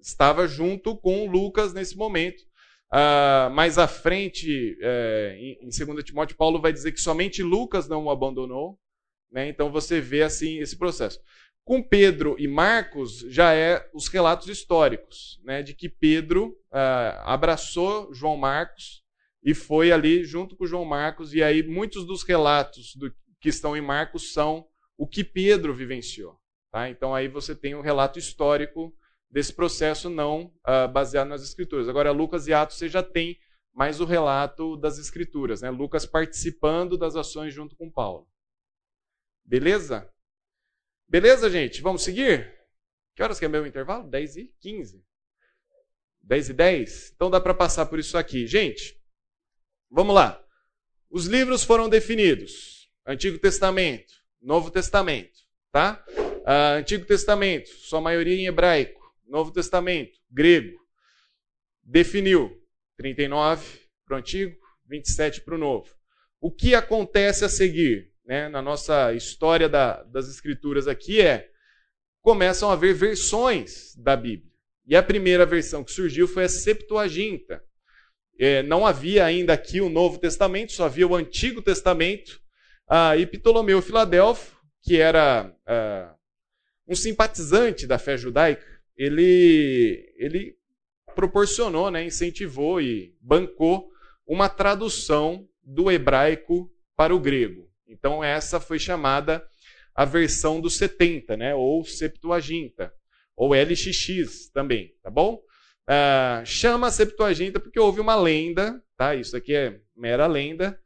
estava 0.00 0.48
junto 0.48 0.96
com 0.96 1.30
Lucas 1.30 1.72
nesse 1.72 1.96
momento. 1.96 2.42
Uh, 2.92 3.50
mais 3.50 3.76
à 3.76 3.86
frente, 3.86 4.78
uh, 4.80 5.32
em, 5.34 5.58
em 5.62 5.68
2 5.68 6.04
Timóteo, 6.04 6.36
Paulo 6.36 6.60
vai 6.60 6.72
dizer 6.72 6.92
que 6.92 7.00
somente 7.00 7.42
Lucas 7.42 7.88
não 7.88 8.04
o 8.04 8.10
abandonou. 8.10 8.78
Né? 9.30 9.48
Então 9.48 9.70
você 9.70 10.00
vê 10.00 10.22
assim 10.22 10.58
esse 10.58 10.76
processo. 10.76 11.20
Com 11.64 11.82
Pedro 11.82 12.34
e 12.38 12.48
Marcos 12.48 13.18
já 13.28 13.52
é 13.52 13.86
os 13.92 14.08
relatos 14.08 14.48
históricos, 14.48 15.38
né, 15.44 15.62
de 15.62 15.74
que 15.74 15.86
Pedro 15.86 16.56
uh, 16.72 17.20
abraçou 17.24 18.10
João 18.14 18.38
Marcos 18.38 19.04
e 19.42 19.52
foi 19.52 19.92
ali 19.92 20.24
junto 20.24 20.56
com 20.56 20.64
João 20.64 20.86
Marcos, 20.86 21.34
e 21.34 21.42
aí 21.42 21.62
muitos 21.62 22.06
dos 22.06 22.22
relatos 22.22 22.96
do, 22.96 23.12
que 23.38 23.50
estão 23.50 23.76
em 23.76 23.82
Marcos 23.82 24.32
são 24.32 24.66
o 24.96 25.06
que 25.06 25.22
Pedro 25.22 25.74
vivenciou. 25.74 26.40
Tá? 26.72 26.88
Então 26.88 27.14
aí 27.14 27.28
você 27.28 27.54
tem 27.54 27.74
um 27.74 27.82
relato 27.82 28.18
histórico 28.18 28.94
desse 29.30 29.52
processo 29.52 30.08
não 30.08 30.52
uh, 30.66 30.88
baseado 30.90 31.28
nas 31.28 31.42
escrituras. 31.42 31.88
Agora, 31.88 32.10
Lucas 32.10 32.46
e 32.46 32.52
Atos 32.52 32.76
você 32.76 32.88
já 32.88 33.02
tem 33.02 33.38
mais 33.72 34.00
o 34.00 34.04
relato 34.04 34.76
das 34.76 34.98
escrituras, 34.98 35.62
né? 35.62 35.70
Lucas 35.70 36.04
participando 36.04 36.96
das 36.96 37.14
ações 37.14 37.54
junto 37.54 37.76
com 37.76 37.90
Paulo. 37.90 38.28
Beleza? 39.44 40.12
Beleza, 41.08 41.48
gente? 41.48 41.80
Vamos 41.80 42.02
seguir? 42.02 42.54
Que 43.14 43.22
horas 43.22 43.38
que 43.38 43.44
é 43.44 43.48
meu 43.48 43.66
intervalo? 43.66 44.08
10 44.08 44.36
e 44.36 44.54
15. 44.60 45.04
10 46.22 46.48
e 46.50 46.52
10? 46.52 47.12
Então 47.14 47.30
dá 47.30 47.40
para 47.40 47.54
passar 47.54 47.86
por 47.86 47.98
isso 47.98 48.18
aqui. 48.18 48.46
Gente, 48.46 49.00
vamos 49.90 50.14
lá. 50.14 50.42
Os 51.10 51.26
livros 51.26 51.64
foram 51.64 51.88
definidos. 51.88 52.90
Antigo 53.06 53.38
Testamento, 53.38 54.12
Novo 54.40 54.70
Testamento, 54.70 55.38
tá? 55.72 56.04
Uh, 56.18 56.78
Antigo 56.78 57.06
Testamento, 57.06 57.68
sua 57.68 58.00
maioria 58.00 58.34
em 58.34 58.46
hebraico. 58.46 58.97
Novo 59.28 59.52
Testamento, 59.52 60.18
grego. 60.30 60.78
Definiu 61.82 62.60
39 62.96 63.80
para 64.04 64.16
o 64.16 64.18
Antigo, 64.18 64.56
27 64.86 65.42
para 65.42 65.54
o 65.54 65.58
Novo. 65.58 65.88
O 66.40 66.50
que 66.50 66.74
acontece 66.74 67.44
a 67.44 67.48
seguir? 67.48 68.08
né, 68.28 68.46
na 68.50 68.60
nossa 68.60 69.14
história 69.14 69.70
da, 69.70 70.02
das 70.02 70.28
Escrituras 70.28 70.86
aqui 70.86 71.22
é: 71.22 71.48
começam 72.20 72.68
a 72.68 72.74
haver 72.74 72.94
versões 72.94 73.94
da 73.96 74.14
Bíblia. 74.14 74.52
E 74.86 74.94
a 74.94 75.02
primeira 75.02 75.46
versão 75.46 75.82
que 75.82 75.90
surgiu 75.90 76.28
foi 76.28 76.44
a 76.44 76.48
Septuaginta. 76.48 77.62
É, 78.38 78.62
não 78.62 78.86
havia 78.86 79.24
ainda 79.24 79.54
aqui 79.54 79.80
o 79.80 79.88
Novo 79.88 80.18
Testamento, 80.18 80.72
só 80.72 80.84
havia 80.84 81.08
o 81.08 81.16
Antigo 81.16 81.62
Testamento. 81.62 82.38
Ah, 82.86 83.16
e 83.16 83.26
Ptolomeu 83.26 83.82
Filadelfo, 83.82 84.56
que 84.82 84.98
era 84.98 85.52
ah, 85.66 86.14
um 86.86 86.94
simpatizante 86.94 87.86
da 87.86 87.98
fé 87.98 88.16
judaica, 88.16 88.64
ele, 88.98 90.12
ele 90.16 90.56
proporcionou, 91.14 91.90
né, 91.90 92.04
incentivou 92.04 92.80
e 92.80 93.14
bancou 93.20 93.88
uma 94.26 94.48
tradução 94.48 95.48
do 95.62 95.90
hebraico 95.90 96.70
para 96.96 97.14
o 97.14 97.20
grego. 97.20 97.70
Então, 97.86 98.22
essa 98.22 98.60
foi 98.60 98.78
chamada 98.78 99.42
a 99.94 100.04
versão 100.04 100.60
dos 100.60 100.76
70, 100.76 101.36
né? 101.36 101.54
ou 101.54 101.84
Septuaginta, 101.84 102.92
ou 103.36 103.54
LXX 103.54 104.50
também, 104.52 104.94
tá 105.02 105.10
bom? 105.10 105.40
Uh, 105.88 106.44
chama 106.44 106.90
Septuaginta 106.90 107.58
porque 107.58 107.80
houve 107.80 108.00
uma 108.00 108.14
lenda, 108.14 108.80
tá? 108.96 109.14
Isso 109.14 109.36
aqui 109.36 109.54
é 109.54 109.80
mera 109.96 110.26
lenda, 110.26 110.78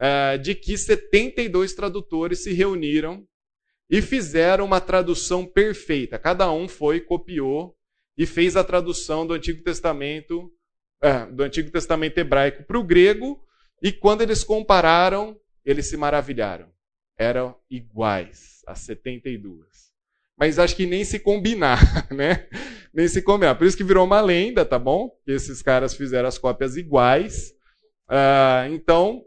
uh, 0.00 0.38
de 0.38 0.54
que 0.54 0.78
72 0.78 1.74
tradutores 1.74 2.42
se 2.42 2.52
reuniram 2.52 3.26
e 3.88 4.02
fizeram 4.02 4.64
uma 4.64 4.80
tradução 4.80 5.46
perfeita. 5.46 6.18
Cada 6.18 6.50
um 6.50 6.68
foi, 6.68 7.00
copiou 7.00 7.76
e 8.16 8.26
fez 8.26 8.56
a 8.56 8.64
tradução 8.64 9.26
do 9.26 9.34
Antigo 9.34 9.62
Testamento, 9.62 10.50
é, 11.02 11.26
do 11.26 11.42
Antigo 11.42 11.70
Testamento 11.70 12.18
hebraico 12.18 12.64
para 12.64 12.78
o 12.78 12.84
grego, 12.84 13.40
e 13.82 13.92
quando 13.92 14.22
eles 14.22 14.42
compararam, 14.42 15.38
eles 15.64 15.88
se 15.88 15.96
maravilharam. 15.96 16.68
Eram 17.18 17.56
iguais, 17.70 18.62
as 18.66 18.80
72. 18.80 19.86
Mas 20.38 20.58
acho 20.58 20.76
que 20.76 20.86
nem 20.86 21.04
se 21.04 21.18
combinar, 21.18 21.80
né? 22.12 22.46
Nem 22.92 23.08
se 23.08 23.22
combinar. 23.22 23.54
Por 23.54 23.66
isso 23.66 23.76
que 23.76 23.84
virou 23.84 24.04
uma 24.04 24.20
lenda, 24.20 24.64
tá 24.64 24.78
bom? 24.78 25.10
Que 25.24 25.32
esses 25.32 25.62
caras 25.62 25.94
fizeram 25.94 26.28
as 26.28 26.38
cópias 26.38 26.76
iguais. 26.76 27.52
Uh, 28.08 28.72
então, 28.72 29.24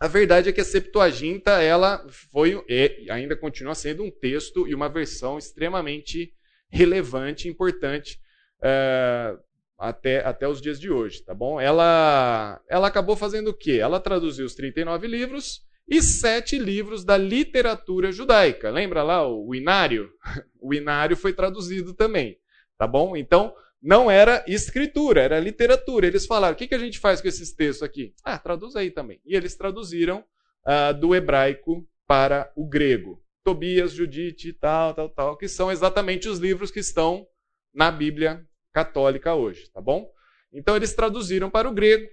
a 0.00 0.06
verdade 0.06 0.48
é 0.48 0.52
que 0.52 0.60
a 0.60 0.64
Septuaginta, 0.64 1.60
ela 1.62 2.06
foi, 2.08 2.62
e 2.68 3.10
ainda 3.10 3.36
continua 3.36 3.74
sendo 3.74 4.04
um 4.04 4.10
texto 4.10 4.66
e 4.68 4.74
uma 4.74 4.88
versão 4.88 5.38
extremamente 5.38 6.32
relevante, 6.70 7.48
importante, 7.48 8.20
uh, 8.60 9.38
até, 9.76 10.24
até 10.24 10.46
os 10.46 10.60
dias 10.60 10.78
de 10.78 10.90
hoje, 10.90 11.22
tá 11.22 11.34
bom? 11.34 11.60
Ela, 11.60 12.60
ela 12.68 12.86
acabou 12.86 13.16
fazendo 13.16 13.48
o 13.48 13.54
quê? 13.54 13.78
Ela 13.80 13.98
traduziu 13.98 14.46
os 14.46 14.54
39 14.54 15.06
livros 15.06 15.62
e 15.88 16.02
sete 16.02 16.58
livros 16.58 17.04
da 17.04 17.16
literatura 17.16 18.12
judaica. 18.12 18.70
Lembra 18.70 19.02
lá 19.02 19.26
o 19.26 19.54
Inário? 19.54 20.10
O 20.60 20.74
Inário 20.74 21.16
foi 21.16 21.32
traduzido 21.32 21.94
também, 21.94 22.36
tá 22.76 22.84
bom? 22.84 23.16
Então, 23.16 23.54
não 23.82 24.10
era 24.10 24.44
escritura, 24.46 25.22
era 25.22 25.40
literatura. 25.40 26.06
Eles 26.06 26.26
falaram: 26.26 26.54
o 26.54 26.56
que, 26.56 26.66
que 26.66 26.74
a 26.74 26.78
gente 26.78 26.98
faz 26.98 27.20
com 27.20 27.28
esses 27.28 27.52
textos 27.52 27.82
aqui? 27.82 28.14
Ah, 28.24 28.38
traduz 28.38 28.76
aí 28.76 28.90
também. 28.90 29.20
E 29.24 29.34
eles 29.36 29.54
traduziram 29.54 30.24
uh, 30.66 30.98
do 30.98 31.14
hebraico 31.14 31.86
para 32.06 32.52
o 32.56 32.66
grego. 32.66 33.22
Tobias, 33.44 33.92
Judite, 33.92 34.52
tal, 34.52 34.94
tal, 34.94 35.08
tal, 35.08 35.36
que 35.36 35.48
são 35.48 35.70
exatamente 35.70 36.28
os 36.28 36.38
livros 36.38 36.70
que 36.70 36.80
estão 36.80 37.26
na 37.72 37.90
Bíblia 37.90 38.46
católica 38.72 39.34
hoje, 39.34 39.70
tá 39.72 39.80
bom? 39.80 40.10
Então 40.52 40.76
eles 40.76 40.92
traduziram 40.92 41.48
para 41.48 41.68
o 41.68 41.72
grego. 41.72 42.06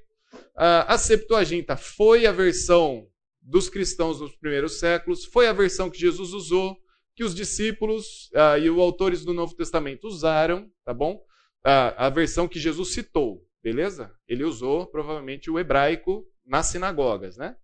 Uh, 0.56 0.88
a 0.88 0.98
Septuaginta 0.98 1.76
foi 1.76 2.26
a 2.26 2.32
versão 2.32 3.08
dos 3.42 3.70
cristãos 3.70 4.20
dos 4.20 4.36
primeiros 4.36 4.80
séculos, 4.80 5.26
foi 5.26 5.48
a 5.48 5.54
versão 5.54 5.90
que 5.90 6.00
Jesus 6.00 6.34
usou, 6.34 6.78
que 7.16 7.24
os 7.24 7.36
discípulos 7.36 8.30
uh, 8.34 8.58
e 8.60 8.70
os 8.70 8.80
autores 8.80 9.24
do 9.24 9.34
Novo 9.34 9.56
Testamento 9.56 10.08
usaram, 10.08 10.70
tá 10.84 10.94
bom? 10.94 11.22
A, 11.66 12.06
a 12.06 12.10
versão 12.10 12.48
que 12.48 12.60
Jesus 12.60 12.94
citou, 12.94 13.44
beleza? 13.64 14.14
Ele 14.28 14.44
usou 14.44 14.86
provavelmente 14.86 15.50
o 15.50 15.58
hebraico 15.58 16.24
nas 16.46 16.68
sinagogas, 16.68 17.38
né? 17.38 17.56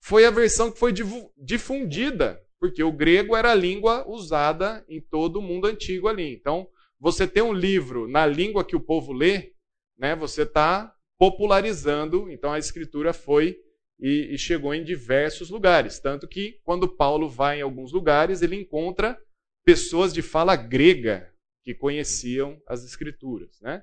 Foi 0.00 0.26
a 0.26 0.30
versão 0.30 0.72
que 0.72 0.78
foi 0.78 0.92
difundida, 1.38 2.42
porque 2.58 2.82
o 2.82 2.90
grego 2.90 3.36
era 3.36 3.52
a 3.52 3.54
língua 3.54 4.04
usada 4.08 4.84
em 4.88 5.00
todo 5.00 5.36
o 5.36 5.42
mundo 5.42 5.68
antigo 5.68 6.08
ali. 6.08 6.34
Então, 6.34 6.68
você 6.98 7.26
tem 7.26 7.42
um 7.42 7.52
livro 7.52 8.08
na 8.08 8.26
língua 8.26 8.64
que 8.64 8.74
o 8.74 8.80
povo 8.80 9.12
lê, 9.12 9.52
né? 9.96 10.16
Você 10.16 10.42
está 10.42 10.92
popularizando. 11.16 12.28
Então, 12.28 12.52
a 12.52 12.58
escritura 12.58 13.12
foi 13.12 13.56
e, 14.00 14.34
e 14.34 14.38
chegou 14.38 14.74
em 14.74 14.82
diversos 14.82 15.48
lugares, 15.48 16.00
tanto 16.00 16.26
que 16.26 16.58
quando 16.64 16.88
Paulo 16.88 17.28
vai 17.28 17.60
em 17.60 17.62
alguns 17.62 17.92
lugares 17.92 18.42
ele 18.42 18.56
encontra 18.56 19.16
pessoas 19.64 20.12
de 20.12 20.20
fala 20.20 20.56
grega 20.56 21.31
que 21.62 21.74
conheciam 21.74 22.60
as 22.66 22.84
escrituras. 22.84 23.60
Né? 23.60 23.82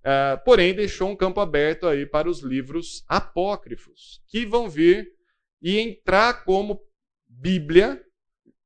Uh, 0.00 0.44
porém, 0.44 0.74
deixou 0.74 1.08
um 1.08 1.16
campo 1.16 1.40
aberto 1.40 1.86
aí 1.86 2.04
para 2.04 2.28
os 2.28 2.40
livros 2.40 3.04
apócrifos, 3.08 4.20
que 4.28 4.44
vão 4.44 4.68
vir 4.68 5.08
e 5.60 5.78
entrar 5.78 6.44
como 6.44 6.80
Bíblia 7.28 8.02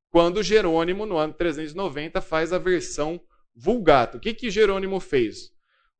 quando 0.09 0.41
Jerônimo, 0.41 1.05
no 1.05 1.17
ano 1.17 1.33
390, 1.33 2.21
faz 2.21 2.51
a 2.51 2.57
versão 2.57 3.21
Vulgata. 3.55 4.17
O 4.17 4.19
que, 4.19 4.33
que 4.33 4.51
Jerônimo 4.51 4.99
fez? 4.99 5.51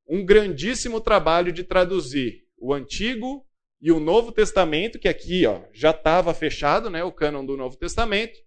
Um 0.08 0.26
grandíssimo 0.26 1.01
trabalho 1.01 1.51
de 1.51 1.64
traduzir 1.64 2.43
o 2.58 2.74
Antigo 2.74 3.45
e 3.82 3.91
o 3.91 3.99
Novo 3.99 4.32
Testamento, 4.32 4.99
que 4.99 5.08
aqui 5.08 5.45
ó, 5.45 5.62
já 5.74 5.91
estava 5.91 6.34
fechado, 6.34 6.89
né, 6.89 7.03
o 7.03 7.12
cânon 7.12 7.45
do 7.45 7.58
Novo 7.58 7.78
Testamento. 7.78 8.39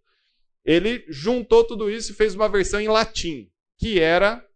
Ele 0.64 1.04
juntou 1.08 1.64
tudo 1.64 1.90
isso 1.90 2.12
e 2.12 2.14
fez 2.14 2.34
uma 2.34 2.48
versão 2.48 2.80
em 2.80 2.88
latim 2.88 3.49
que 3.80 3.98
era 3.98 4.46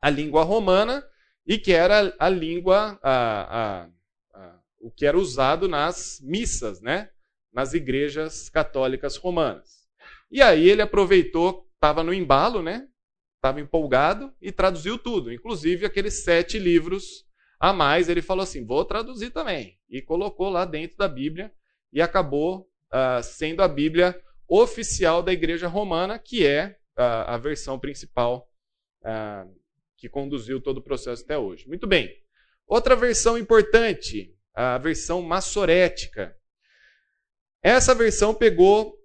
a 0.00 0.08
língua 0.08 0.42
romana 0.42 1.06
e 1.46 1.58
que 1.58 1.72
era 1.72 2.14
a 2.18 2.28
língua, 2.28 2.98
a, 3.02 3.84
a, 3.84 3.88
a, 4.34 4.60
o 4.80 4.90
que 4.90 5.04
era 5.04 5.18
usado 5.18 5.68
nas 5.68 6.18
missas, 6.22 6.80
né? 6.80 7.10
nas 7.52 7.74
igrejas 7.74 8.48
católicas 8.48 9.16
romanas. 9.16 9.88
E 10.30 10.40
aí 10.40 10.68
ele 10.68 10.82
aproveitou, 10.82 11.68
estava 11.74 12.02
no 12.02 12.14
embalo, 12.14 12.62
né? 12.62 12.86
Estava 13.36 13.60
empolgado 13.60 14.32
e 14.40 14.50
traduziu 14.50 14.98
tudo, 14.98 15.32
inclusive 15.32 15.86
aqueles 15.86 16.24
sete 16.24 16.58
livros 16.58 17.24
a 17.58 17.72
mais. 17.72 18.08
Ele 18.08 18.22
falou 18.22 18.42
assim: 18.42 18.64
vou 18.64 18.84
traduzir 18.84 19.30
também. 19.30 19.78
E 19.88 20.02
colocou 20.02 20.48
lá 20.48 20.64
dentro 20.64 20.96
da 20.96 21.08
Bíblia 21.08 21.52
e 21.92 22.00
acabou 22.02 22.68
uh, 22.92 23.22
sendo 23.22 23.62
a 23.62 23.68
Bíblia 23.68 24.20
oficial 24.46 25.22
da 25.22 25.32
Igreja 25.32 25.68
Romana, 25.68 26.18
que 26.18 26.46
é 26.46 26.78
a, 26.98 27.38
versão 27.38 27.78
principal 27.78 28.50
que 29.96 30.08
conduziu 30.08 30.60
todo 30.60 30.78
o 30.78 30.82
processo 30.82 31.24
até 31.24 31.38
hoje. 31.38 31.66
Muito 31.68 31.86
bem. 31.86 32.10
Outra 32.66 32.94
versão 32.94 33.38
importante, 33.38 34.34
a 34.54 34.76
versão 34.78 35.22
massorética. 35.22 36.36
Essa 37.62 37.94
versão 37.94 38.34
pegou 38.34 38.96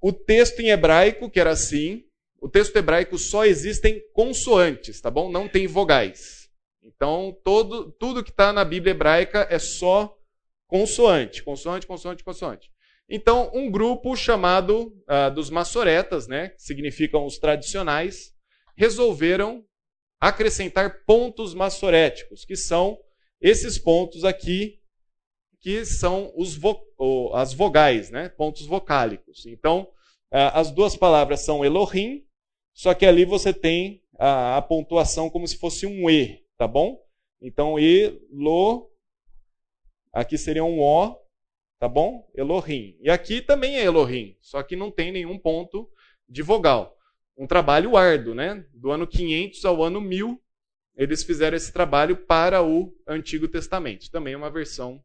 o 0.00 0.12
texto 0.12 0.60
em 0.60 0.70
hebraico, 0.70 1.30
que 1.30 1.40
era 1.40 1.50
assim. 1.50 2.04
O 2.40 2.48
texto 2.48 2.76
hebraico 2.76 3.18
só 3.18 3.44
existem 3.44 4.00
consoantes, 4.12 5.00
tá 5.00 5.10
bom? 5.10 5.30
Não 5.30 5.48
tem 5.48 5.66
vogais. 5.66 6.48
Então, 6.82 7.36
todo, 7.44 7.90
tudo 7.92 8.22
que 8.22 8.30
está 8.30 8.52
na 8.52 8.64
Bíblia 8.64 8.92
hebraica 8.92 9.46
é 9.50 9.58
só 9.58 10.16
consoante, 10.66 11.42
consoante, 11.42 11.86
consoante, 11.86 12.22
consoante. 12.22 12.70
Então, 13.08 13.50
um 13.54 13.70
grupo 13.70 14.14
chamado 14.14 14.94
uh, 15.08 15.32
dos 15.34 15.48
massoretas, 15.48 16.28
né, 16.28 16.50
que 16.50 16.62
significam 16.62 17.24
os 17.24 17.38
tradicionais, 17.38 18.34
resolveram 18.76 19.64
acrescentar 20.20 21.04
pontos 21.06 21.54
massoréticos, 21.54 22.44
que 22.44 22.54
são 22.54 22.98
esses 23.40 23.78
pontos 23.78 24.24
aqui, 24.24 24.78
que 25.60 25.84
são 25.84 26.32
os 26.36 26.54
vo 26.54 26.86
as 27.34 27.52
vogais, 27.54 28.10
né, 28.10 28.28
pontos 28.28 28.66
vocálicos. 28.66 29.46
Então, 29.46 29.82
uh, 30.32 30.52
as 30.52 30.70
duas 30.70 30.94
palavras 30.94 31.40
são 31.40 31.64
Elohim, 31.64 32.24
só 32.74 32.92
que 32.92 33.06
ali 33.06 33.24
você 33.24 33.52
tem 33.52 34.02
a, 34.18 34.58
a 34.58 34.62
pontuação 34.62 35.30
como 35.30 35.46
se 35.48 35.56
fosse 35.56 35.86
um 35.86 36.10
E, 36.10 36.44
tá 36.58 36.66
bom? 36.66 37.00
Então, 37.40 37.78
Elo, 37.78 38.90
aqui 40.12 40.36
seria 40.36 40.64
um 40.64 40.80
O, 40.80 41.16
Tá 41.78 41.88
bom? 41.88 42.28
Elohim. 42.34 42.96
E 43.00 43.08
aqui 43.08 43.40
também 43.40 43.76
é 43.76 43.84
Elohim, 43.84 44.36
só 44.40 44.62
que 44.62 44.74
não 44.74 44.90
tem 44.90 45.12
nenhum 45.12 45.38
ponto 45.38 45.88
de 46.28 46.42
vogal. 46.42 46.96
Um 47.36 47.46
trabalho 47.46 47.96
árduo, 47.96 48.34
né? 48.34 48.66
Do 48.74 48.90
ano 48.90 49.06
500 49.06 49.64
ao 49.64 49.82
ano 49.82 50.00
1000, 50.00 50.42
eles 50.96 51.22
fizeram 51.22 51.56
esse 51.56 51.72
trabalho 51.72 52.16
para 52.16 52.62
o 52.62 52.92
Antigo 53.06 53.46
Testamento. 53.46 54.10
Também 54.10 54.34
é 54.34 54.36
uma 54.36 54.50
versão 54.50 55.00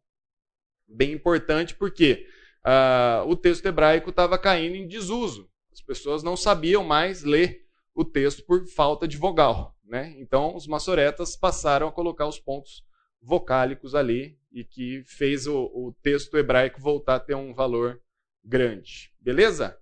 bem 0.87 1.11
importante, 1.11 1.75
porque 1.75 2.27
uh, 2.65 3.29
o 3.29 3.35
texto 3.35 3.67
hebraico 3.67 4.09
estava 4.09 4.37
caindo 4.39 4.75
em 4.75 4.87
desuso. 4.87 5.47
As 5.71 5.81
pessoas 5.81 6.23
não 6.23 6.35
sabiam 6.35 6.83
mais 6.83 7.23
ler 7.23 7.67
o 7.93 8.03
texto 8.03 8.43
por 8.45 8.65
falta 8.65 9.07
de 9.07 9.15
vogal. 9.15 9.77
Né? 9.83 10.15
Então, 10.17 10.55
os 10.55 10.65
maçoretas 10.65 11.35
passaram 11.35 11.87
a 11.87 11.91
colocar 11.91 12.27
os 12.27 12.39
pontos 12.39 12.83
vocálicos 13.21 13.93
ali 13.93 14.39
e 14.53 14.63
que 14.63 15.03
fez 15.05 15.47
o, 15.47 15.63
o 15.73 15.95
texto 16.01 16.37
hebraico 16.37 16.79
voltar 16.79 17.15
a 17.15 17.19
ter 17.19 17.35
um 17.35 17.53
valor 17.53 17.99
grande. 18.45 19.11
Beleza? 19.19 19.77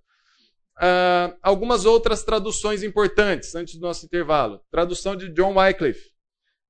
Uh, 0.78 1.36
algumas 1.42 1.84
outras 1.84 2.24
traduções 2.24 2.82
importantes 2.82 3.54
antes 3.54 3.74
do 3.74 3.82
nosso 3.82 4.06
intervalo. 4.06 4.60
Tradução 4.70 5.14
de 5.14 5.28
John 5.28 5.54
Wycliffe. 5.56 6.10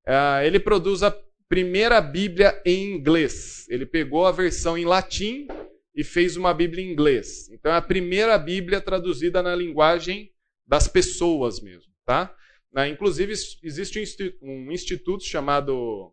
Uh, 0.06 0.42
ele 0.44 0.58
produz 0.58 1.02
a 1.02 1.16
primeira 1.48 2.00
Bíblia 2.00 2.60
em 2.66 2.92
inglês. 2.94 3.66
Ele 3.68 3.86
pegou 3.86 4.26
a 4.26 4.32
versão 4.32 4.76
em 4.76 4.84
latim 4.84 5.46
e 5.94 6.02
fez 6.02 6.36
uma 6.36 6.52
Bíblia 6.52 6.84
em 6.84 6.90
inglês. 6.90 7.48
Então 7.50 7.70
é 7.70 7.76
a 7.76 7.82
primeira 7.82 8.36
Bíblia 8.36 8.80
traduzida 8.80 9.42
na 9.42 9.54
linguagem 9.54 10.32
das 10.66 10.88
pessoas 10.88 11.60
mesmo, 11.60 11.92
tá? 12.04 12.34
Uh, 12.74 12.86
inclusive 12.86 13.32
existe 13.62 14.02
um 14.42 14.72
instituto 14.72 15.22
chamado 15.24 16.11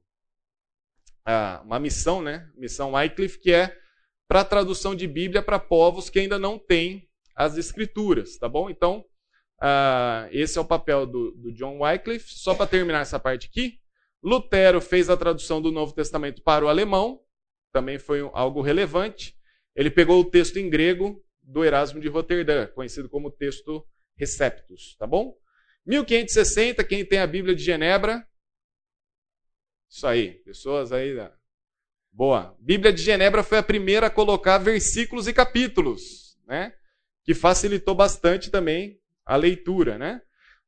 uma 1.63 1.79
missão, 1.79 2.21
né? 2.21 2.49
Missão 2.57 2.93
Wycliffe, 2.93 3.39
que 3.39 3.51
é 3.51 3.75
para 4.27 4.43
tradução 4.43 4.95
de 4.95 5.07
Bíblia 5.07 5.41
para 5.41 5.59
povos 5.59 6.09
que 6.09 6.19
ainda 6.19 6.37
não 6.37 6.59
têm 6.59 7.07
as 7.35 7.57
escrituras, 7.57 8.37
tá 8.37 8.47
bom? 8.47 8.69
Então, 8.69 9.05
uh, 9.61 10.27
esse 10.31 10.57
é 10.57 10.61
o 10.61 10.65
papel 10.65 11.05
do, 11.05 11.31
do 11.31 11.53
John 11.53 11.79
Wycliffe. 11.79 12.29
Só 12.29 12.53
para 12.53 12.67
terminar 12.67 13.01
essa 13.01 13.19
parte 13.19 13.47
aqui, 13.47 13.79
Lutero 14.21 14.81
fez 14.81 15.09
a 15.09 15.17
tradução 15.17 15.61
do 15.61 15.71
Novo 15.71 15.93
Testamento 15.93 16.43
para 16.43 16.65
o 16.65 16.67
alemão, 16.67 17.21
também 17.71 17.97
foi 17.97 18.19
algo 18.33 18.61
relevante. 18.61 19.35
Ele 19.75 19.89
pegou 19.89 20.19
o 20.19 20.25
texto 20.25 20.57
em 20.57 20.69
grego 20.69 21.23
do 21.41 21.63
Erasmo 21.63 21.99
de 21.99 22.07
Roterdã, 22.07 22.67
conhecido 22.67 23.09
como 23.09 23.31
texto 23.31 23.85
Receptus, 24.17 24.95
tá 24.97 25.07
bom? 25.07 25.33
1560, 25.85 26.83
quem 26.83 27.05
tem 27.05 27.19
a 27.19 27.27
Bíblia 27.27 27.55
de 27.55 27.63
Genebra? 27.63 28.27
Isso 29.89 30.05
aí, 30.05 30.33
pessoas 30.45 30.91
aí. 30.91 31.17
Boa. 32.11 32.55
Bíblia 32.59 32.93
de 32.93 33.01
Genebra 33.01 33.41
foi 33.41 33.57
a 33.57 33.63
primeira 33.63 34.07
a 34.07 34.11
colocar 34.11 34.59
versículos 34.59 35.27
e 35.27 35.33
capítulos, 35.33 36.37
né? 36.47 36.73
Que 37.23 37.33
facilitou 37.33 37.95
bastante 37.95 38.51
também 38.51 38.99
a 39.25 39.35
leitura, 39.35 39.97
né? 39.97 40.21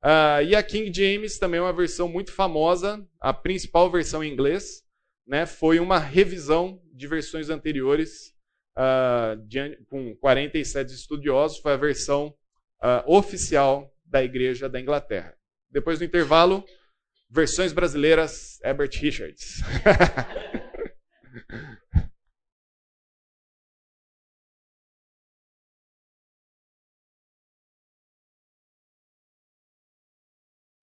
Uh, 0.03 0.41
e 0.43 0.55
a 0.55 0.63
King 0.63 0.91
James 0.91 1.37
também 1.37 1.59
é 1.59 1.61
uma 1.61 1.71
versão 1.71 2.07
muito 2.07 2.31
famosa, 2.31 3.07
a 3.19 3.31
principal 3.31 3.91
versão 3.91 4.23
em 4.23 4.31
inglês, 4.31 4.83
né? 5.27 5.45
Foi 5.45 5.79
uma 5.79 5.99
revisão 5.99 6.81
de 6.91 7.07
versões 7.07 7.49
anteriores 7.49 8.35
uh, 8.75 9.35
de, 9.45 9.77
com 9.87 10.15
47 10.15 10.93
estudiosos, 10.93 11.59
foi 11.59 11.73
a 11.73 11.77
versão 11.77 12.33
uh, 12.81 13.03
oficial 13.05 13.93
da 14.03 14.23
Igreja 14.23 14.67
da 14.67 14.81
Inglaterra. 14.81 15.37
Depois 15.69 15.99
do 15.99 16.05
intervalo, 16.05 16.65
versões 17.31 17.71
brasileiras, 17.71 18.59
Herbert 18.61 18.91
Richards. 18.93 19.61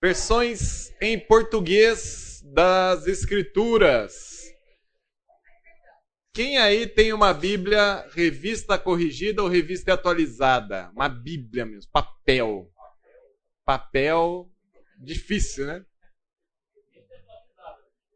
Versões 0.00 0.94
em 1.02 1.18
português 1.18 2.40
das 2.44 3.08
Escrituras. 3.08 4.38
Quem 6.32 6.56
aí 6.56 6.86
tem 6.86 7.12
uma 7.12 7.34
Bíblia 7.34 8.08
revista 8.12 8.78
corrigida 8.78 9.42
ou 9.42 9.48
revista 9.48 9.92
atualizada? 9.92 10.88
Uma 10.92 11.08
Bíblia 11.08 11.66
mesmo, 11.66 11.90
papel. 11.90 12.72
Papel 13.64 14.48
difícil, 14.96 15.66
né? 15.66 15.84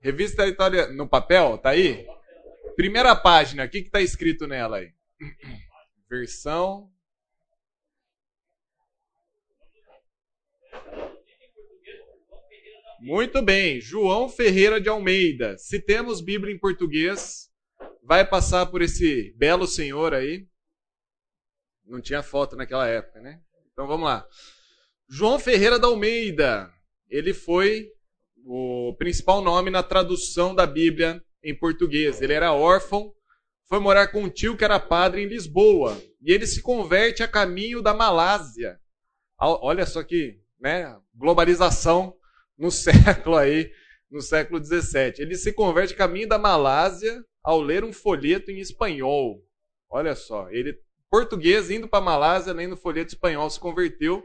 Revista 0.02 0.44
atualizada 0.44 0.92
no 0.92 1.08
papel, 1.08 1.56
tá 1.58 1.70
aí? 1.70 2.04
Primeira 2.74 3.14
página, 3.14 3.64
o 3.64 3.68
que 3.68 3.78
está 3.78 4.00
escrito 4.00 4.48
nela 4.48 4.78
aí? 4.78 4.92
Versão. 6.10 6.90
Muito 13.00 13.40
bem, 13.42 13.80
João 13.80 14.28
Ferreira 14.28 14.80
de 14.80 14.88
Almeida. 14.88 15.56
Se 15.56 15.80
temos 15.80 16.20
Bíblia 16.20 16.52
em 16.52 16.58
português, 16.58 17.48
vai 18.02 18.28
passar 18.28 18.66
por 18.66 18.82
esse 18.82 19.32
belo 19.36 19.68
senhor 19.68 20.14
aí. 20.14 20.48
Não 21.84 22.00
tinha 22.00 22.24
foto 22.24 22.56
naquela 22.56 22.88
época, 22.88 23.20
né? 23.20 23.40
Então 23.72 23.86
vamos 23.86 24.06
lá. 24.06 24.26
João 25.08 25.38
Ferreira 25.38 25.78
da 25.78 25.86
Almeida. 25.86 26.72
Ele 27.08 27.32
foi 27.32 27.91
o 28.44 28.94
principal 28.98 29.42
nome 29.42 29.70
na 29.70 29.82
tradução 29.82 30.54
da 30.54 30.66
Bíblia 30.66 31.22
em 31.42 31.56
português. 31.56 32.20
Ele 32.20 32.32
era 32.32 32.52
órfão, 32.52 33.12
foi 33.68 33.78
morar 33.78 34.08
com 34.08 34.22
um 34.22 34.28
tio 34.28 34.56
que 34.56 34.64
era 34.64 34.78
padre 34.78 35.22
em 35.22 35.26
Lisboa. 35.26 36.00
E 36.20 36.32
ele 36.32 36.46
se 36.46 36.62
converte 36.62 37.22
a 37.22 37.28
caminho 37.28 37.82
da 37.82 37.94
Malásia. 37.94 38.78
Olha 39.38 39.86
só 39.86 40.02
que 40.02 40.38
né, 40.60 40.96
globalização 41.14 42.14
no 42.56 42.70
século 42.72 43.36
aí, 43.36 43.70
no 44.10 44.20
século 44.20 44.60
17. 44.60 45.20
Ele 45.20 45.34
se 45.34 45.52
converte 45.52 45.94
a 45.94 45.96
caminho 45.96 46.28
da 46.28 46.38
Malásia 46.38 47.24
ao 47.42 47.60
ler 47.60 47.84
um 47.84 47.92
folheto 47.92 48.50
em 48.50 48.60
espanhol. 48.60 49.42
Olha 49.90 50.14
só, 50.14 50.48
ele 50.50 50.78
português 51.10 51.70
indo 51.70 51.88
para 51.88 51.98
a 51.98 52.02
Malásia 52.02 52.54
lendo 52.54 52.76
folheto 52.76 53.12
espanhol 53.12 53.50
se 53.50 53.60
converteu. 53.60 54.24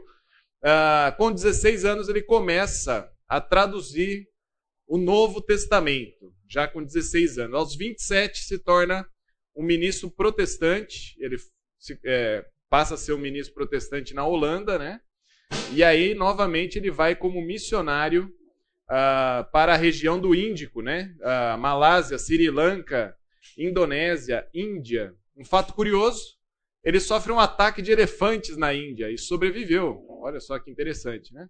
Ah, 0.62 1.14
com 1.18 1.30
16 1.30 1.84
anos 1.84 2.08
ele 2.08 2.22
começa 2.22 3.10
a 3.28 3.40
traduzir 3.40 4.26
o 4.86 4.96
Novo 4.96 5.40
Testamento, 5.40 6.32
já 6.48 6.66
com 6.66 6.82
16 6.82 7.38
anos. 7.38 7.54
Aos 7.54 7.76
27 7.76 8.44
se 8.44 8.58
torna 8.58 9.06
um 9.54 9.62
ministro 9.62 10.10
protestante, 10.10 11.14
ele 11.18 11.36
se, 11.78 11.98
é, 12.04 12.44
passa 12.70 12.94
a 12.94 12.96
ser 12.96 13.12
um 13.12 13.18
ministro 13.18 13.54
protestante 13.54 14.14
na 14.14 14.24
Holanda, 14.24 14.78
né? 14.78 15.00
E 15.72 15.84
aí, 15.84 16.14
novamente, 16.14 16.78
ele 16.78 16.90
vai 16.90 17.14
como 17.14 17.40
missionário 17.40 18.32
uh, 18.84 19.50
para 19.50 19.74
a 19.74 19.76
região 19.76 20.18
do 20.18 20.34
Índico, 20.34 20.80
né? 20.80 21.14
Uh, 21.20 21.58
Malásia, 21.58 22.18
Sri 22.18 22.50
Lanka, 22.50 23.14
Indonésia, 23.56 24.46
Índia. 24.54 25.14
Um 25.36 25.44
fato 25.44 25.74
curioso, 25.74 26.36
ele 26.82 27.00
sofre 27.00 27.32
um 27.32 27.40
ataque 27.40 27.82
de 27.82 27.92
elefantes 27.92 28.56
na 28.56 28.74
Índia 28.74 29.10
e 29.10 29.18
sobreviveu. 29.18 30.04
Olha 30.08 30.40
só 30.40 30.58
que 30.58 30.70
interessante, 30.70 31.32
né? 31.32 31.48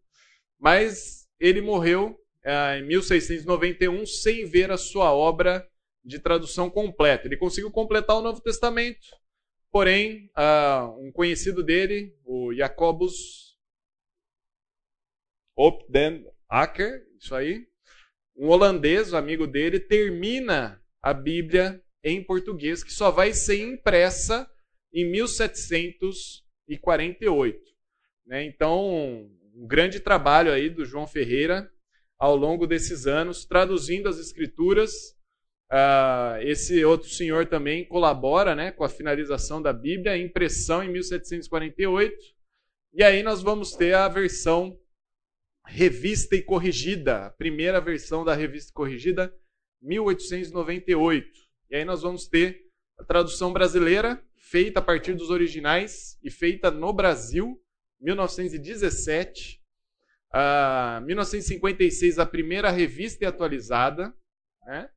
Mas 0.59 1.18
ele 1.41 1.61
morreu 1.61 2.17
é, 2.45 2.79
em 2.79 2.87
1691 2.87 4.07
sem 4.07 4.47
ver 4.47 4.71
a 4.71 4.77
sua 4.77 5.13
obra 5.13 5.69
de 6.05 6.19
tradução 6.19 6.69
completa. 6.71 7.27
Ele 7.27 7.37
conseguiu 7.37 7.71
completar 7.71 8.17
o 8.17 8.23
Novo 8.23 8.41
Testamento, 8.41 9.07
porém, 9.71 10.31
uh, 10.37 10.99
um 11.01 11.13
conhecido 11.13 11.63
dele, 11.63 12.17
o 12.25 12.53
Jacobus 12.55 13.47
Op 15.55 15.85
den 15.91 16.27
Acker, 16.49 17.07
isso 17.19 17.35
aí, 17.35 17.67
um 18.37 18.49
holandês, 18.49 19.13
amigo 19.13 19.47
dele, 19.47 19.79
termina 19.81 20.83
a 21.03 21.13
Bíblia 21.13 21.83
em 22.03 22.23
português, 22.23 22.83
que 22.85 22.93
só 22.93 23.11
vai 23.11 23.35
ser 23.35 23.61
impressa 23.61 24.51
em 24.93 25.11
1748. 25.11 27.61
Né? 28.25 28.45
Então, 28.45 29.29
um 29.55 29.67
grande 29.67 30.01
trabalho 30.01 30.53
aí 30.53 30.69
do 30.69 30.85
João 30.85 31.07
Ferreira 31.07 31.71
ao 32.19 32.35
longo 32.35 32.67
desses 32.67 33.07
anos, 33.07 33.45
traduzindo 33.45 34.09
as 34.09 34.19
escrituras. 34.19 35.17
Uh, 35.71 36.41
esse 36.43 36.85
outro 36.85 37.09
senhor 37.09 37.47
também 37.47 37.85
colabora 37.85 38.55
né, 38.55 38.73
com 38.73 38.85
a 38.85 38.89
finalização 38.89 39.61
da 39.61 39.73
Bíblia, 39.73 40.17
impressão 40.17 40.83
em 40.83 40.91
1748. 40.91 42.17
E 42.95 43.03
aí 43.03 43.23
nós 43.23 43.43
vamos 43.43 43.73
ter 43.73 43.95
a 43.95 44.09
versão 44.09 44.79
revista 45.67 46.35
e 46.35 46.43
corrigida, 46.43 47.27
a 47.27 47.31
primeira 47.31 47.81
versão 47.81 48.25
da 48.25 48.35
revista 48.35 48.73
corrigida, 48.73 49.33
1898. 49.83 51.29
E 51.71 51.77
aí 51.77 51.85
nós 51.85 52.03
vamos 52.03 52.27
ter 52.27 52.67
a 52.99 53.05
tradução 53.05 53.53
brasileira, 53.53 54.21
feita 54.37 54.81
a 54.81 54.83
partir 54.83 55.15
dos 55.15 55.31
originais 55.31 56.19
e 56.23 56.31
feita 56.31 56.71
no 56.71 56.93
Brasil, 56.93 57.61
1917. 58.01 59.61
Uh, 60.33 61.01
1956, 61.07 62.19
a 62.19 62.27
primeira 62.27 62.71
revista 62.71 63.25
é 63.25 63.29
atualizada. 63.29 64.15
Né? 64.67 64.89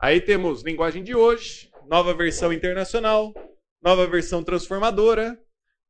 Aí 0.00 0.20
temos 0.20 0.62
linguagem 0.62 1.02
de 1.02 1.14
hoje, 1.14 1.70
nova 1.86 2.14
versão 2.14 2.52
internacional, 2.52 3.34
nova 3.82 4.06
versão 4.06 4.44
transformadora, 4.44 5.40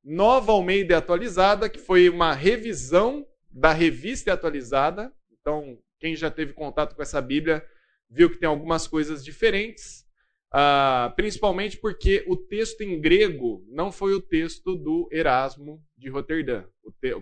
nova 0.02 0.52
Almeida 0.52 0.96
atualizada, 0.96 1.68
que 1.68 1.78
foi 1.78 2.08
uma 2.08 2.32
revisão 2.32 3.26
da 3.50 3.72
revista 3.72 4.32
atualizada. 4.32 5.12
Então, 5.30 5.78
quem 6.00 6.16
já 6.16 6.30
teve 6.30 6.52
contato 6.52 6.94
com 6.94 7.02
essa 7.02 7.20
Bíblia 7.20 7.62
viu 8.08 8.30
que 8.30 8.38
tem 8.38 8.48
algumas 8.48 8.86
coisas 8.86 9.22
diferentes. 9.24 10.07
Uh, 10.52 11.14
principalmente 11.14 11.76
porque 11.76 12.24
o 12.26 12.34
texto 12.34 12.80
em 12.80 12.98
grego 12.98 13.62
não 13.68 13.92
foi 13.92 14.14
o 14.14 14.20
texto 14.20 14.74
do 14.74 15.06
Erasmo 15.12 15.84
de 15.96 16.08
Roterdã, 16.08 16.64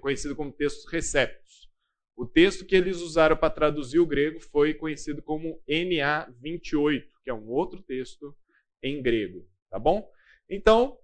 conhecido 0.01 0.37
como 0.37 0.53
textos 0.53 0.91
receptos. 0.91 1.69
O 2.17 2.25
texto 2.25 2.65
que 2.65 2.77
eles 2.77 3.01
usaram 3.01 3.37
para 3.37 3.51
traduzir 3.51 3.99
o 3.99 4.07
grego 4.07 4.41
foi 4.41 4.73
conhecido 4.73 5.21
como 5.23 5.61
NA 5.69 6.33
28, 6.41 7.07
que 7.25 7.29
é 7.29 7.35
um 7.35 7.49
outro 7.49 7.83
texto 7.83 8.35
em 8.83 9.03
grego, 9.03 9.47
tá 9.69 9.79
bom? 9.79 10.09
Então, 10.49 10.97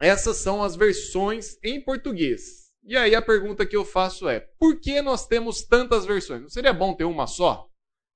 essas 0.00 0.36
são 0.36 0.62
as 0.62 0.76
versões 0.76 1.56
em 1.62 1.80
português. 1.80 2.72
E 2.84 2.96
aí 2.96 3.14
a 3.14 3.22
pergunta 3.22 3.64
que 3.64 3.76
eu 3.76 3.84
faço 3.84 4.28
é: 4.28 4.40
por 4.58 4.78
que 4.80 5.00
nós 5.00 5.26
temos 5.26 5.62
tantas 5.62 6.04
versões? 6.04 6.42
Não 6.42 6.48
seria 6.48 6.72
bom 6.72 6.94
ter 6.94 7.04
uma 7.04 7.26
só? 7.26 7.68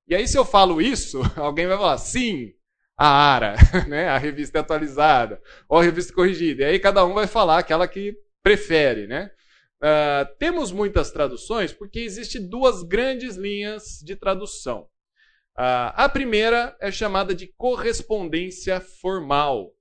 E 0.09 0.15
aí, 0.15 0.27
se 0.29 0.37
eu 0.37 0.45
falo 0.45 0.81
isso, 0.81 1.21
alguém 1.37 1.67
vai 1.67 1.77
falar: 1.77 1.99
sim, 1.99 2.53
a 2.97 3.07
ARA, 3.07 3.55
né? 3.87 4.09
a 4.09 4.19
revista 4.19 4.61
atualizada, 4.61 5.41
ou 5.69 5.79
a 5.79 5.83
revista 5.83 6.13
corrigida. 6.13 6.63
E 6.63 6.67
aí 6.67 6.79
cada 6.79 7.05
um 7.05 7.15
vai 7.15 7.27
falar 7.27 7.59
aquela 7.59 7.87
que 7.87 8.17
prefere, 8.43 9.07
né? 9.07 9.31
Uh, 9.77 10.25
temos 10.39 10.73
muitas 10.73 11.11
traduções 11.11 11.73
porque 11.73 12.01
existem 12.01 12.49
duas 12.49 12.83
grandes 12.83 13.37
linhas 13.37 14.01
de 14.03 14.17
tradução. 14.17 14.89
Uh, 15.59 15.93
a 15.95 16.09
primeira 16.09 16.75
é 16.81 16.91
chamada 16.91 17.35
de 17.35 17.47
correspondência 17.59 18.81
formal, 18.81 19.73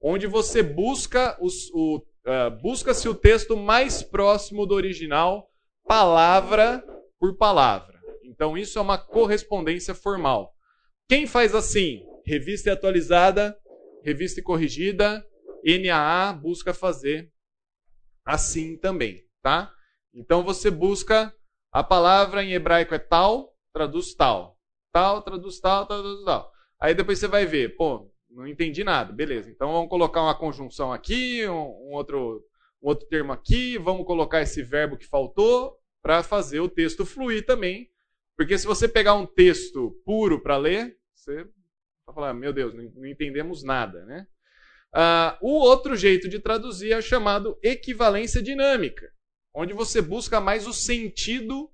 onde 0.00 0.26
você 0.26 0.62
busca 0.62 1.36
os, 1.40 1.70
o, 1.74 1.98
uh, 1.98 2.50
busca-se 2.62 3.08
o 3.08 3.14
texto 3.14 3.56
mais 3.56 4.02
próximo 4.02 4.64
do 4.66 4.74
original, 4.74 5.50
palavra 5.86 6.82
por 7.18 7.36
palavra. 7.36 7.98
Então 8.24 8.56
isso 8.56 8.78
é 8.78 8.82
uma 8.82 8.98
correspondência 8.98 9.94
formal. 9.94 10.54
Quem 11.08 11.26
faz 11.26 11.54
assim? 11.54 12.02
Revista 12.26 12.72
atualizada, 12.72 13.56
revista 14.02 14.42
corrigida, 14.42 15.24
NAA 15.64 16.32
busca 16.32 16.74
fazer 16.74 17.32
assim 18.24 18.76
também, 18.76 19.24
tá? 19.40 19.72
Então 20.12 20.42
você 20.42 20.68
busca 20.70 21.32
a 21.70 21.84
palavra 21.84 22.42
em 22.42 22.52
hebraico 22.52 22.94
é 22.94 22.98
tal, 22.98 23.54
traduz 23.72 24.14
tal. 24.14 24.58
Tal, 24.92 25.22
traduz 25.22 25.60
tal, 25.60 25.86
traduz 25.86 26.24
tal. 26.24 26.50
Aí 26.80 26.94
depois 26.94 27.18
você 27.18 27.28
vai 27.28 27.46
ver, 27.46 27.76
pô, 27.76 28.10
não 28.28 28.46
entendi 28.46 28.82
nada. 28.82 29.12
Beleza, 29.12 29.50
então 29.50 29.72
vamos 29.72 29.88
colocar 29.88 30.22
uma 30.22 30.34
conjunção 30.34 30.92
aqui, 30.92 31.46
um, 31.46 31.52
um 31.52 31.92
outro, 31.92 32.42
um 32.82 32.88
outro 32.88 33.06
termo 33.08 33.32
aqui, 33.32 33.78
vamos 33.78 34.04
colocar 34.04 34.42
esse 34.42 34.62
verbo 34.62 34.96
que 34.96 35.06
faltou 35.06 35.76
para 36.02 36.22
fazer 36.22 36.58
o 36.58 36.68
texto 36.68 37.06
fluir 37.06 37.46
também. 37.46 37.88
Porque 38.36 38.58
se 38.58 38.66
você 38.66 38.88
pegar 38.88 39.14
um 39.14 39.26
texto 39.26 40.00
puro 40.04 40.42
para 40.42 40.56
ler, 40.56 40.96
você 41.14 41.46
vai 42.06 42.14
falar, 42.14 42.34
meu 42.34 42.52
Deus, 42.52 42.72
não, 42.72 42.84
não 42.94 43.06
entendemos 43.06 43.62
nada, 43.62 44.04
né? 44.06 44.26
Ah, 44.92 45.36
o 45.42 45.50
outro 45.50 45.96
jeito 45.96 46.28
de 46.28 46.38
traduzir 46.38 46.92
é 46.92 47.02
chamado 47.02 47.58
equivalência 47.62 48.40
dinâmica, 48.40 49.10
onde 49.52 49.72
você 49.72 50.00
busca 50.00 50.40
mais 50.40 50.66
o 50.66 50.72
sentido 50.72 51.70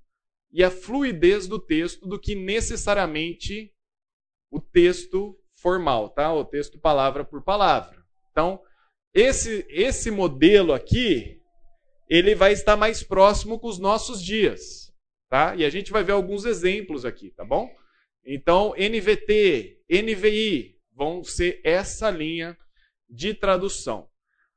e 0.51 0.63
a 0.63 0.71
fluidez 0.71 1.47
do 1.47 1.59
texto 1.59 2.07
do 2.07 2.19
que 2.19 2.35
necessariamente 2.35 3.71
o 4.51 4.59
texto 4.59 5.37
formal, 5.55 6.09
tá? 6.09 6.33
O 6.33 6.43
texto 6.43 6.79
palavra 6.79 7.23
por 7.23 7.43
palavra. 7.43 8.03
Então, 8.31 8.59
esse 9.13 9.65
esse 9.69 10.09
modelo 10.09 10.73
aqui, 10.73 11.39
ele 12.09 12.33
vai 12.33 12.51
estar 12.51 12.75
mais 12.75 13.03
próximo 13.03 13.59
com 13.59 13.67
os 13.67 13.79
nossos 13.79 14.21
dias, 14.21 14.91
tá? 15.29 15.55
E 15.55 15.63
a 15.63 15.69
gente 15.69 15.91
vai 15.91 16.03
ver 16.03 16.11
alguns 16.13 16.43
exemplos 16.45 17.05
aqui, 17.05 17.29
tá 17.31 17.45
bom? 17.45 17.69
Então, 18.25 18.73
NVT, 18.77 19.72
NVI 19.89 20.77
vão 20.95 21.23
ser 21.23 21.61
essa 21.63 22.09
linha 22.09 22.57
de 23.09 23.33
tradução. 23.33 24.09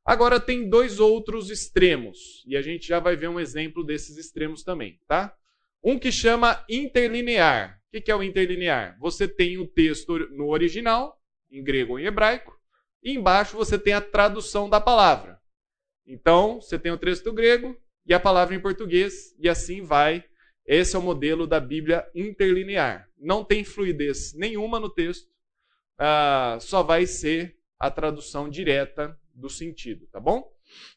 Agora 0.05 0.39
tem 0.39 0.69
dois 0.69 1.01
outros 1.01 1.51
extremos, 1.51 2.45
e 2.47 2.57
a 2.57 2.63
gente 2.63 2.87
já 2.87 3.01
vai 3.01 3.17
ver 3.17 3.29
um 3.29 3.41
exemplo 3.41 3.85
desses 3.85 4.17
extremos 4.17 4.63
também, 4.63 5.01
tá? 5.09 5.35
Um 5.83 5.99
que 5.99 6.13
chama 6.13 6.65
interlinear. 6.69 7.81
O 7.93 8.01
que 8.01 8.11
é 8.11 8.15
o 8.15 8.23
interlinear? 8.23 8.97
Você 9.01 9.27
tem 9.27 9.59
o 9.59 9.67
texto 9.67 10.19
no 10.31 10.49
original, 10.49 11.21
em 11.51 11.63
grego 11.63 11.95
ou 11.95 11.99
em 11.99 12.05
hebraico, 12.05 12.57
e 13.03 13.13
embaixo 13.13 13.57
você 13.57 13.79
tem 13.79 13.95
a 13.95 14.01
tradução 14.01 14.69
da 14.69 14.81
palavra. 14.81 15.41
Então, 16.07 16.61
você 16.61 16.79
tem 16.79 16.93
o 16.93 16.99
texto 16.99 17.33
grego 17.33 17.77
e 18.07 18.15
a 18.15 18.21
palavra 18.21 18.55
em 18.55 18.61
português, 18.61 19.35
e 19.39 19.49
assim 19.49 19.83
vai. 19.83 20.25
Esse 20.67 20.97
é 20.97 20.99
o 20.99 21.03
modelo 21.03 21.47
da 21.47 21.61
Bíblia 21.61 22.09
interlinear. 22.15 23.09
Não 23.17 23.45
tem 23.45 23.65
fluidez 23.65 24.35
nenhuma 24.35 24.81
no 24.81 24.91
texto, 24.91 25.29
uh, 26.01 26.61
só 26.61 26.83
vai 26.83 27.07
ser 27.07 27.57
a 27.79 27.91
tradução 27.91 28.49
direta 28.49 29.19
do 29.33 29.49
sentido, 29.49 30.07
tá 30.09 30.19
bom? 30.19 30.51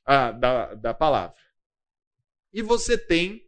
Ah, 0.05 0.31
da, 0.31 0.73
da 0.73 0.93
palavra. 0.93 1.35
E 2.53 2.61
você 2.61 2.97
tem 2.97 3.45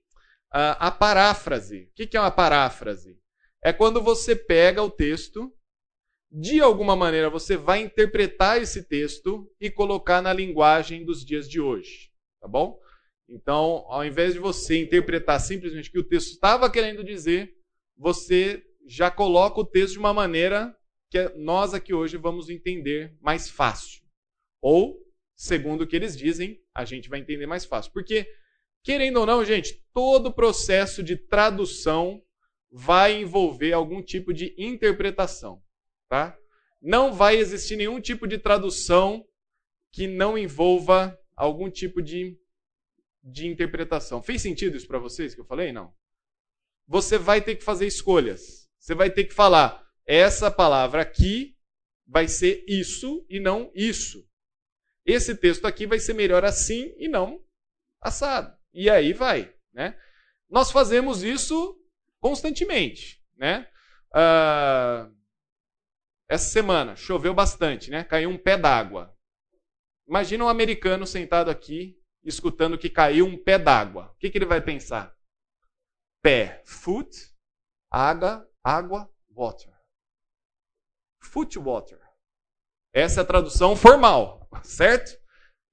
ah, 0.52 0.88
a 0.88 0.92
paráfrase. 0.92 1.90
O 1.92 1.94
que 1.94 2.16
é 2.16 2.20
uma 2.20 2.30
paráfrase? 2.30 3.18
É 3.64 3.72
quando 3.72 4.02
você 4.02 4.36
pega 4.36 4.84
o 4.84 4.90
texto, 4.92 5.52
de 6.32 6.62
alguma 6.62 6.96
maneira 6.96 7.30
você 7.30 7.56
vai 7.58 7.82
interpretar 7.82 8.62
esse 8.62 8.84
texto 8.84 9.50
e 9.60 9.70
colocar 9.72 10.22
na 10.22 10.34
linguagem 10.34 11.06
dos 11.06 11.26
dias 11.26 11.50
de 11.50 11.60
hoje, 11.60 12.12
tá 12.40 12.48
bom? 12.48 12.80
Então, 13.32 13.86
ao 13.88 14.04
invés 14.04 14.34
de 14.34 14.40
você 14.40 14.82
interpretar 14.82 15.40
simplesmente 15.40 15.88
o 15.88 15.92
que 15.92 16.00
o 16.00 16.04
texto 16.04 16.32
estava 16.32 16.70
querendo 16.70 17.02
dizer, 17.02 17.56
você 17.96 18.62
já 18.86 19.10
coloca 19.10 19.62
o 19.62 19.66
texto 19.66 19.94
de 19.94 20.00
uma 20.00 20.14
maneira 20.14 20.76
que 21.10 21.30
nós 21.38 21.74
aqui 21.74 21.94
hoje 21.94 22.18
vamos 22.18 22.50
entender 22.50 23.16
mais 23.22 23.50
fácil. 23.50 24.02
Ou, 24.62 25.00
segundo 25.34 25.82
o 25.82 25.88
que 25.88 25.96
eles 25.96 26.18
dizem, 26.18 26.62
a 26.76 26.84
gente 26.84 27.08
vai 27.08 27.20
entender 27.20 27.46
mais 27.46 27.64
fácil. 27.64 27.94
Porque, 27.94 28.28
querendo 28.84 29.22
ou 29.22 29.26
não, 29.26 29.46
gente, 29.46 29.82
todo 29.94 30.34
processo 30.34 31.02
de 31.02 31.16
tradução 31.16 32.22
vai 32.70 33.22
envolver 33.22 33.72
algum 33.72 34.02
tipo 34.02 34.34
de 34.34 34.54
interpretação, 34.58 35.62
tá? 36.10 36.38
Não 36.82 37.14
vai 37.14 37.38
existir 37.38 37.78
nenhum 37.78 38.02
tipo 38.02 38.28
de 38.28 38.38
tradução 38.38 39.26
que 39.92 40.06
não 40.06 40.38
envolva 40.38 41.18
algum 41.36 41.70
tipo 41.70 42.02
de, 42.02 42.38
de 43.24 43.48
interpretação. 43.48 44.22
Fez 44.22 44.42
sentido 44.42 44.76
isso 44.76 44.88
para 44.88 45.00
vocês 45.00 45.34
que 45.34 45.42
eu 45.42 45.46
falei? 45.46 45.72
Não. 45.72 45.94
Você 46.88 47.18
vai 47.18 47.42
ter 47.42 47.56
que 47.56 47.64
fazer 47.64 47.86
escolhas. 47.86 48.70
Você 48.80 48.96
vai 48.96 49.10
ter 49.10 49.26
que 49.26 49.34
falar: 49.34 49.88
essa 50.06 50.50
palavra 50.50 51.02
aqui 51.02 51.58
vai 52.08 52.28
ser 52.28 52.66
isso 52.68 53.26
e 53.30 53.40
não 53.40 53.72
isso. 53.74 54.28
Esse 55.06 55.36
texto 55.36 55.66
aqui 55.66 55.88
vai 55.88 56.00
ser 56.00 56.14
melhor 56.14 56.44
assim 56.44 56.94
e 56.98 57.08
não 57.08 57.44
assado. 58.02 58.56
E 58.74 58.90
aí 58.90 59.14
vai, 59.14 59.54
né? 59.74 59.98
Nós 60.50 60.72
fazemos 60.72 61.24
isso 61.24 61.80
constantemente, 62.20 63.24
né? 63.38 63.68
Uh, 64.14 65.16
essa 66.28 66.50
semana 66.50 66.96
choveu 66.96 67.34
bastante, 67.34 67.90
né? 67.90 68.04
Caiu 68.04 68.30
um 68.30 68.38
pé 68.38 68.58
d'água. 68.58 69.16
Imagina 70.08 70.46
um 70.46 70.50
americano 70.50 71.06
sentado 71.06 71.50
aqui 71.50 72.01
escutando 72.24 72.78
que 72.78 72.90
caiu 72.90 73.26
um 73.26 73.38
pé 73.38 73.58
d'água. 73.58 74.12
O 74.14 74.18
que, 74.18 74.30
que 74.30 74.38
ele 74.38 74.46
vai 74.46 74.62
pensar? 74.62 75.16
Pé, 76.22 76.62
foot, 76.66 77.10
água, 77.90 78.48
água, 78.64 79.10
water. 79.30 79.74
Footwater. 81.20 82.00
Essa 82.94 83.22
é 83.22 83.24
a 83.24 83.26
tradução 83.26 83.76
formal, 83.76 84.48
certo? 84.64 85.20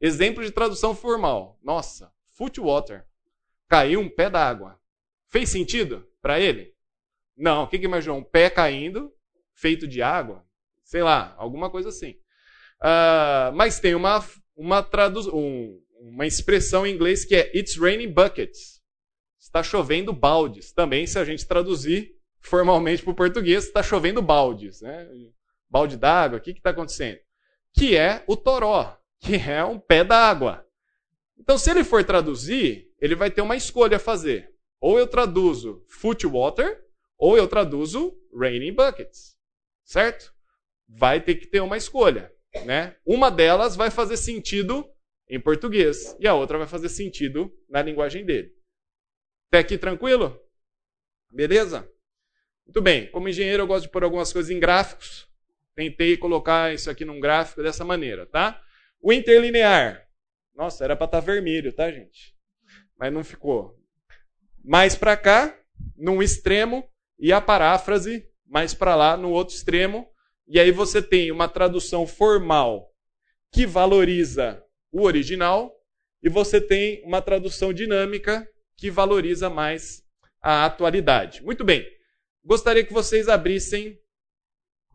Exemplo 0.00 0.44
de 0.44 0.52
tradução 0.52 0.94
formal. 0.94 1.58
Nossa, 1.62 2.12
footwater. 2.30 3.06
Caiu 3.68 4.00
um 4.00 4.08
pé 4.08 4.30
d'água. 4.30 4.80
Fez 5.28 5.50
sentido 5.50 6.08
para 6.22 6.40
ele? 6.40 6.74
Não. 7.36 7.64
O 7.64 7.68
que, 7.68 7.78
que 7.78 7.84
imaginou? 7.84 8.18
Um 8.18 8.24
pé 8.24 8.48
caindo, 8.48 9.12
feito 9.52 9.86
de 9.86 10.00
água? 10.00 10.44
Sei 10.84 11.02
lá, 11.02 11.34
alguma 11.36 11.70
coisa 11.70 11.90
assim. 11.90 12.12
Uh, 12.80 13.52
mas 13.54 13.80
tem 13.80 13.94
uma, 13.94 14.24
uma, 14.56 14.82
tradu 14.82 15.36
um, 15.36 15.84
uma 16.00 16.26
expressão 16.26 16.86
em 16.86 16.94
inglês 16.94 17.24
que 17.24 17.34
é 17.34 17.50
It's 17.56 17.76
raining 17.76 18.12
buckets. 18.12 18.80
Está 19.38 19.62
chovendo 19.62 20.12
baldes. 20.12 20.72
Também, 20.72 21.06
se 21.06 21.18
a 21.18 21.24
gente 21.24 21.46
traduzir 21.46 22.14
formalmente 22.40 23.02
para 23.02 23.12
o 23.12 23.16
português, 23.16 23.64
está 23.64 23.82
chovendo 23.82 24.22
baldes. 24.22 24.80
Né? 24.80 25.08
balde 25.68 25.96
d'água, 25.96 26.38
o 26.38 26.40
que 26.40 26.50
está 26.50 26.70
acontecendo? 26.70 27.18
Que 27.74 27.96
é 27.96 28.24
o 28.26 28.36
toró, 28.36 28.96
que 29.20 29.36
é 29.36 29.62
um 29.64 29.78
pé 29.78 30.02
d'água. 30.02 30.64
Então, 31.38 31.58
se 31.58 31.70
ele 31.70 31.84
for 31.84 32.02
traduzir, 32.02 32.90
ele 33.00 33.14
vai 33.14 33.30
ter 33.30 33.42
uma 33.42 33.56
escolha 33.56 33.96
a 33.96 34.00
fazer. 34.00 34.50
Ou 34.80 34.98
eu 34.98 35.06
traduzo 35.06 35.84
foot 35.88 36.26
water, 36.26 36.84
ou 37.18 37.36
eu 37.36 37.46
traduzo 37.46 38.16
raining 38.34 38.72
buckets. 38.72 39.36
Certo? 39.84 40.32
Vai 40.88 41.20
ter 41.20 41.34
que 41.34 41.46
ter 41.46 41.60
uma 41.60 41.76
escolha. 41.76 42.32
Né? 42.64 42.96
Uma 43.04 43.30
delas 43.30 43.76
vai 43.76 43.90
fazer 43.90 44.16
sentido 44.16 44.88
em 45.28 45.40
português 45.40 46.16
e 46.18 46.26
a 46.26 46.34
outra 46.34 46.58
vai 46.58 46.66
fazer 46.66 46.88
sentido 46.88 47.52
na 47.68 47.82
linguagem 47.82 48.24
dele. 48.24 48.52
Até 49.48 49.58
aqui 49.58 49.78
tranquilo? 49.78 50.40
Beleza? 51.30 51.88
Muito 52.64 52.80
bem. 52.80 53.10
Como 53.10 53.28
engenheiro, 53.28 53.62
eu 53.62 53.66
gosto 53.66 53.84
de 53.86 53.90
pôr 53.90 54.04
algumas 54.04 54.32
coisas 54.32 54.50
em 54.50 54.60
gráficos. 54.60 55.28
Tentei 55.74 56.16
colocar 56.16 56.74
isso 56.74 56.90
aqui 56.90 57.04
num 57.04 57.20
gráfico 57.20 57.62
dessa 57.62 57.84
maneira, 57.84 58.26
tá? 58.26 58.60
O 59.00 59.12
interlinear. 59.12 60.06
Nossa, 60.54 60.84
era 60.84 60.96
para 60.96 61.06
estar 61.06 61.20
tá 61.20 61.24
vermelho, 61.24 61.72
tá, 61.72 61.90
gente? 61.90 62.34
Mas 62.98 63.12
não 63.12 63.22
ficou. 63.22 63.78
Mais 64.64 64.96
para 64.96 65.16
cá, 65.16 65.56
num 65.96 66.22
extremo, 66.22 66.88
e 67.18 67.32
a 67.32 67.40
paráfrase 67.40 68.28
mais 68.46 68.74
para 68.74 68.94
lá, 68.96 69.16
no 69.16 69.30
outro 69.30 69.54
extremo. 69.54 70.08
E 70.46 70.58
aí 70.58 70.70
você 70.70 71.02
tem 71.02 71.30
uma 71.30 71.48
tradução 71.48 72.06
formal 72.06 72.90
que 73.52 73.66
valoriza 73.66 74.62
o 74.92 75.02
original, 75.02 75.74
e 76.22 76.28
você 76.28 76.60
tem 76.60 77.02
uma 77.04 77.22
tradução 77.22 77.72
dinâmica 77.72 78.48
que 78.76 78.90
valoriza 78.90 79.48
mais 79.48 80.04
a 80.40 80.64
atualidade. 80.64 81.42
Muito 81.42 81.64
bem. 81.64 81.86
Gostaria 82.44 82.84
que 82.84 82.92
vocês 82.92 83.28
abrissem 83.28 84.00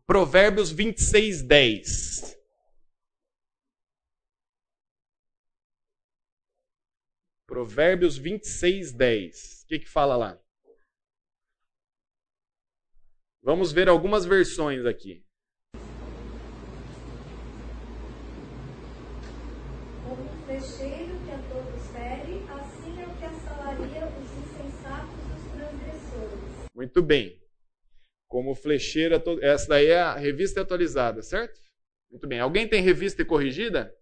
Provérbios 0.06 0.72
26, 0.72 1.44
10. 1.44 2.38
Provérbios 7.48 8.18
26, 8.18 8.92
10. 8.92 9.64
O 9.64 9.68
que, 9.68 9.80
que 9.80 9.90
fala 9.90 10.18
lá? 10.18 10.44
Vamos 13.42 13.72
ver 13.72 13.88
algumas 13.88 14.26
versões 14.26 14.86
aqui. 14.86 15.26
que 20.62 21.32
a 21.32 21.38
todos 21.50 21.88
fere, 21.88 22.46
assim 22.50 23.02
é 23.02 23.08
o 23.08 23.16
que 23.16 23.26
assalaria 23.26 24.08
os 24.08 24.32
insensatos 24.38 25.20
transgressores. 25.56 26.70
Muito 26.76 27.02
bem. 27.02 27.42
Como 28.28 28.56
flecheiro, 28.56 29.16
essa 29.42 29.68
daí 29.70 29.88
é 29.88 30.00
a 30.00 30.16
revista 30.16 30.62
atualizada, 30.62 31.22
certo? 31.24 31.60
Muito 32.12 32.28
bem. 32.28 32.40
Alguém 32.40 32.68
tem 32.68 32.82
revista 32.82 33.22
e 33.22 33.26
corrigida? 33.26 33.94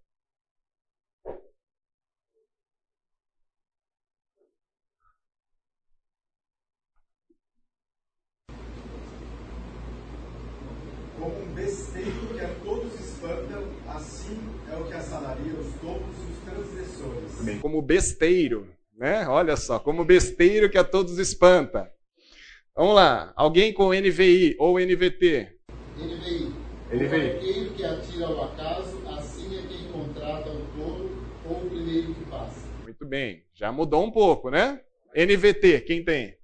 Como 11.17 11.41
um 11.41 11.53
besteiro 11.53 12.20
né? 19.01 19.27
Olha 19.27 19.57
só, 19.57 19.79
como 19.79 20.05
besteiro 20.05 20.69
que 20.69 20.77
a 20.77 20.83
todos 20.83 21.17
espanta. 21.17 21.91
Vamos 22.75 22.95
lá, 22.95 23.33
alguém 23.35 23.73
com 23.73 23.93
NVI 23.93 24.55
ou 24.59 24.79
NVT? 24.79 25.57
NVI. 25.97 26.53
NVI. 26.93 27.07
O 27.07 27.35
arqueiro 27.35 27.73
que 27.73 27.83
atira 27.83 28.25
ao 28.27 28.43
acaso, 28.45 28.97
assim 29.09 29.57
é 29.57 29.61
quem 29.67 29.91
contrata 29.91 30.49
o 30.49 30.65
tolo 30.77 31.09
ou 31.49 31.57
o 31.57 31.69
primeiro 31.69 32.13
que 32.13 32.25
passa. 32.25 32.67
Muito 32.83 33.05
bem, 33.05 33.43
já 33.53 33.71
mudou 33.71 34.03
um 34.03 34.11
pouco, 34.11 34.49
né? 34.49 34.79
NVT, 35.15 35.81
quem 35.81 36.05
tem? 36.05 36.37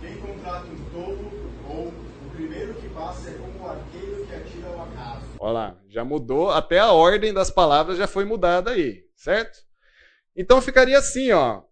Quem 0.00 0.16
contrata 0.18 0.66
um 0.66 0.84
tolo 0.92 1.30
ou 1.68 1.88
o 1.88 2.30
primeiro 2.34 2.74
que 2.74 2.88
passa 2.90 3.30
é 3.30 3.32
como 3.34 3.66
o 3.66 3.68
arqueiro 3.68 4.26
que 4.26 4.34
atira 4.34 4.68
ao 4.68 4.82
acaso. 4.82 5.26
Olha 5.38 5.52
lá, 5.52 5.80
já 5.88 6.04
mudou, 6.04 6.50
até 6.50 6.78
a 6.78 6.92
ordem 6.92 7.32
das 7.32 7.50
palavras 7.50 7.98
já 7.98 8.06
foi 8.06 8.24
mudada 8.24 8.70
aí, 8.70 9.04
certo? 9.16 9.69
Então 10.36 10.60
ficaria 10.62 10.98
assim, 10.98 11.30
ó. 11.32 11.62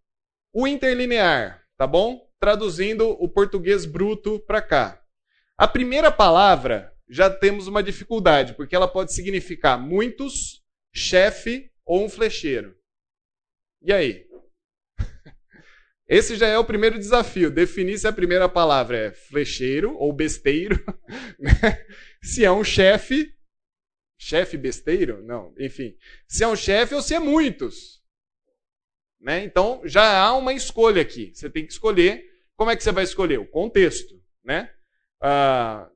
O 0.53 0.67
interlinear, 0.67 1.63
tá 1.77 1.87
bom? 1.87 2.29
Traduzindo 2.41 3.11
o 3.11 3.29
português 3.29 3.85
bruto 3.85 4.41
para 4.41 4.63
cá. 4.63 5.03
A 5.57 5.67
primeira 5.67 6.11
palavra 6.11 6.93
já 7.09 7.31
temos 7.31 7.67
uma 7.67 7.83
dificuldade, 7.83 8.55
porque 8.55 8.77
ela 8.77 8.87
pode 8.87 9.13
significar 9.13 9.79
muitos, 9.79 10.63
chefe 10.95 11.71
ou 11.85 12.05
um 12.05 12.09
flecheiro. 12.09 12.77
E 13.83 13.93
aí? 13.93 14.27
Esse 16.07 16.37
já 16.37 16.47
é 16.47 16.59
o 16.59 16.65
primeiro 16.65 16.99
desafio, 16.99 17.51
definir 17.51 17.99
se 17.99 18.07
a 18.07 18.13
primeira 18.13 18.49
palavra 18.49 18.97
é 18.97 19.11
flecheiro 19.11 19.95
ou 19.97 20.13
besteiro, 20.13 20.77
né? 21.39 21.87
se 22.23 22.45
é 22.45 22.51
um 22.51 22.65
chefe, 22.65 23.35
chefe 24.19 24.57
besteiro, 24.57 25.23
não, 25.23 25.55
enfim, 25.59 25.97
se 26.27 26.45
é 26.45 26.49
um 26.49 26.57
chefe 26.57 26.95
ou 26.95 27.03
se 27.03 27.15
é 27.15 27.19
muitos. 27.19 27.98
Né? 29.21 29.45
Então 29.45 29.81
já 29.85 30.23
há 30.23 30.37
uma 30.37 30.53
escolha 30.53 31.03
aqui. 31.03 31.33
Você 31.35 31.51
tem 31.51 31.67
que 31.67 31.73
escolher. 31.73 32.25
Como 32.57 32.71
é 32.71 32.77
que 32.77 32.83
você 32.83 32.93
vai 32.93 33.05
escolher? 33.05 33.39
O 33.39 33.47
contexto. 33.47 34.15
Né? 34.45 34.71
Ah, 35.21 35.89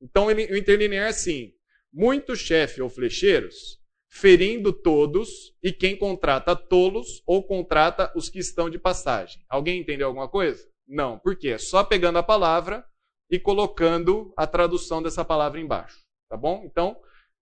então 0.00 0.26
o 0.26 0.30
interlinear 0.30 1.06
é 1.06 1.10
assim: 1.10 1.52
muitos 1.92 2.38
chefe 2.38 2.80
ou 2.80 2.88
flecheiros, 2.88 3.78
ferindo 4.08 4.72
todos, 4.72 5.54
e 5.62 5.72
quem 5.72 5.96
contrata 5.96 6.56
tolos 6.56 7.22
ou 7.26 7.42
contrata 7.46 8.12
os 8.16 8.28
que 8.28 8.38
estão 8.38 8.70
de 8.70 8.78
passagem. 8.78 9.44
Alguém 9.48 9.80
entendeu 9.80 10.08
alguma 10.08 10.28
coisa? 10.28 10.66
Não. 10.86 11.18
Por 11.18 11.36
quê? 11.36 11.50
É 11.50 11.58
só 11.58 11.84
pegando 11.84 12.18
a 12.18 12.22
palavra 12.22 12.84
e 13.30 13.38
colocando 13.38 14.32
a 14.36 14.46
tradução 14.46 15.02
dessa 15.02 15.24
palavra 15.24 15.60
embaixo. 15.60 15.98
Tá 16.28 16.36
bom? 16.36 16.62
Então, 16.64 16.98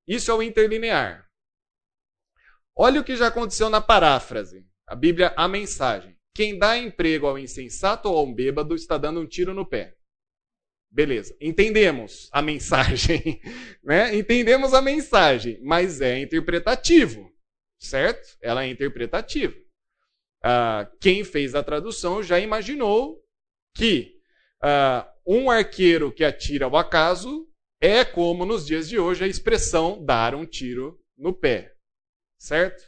isso 0.07 0.31
é 0.31 0.35
o 0.35 0.43
interlinear. 0.43 1.26
Olha 2.79 3.01
o 3.01 3.05
que 3.05 3.17
já 3.17 3.29
aconteceu 3.29 3.71
na 3.71 3.81
paráfrase. 3.81 4.67
A 4.87 4.95
Bíblia, 4.95 5.33
a 5.35 5.49
mensagem. 5.49 6.15
Quem 6.35 6.59
dá 6.59 6.77
emprego 6.77 7.27
ao 7.27 7.39
insensato 7.39 8.11
ou 8.11 8.19
ao 8.19 8.35
bêbado 8.35 8.75
está 8.75 8.99
dando 8.99 9.19
um 9.19 9.27
tiro 9.27 9.55
no 9.55 9.65
pé. 9.65 9.95
Beleza, 10.91 11.35
entendemos 11.41 12.29
a 12.31 12.43
mensagem, 12.43 13.41
né? 13.83 14.15
Entendemos 14.15 14.75
a 14.75 14.83
mensagem, 14.83 15.59
mas 15.63 16.03
é 16.03 16.19
interpretativo, 16.21 17.33
certo? 17.79 18.37
Ela 18.43 18.65
é 18.65 18.69
interpretativa. 18.69 19.55
Ah, 20.43 20.89
quem 21.01 21.25
fez 21.25 21.55
a 21.55 21.63
tradução 21.63 22.23
já 22.23 22.39
imaginou 22.39 23.23
que 23.75 24.21
ah, 24.63 25.11
um 25.27 25.51
arqueiro 25.51 26.13
que 26.13 26.23
atira 26.23 26.67
ao 26.67 26.77
acaso 26.77 27.49
é 27.81 28.05
como 28.05 28.45
nos 28.45 28.67
dias 28.67 28.87
de 28.87 28.99
hoje 28.99 29.25
a 29.25 29.29
expressão 29.29 30.05
dar 30.05 30.35
um 30.35 30.45
tiro 30.45 31.01
no 31.17 31.33
pé 31.33 31.76
certo? 32.39 32.83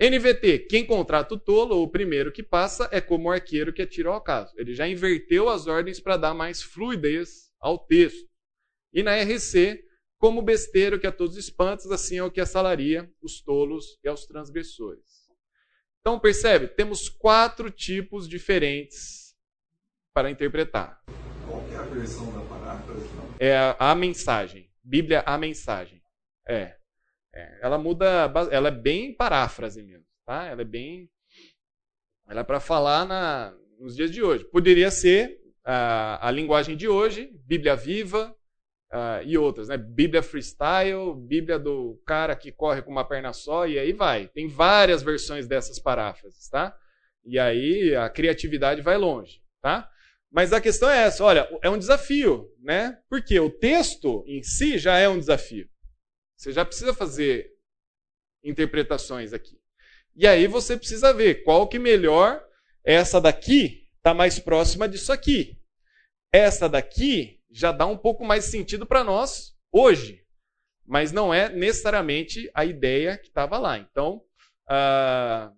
NVT, 0.00 0.60
quem 0.60 0.86
contrata 0.86 1.34
o 1.34 1.38
tolo, 1.38 1.76
ou 1.76 1.84
o 1.84 1.90
primeiro 1.90 2.32
que 2.32 2.42
passa, 2.42 2.88
é 2.90 3.02
como 3.02 3.28
o 3.28 3.32
arqueiro 3.32 3.72
que 3.72 3.82
atira 3.82 4.08
ao 4.08 4.14
acaso. 4.14 4.54
Ele 4.56 4.74
já 4.74 4.88
inverteu 4.88 5.48
as 5.48 5.66
ordens 5.66 6.00
para 6.00 6.16
dar 6.16 6.32
mais 6.32 6.62
fluidez 6.62 7.52
ao 7.60 7.78
texto. 7.78 8.26
E 8.94 9.02
na 9.02 9.14
RC, 9.22 9.84
como 10.18 10.40
besteiro 10.40 10.98
que 10.98 11.06
a 11.06 11.12
todos 11.12 11.36
espantos, 11.36 11.90
assim 11.90 12.16
é 12.16 12.24
o 12.24 12.30
que 12.30 12.40
assalaria 12.40 13.10
os 13.22 13.42
tolos 13.42 13.98
e 14.02 14.08
aos 14.08 14.24
transgressores. 14.24 15.28
Então, 16.00 16.18
percebe? 16.18 16.66
Temos 16.66 17.10
quatro 17.10 17.70
tipos 17.70 18.26
diferentes 18.26 19.34
para 20.14 20.30
interpretar. 20.30 21.02
Qual 21.46 21.62
é 21.70 21.76
a 21.76 21.82
versão 21.82 22.32
da 22.32 22.40
paráfrase? 22.48 23.06
É 23.38 23.56
a, 23.56 23.76
a 23.78 23.94
mensagem. 23.94 24.70
Bíblia, 24.82 25.22
a 25.26 25.36
mensagem. 25.36 26.02
É. 26.48 26.79
É, 27.34 27.58
ela 27.62 27.78
muda, 27.78 28.30
ela 28.50 28.68
é 28.68 28.72
bem 28.72 29.14
paráfrase 29.14 29.82
mesmo, 29.82 30.06
tá? 30.26 30.46
Ela 30.46 30.62
é 30.62 30.64
bem, 30.64 31.08
ela 32.28 32.40
é 32.40 32.44
para 32.44 32.60
falar 32.60 33.04
na, 33.04 33.54
nos 33.78 33.94
dias 33.94 34.10
de 34.10 34.22
hoje. 34.22 34.44
Poderia 34.44 34.90
ser 34.90 35.38
a, 35.64 36.28
a 36.28 36.30
linguagem 36.30 36.76
de 36.76 36.88
hoje, 36.88 37.30
Bíblia 37.46 37.76
viva 37.76 38.34
e 39.24 39.38
outras, 39.38 39.68
né? 39.68 39.76
Bíblia 39.76 40.22
freestyle, 40.22 41.14
Bíblia 41.14 41.58
do 41.58 42.00
cara 42.04 42.34
que 42.34 42.50
corre 42.50 42.82
com 42.82 42.90
uma 42.90 43.06
perna 43.06 43.32
só 43.32 43.66
e 43.66 43.78
aí 43.78 43.92
vai. 43.92 44.26
Tem 44.28 44.48
várias 44.48 45.02
versões 45.02 45.46
dessas 45.46 45.78
paráfrases, 45.78 46.48
tá? 46.48 46.76
E 47.24 47.38
aí 47.38 47.94
a 47.94 48.08
criatividade 48.08 48.80
vai 48.82 48.96
longe, 48.96 49.40
tá? 49.62 49.88
Mas 50.30 50.52
a 50.52 50.60
questão 50.60 50.90
é 50.90 51.04
essa, 51.04 51.24
olha, 51.24 51.48
é 51.62 51.70
um 51.70 51.78
desafio, 51.78 52.48
né? 52.60 52.98
Porque 53.08 53.38
o 53.38 53.50
texto 53.50 54.24
em 54.26 54.42
si 54.42 54.78
já 54.78 54.96
é 54.98 55.08
um 55.08 55.18
desafio. 55.18 55.68
Você 56.40 56.52
já 56.52 56.64
precisa 56.64 56.94
fazer 56.94 57.52
interpretações 58.42 59.34
aqui. 59.34 59.60
E 60.16 60.26
aí 60.26 60.46
você 60.46 60.74
precisa 60.74 61.12
ver 61.12 61.44
qual 61.44 61.68
que 61.68 61.78
melhor 61.78 62.42
essa 62.82 63.20
daqui 63.20 63.86
está 63.98 64.14
mais 64.14 64.38
próxima 64.38 64.88
disso 64.88 65.12
aqui. 65.12 65.60
Essa 66.32 66.66
daqui 66.66 67.42
já 67.50 67.72
dá 67.72 67.84
um 67.84 67.96
pouco 67.98 68.24
mais 68.24 68.46
sentido 68.46 68.86
para 68.86 69.04
nós 69.04 69.54
hoje, 69.70 70.24
mas 70.86 71.12
não 71.12 71.32
é 71.32 71.50
necessariamente 71.50 72.50
a 72.54 72.64
ideia 72.64 73.18
que 73.18 73.28
estava 73.28 73.58
lá. 73.58 73.76
Então, 73.76 74.24
ah, 74.66 75.52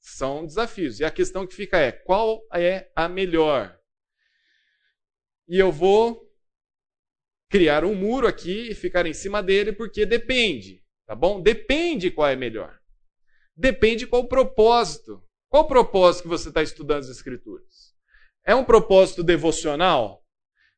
são 0.00 0.44
desafios. 0.44 0.98
E 0.98 1.04
a 1.04 1.10
questão 1.12 1.46
que 1.46 1.54
fica 1.54 1.78
é: 1.78 1.92
qual 1.92 2.44
é 2.52 2.90
a 2.96 3.08
melhor? 3.08 3.78
E 5.46 5.56
eu 5.56 5.70
vou 5.70 6.25
criar 7.48 7.84
um 7.84 7.94
muro 7.94 8.26
aqui 8.26 8.70
e 8.70 8.74
ficar 8.74 9.06
em 9.06 9.12
cima 9.12 9.42
dele, 9.42 9.72
porque 9.72 10.04
depende, 10.04 10.82
tá 11.06 11.14
bom? 11.14 11.40
Depende 11.40 12.10
qual 12.10 12.28
é 12.28 12.36
melhor. 12.36 12.78
Depende 13.56 14.06
qual 14.06 14.22
o 14.22 14.28
propósito. 14.28 15.22
Qual 15.48 15.64
o 15.64 15.68
propósito 15.68 16.22
que 16.22 16.28
você 16.28 16.48
está 16.48 16.62
estudando 16.62 17.00
as 17.00 17.08
Escrituras? 17.08 17.94
É 18.44 18.54
um 18.54 18.64
propósito 18.64 19.22
devocional? 19.22 20.22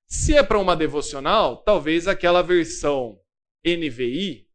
Se 0.06 0.36
é 0.36 0.42
para 0.42 0.58
uma 0.58 0.76
devocional, 0.76 1.62
talvez 1.62 2.06
aquela 2.06 2.42
versão 2.42 3.20
NVI 3.64 4.46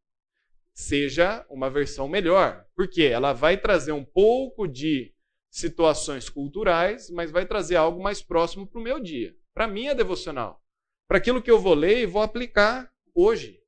seja 0.72 1.44
uma 1.48 1.70
versão 1.70 2.08
melhor, 2.08 2.64
porque 2.74 3.02
ela 3.02 3.32
vai 3.32 3.56
trazer 3.56 3.92
um 3.92 4.04
pouco 4.04 4.66
de 4.66 5.14
situações 5.48 6.28
culturais, 6.28 7.08
mas 7.10 7.30
vai 7.30 7.46
trazer 7.46 7.76
algo 7.76 8.02
mais 8.02 8.20
próximo 8.20 8.66
para 8.66 8.80
o 8.80 8.82
meu 8.82 8.98
dia. 8.98 9.36
Para 9.52 9.68
mim 9.68 9.86
é 9.86 9.94
devocional 9.94 10.63
para 11.06 11.18
aquilo 11.18 11.42
que 11.42 11.50
eu 11.50 11.58
vou 11.58 11.74
ler 11.74 12.02
e 12.02 12.06
vou 12.06 12.22
aplicar 12.22 12.92
hoje, 13.14 13.60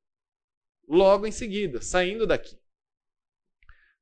logo 0.89 1.27
em 1.27 1.33
seguida, 1.33 1.81
saindo 1.81 2.27
daqui. 2.27 2.59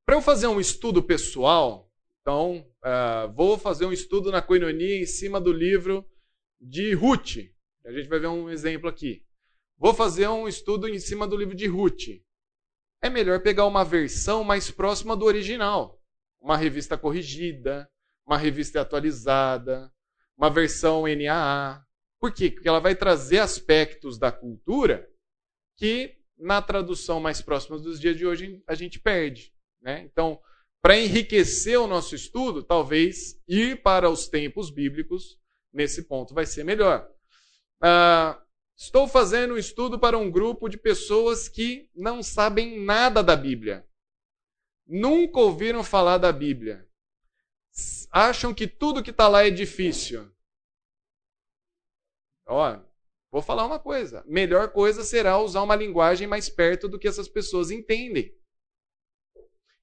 Para 0.05 0.17
eu 0.17 0.23
fazer 0.23 0.47
um 0.47 0.61
estudo 0.61 1.03
pessoal, 1.03 1.91
então, 2.25 2.67
uh, 2.83 3.31
vou 3.35 3.59
fazer 3.59 3.85
um 3.85 3.93
estudo 3.93 4.33
na 4.33 4.41
Coinonia 4.41 4.99
em 4.99 5.05
cima 5.05 5.39
do 5.39 5.53
livro 5.53 6.09
de 6.59 6.95
Ruth. 6.95 7.37
A 7.85 7.93
gente 7.93 8.09
vai 8.09 8.19
ver 8.19 8.29
um 8.29 8.49
exemplo 8.49 8.89
aqui. 8.89 9.23
Vou 9.77 9.93
fazer 9.93 10.27
um 10.29 10.49
estudo 10.49 10.89
em 10.89 10.99
cima 10.99 11.27
do 11.27 11.37
livro 11.37 11.55
de 11.55 11.67
Ruth. 11.67 12.23
É 13.03 13.11
melhor 13.11 13.43
pegar 13.43 13.67
uma 13.67 13.85
versão 13.85 14.43
mais 14.43 14.71
próxima 14.71 15.15
do 15.15 15.27
original. 15.27 16.01
Uma 16.41 16.57
revista 16.57 16.97
corrigida, 16.97 17.91
uma 18.27 18.39
revista 18.39 18.81
atualizada, 18.81 19.93
uma 20.35 20.49
versão 20.49 21.05
NAA, 21.07 21.84
por 22.25 22.33
quê? 22.33 22.51
Porque 22.51 22.67
ela 22.67 22.81
vai 22.81 22.95
trazer 22.95 23.39
aspectos 23.39 24.17
da 24.17 24.33
cultura 24.33 25.07
que 25.77 26.17
na 26.39 26.63
tradução 26.63 27.21
mais 27.21 27.43
próxima 27.43 27.79
dos 27.79 28.01
dias 28.01 28.17
de 28.17 28.27
hoje 28.27 28.63
a 28.67 28.75
gente 28.75 28.99
perde. 28.99 29.53
Né? 29.79 30.01
Então, 30.11 30.41
para 30.81 30.99
enriquecer 30.99 31.79
o 31.79 31.87
nosso 31.87 32.15
estudo, 32.15 32.63
talvez 32.63 33.39
ir 33.47 33.83
para 33.83 34.09
os 34.09 34.27
tempos 34.27 34.71
bíblicos 34.71 35.39
nesse 35.71 36.05
ponto 36.05 36.33
vai 36.33 36.47
ser 36.47 36.65
melhor. 36.65 37.07
Ah, 37.79 38.43
estou 38.75 39.07
fazendo 39.07 39.53
um 39.53 39.59
estudo 39.59 39.99
para 39.99 40.17
um 40.17 40.31
grupo 40.31 40.67
de 40.67 40.79
pessoas 40.79 41.47
que 41.47 41.91
não 41.95 42.23
sabem 42.23 42.83
nada 42.83 43.23
da 43.23 43.37
Bíblia. 43.37 43.87
Nunca 44.87 45.41
ouviram 45.41 45.85
falar 45.85 46.17
da 46.17 46.33
Bíblia. 46.33 46.89
Acham 48.11 48.55
que 48.55 48.67
tudo 48.67 49.03
que 49.03 49.11
está 49.11 49.29
lá 49.29 49.47
é 49.47 49.51
difícil. 49.51 50.34
Ó, 52.47 52.79
vou 53.31 53.43
falar 53.43 53.67
uma 53.67 53.79
coisa. 53.79 54.23
Melhor 54.27 54.71
coisa 54.71 55.03
será 55.03 55.39
usar 55.39 55.63
uma 55.63 55.77
linguagem 55.77 56.27
mais 56.27 56.49
perto 56.49 56.89
do 56.89 56.99
que 56.99 57.09
essas 57.09 57.29
pessoas 57.29 57.71
entendem. 57.71 58.35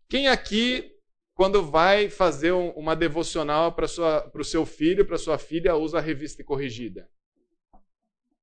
Quem 0.10 0.28
aqui 0.28 0.92
quando 1.34 1.64
vai 1.64 2.10
fazer 2.10 2.52
um, 2.52 2.70
uma 2.72 2.96
devocional 2.96 3.72
para 3.72 3.86
o 3.86 4.44
seu 4.44 4.66
filho, 4.66 5.06
para 5.06 5.18
sua 5.18 5.38
filha, 5.38 5.76
usa 5.76 5.98
a 5.98 6.02
revista 6.02 6.44
corrigida? 6.44 7.10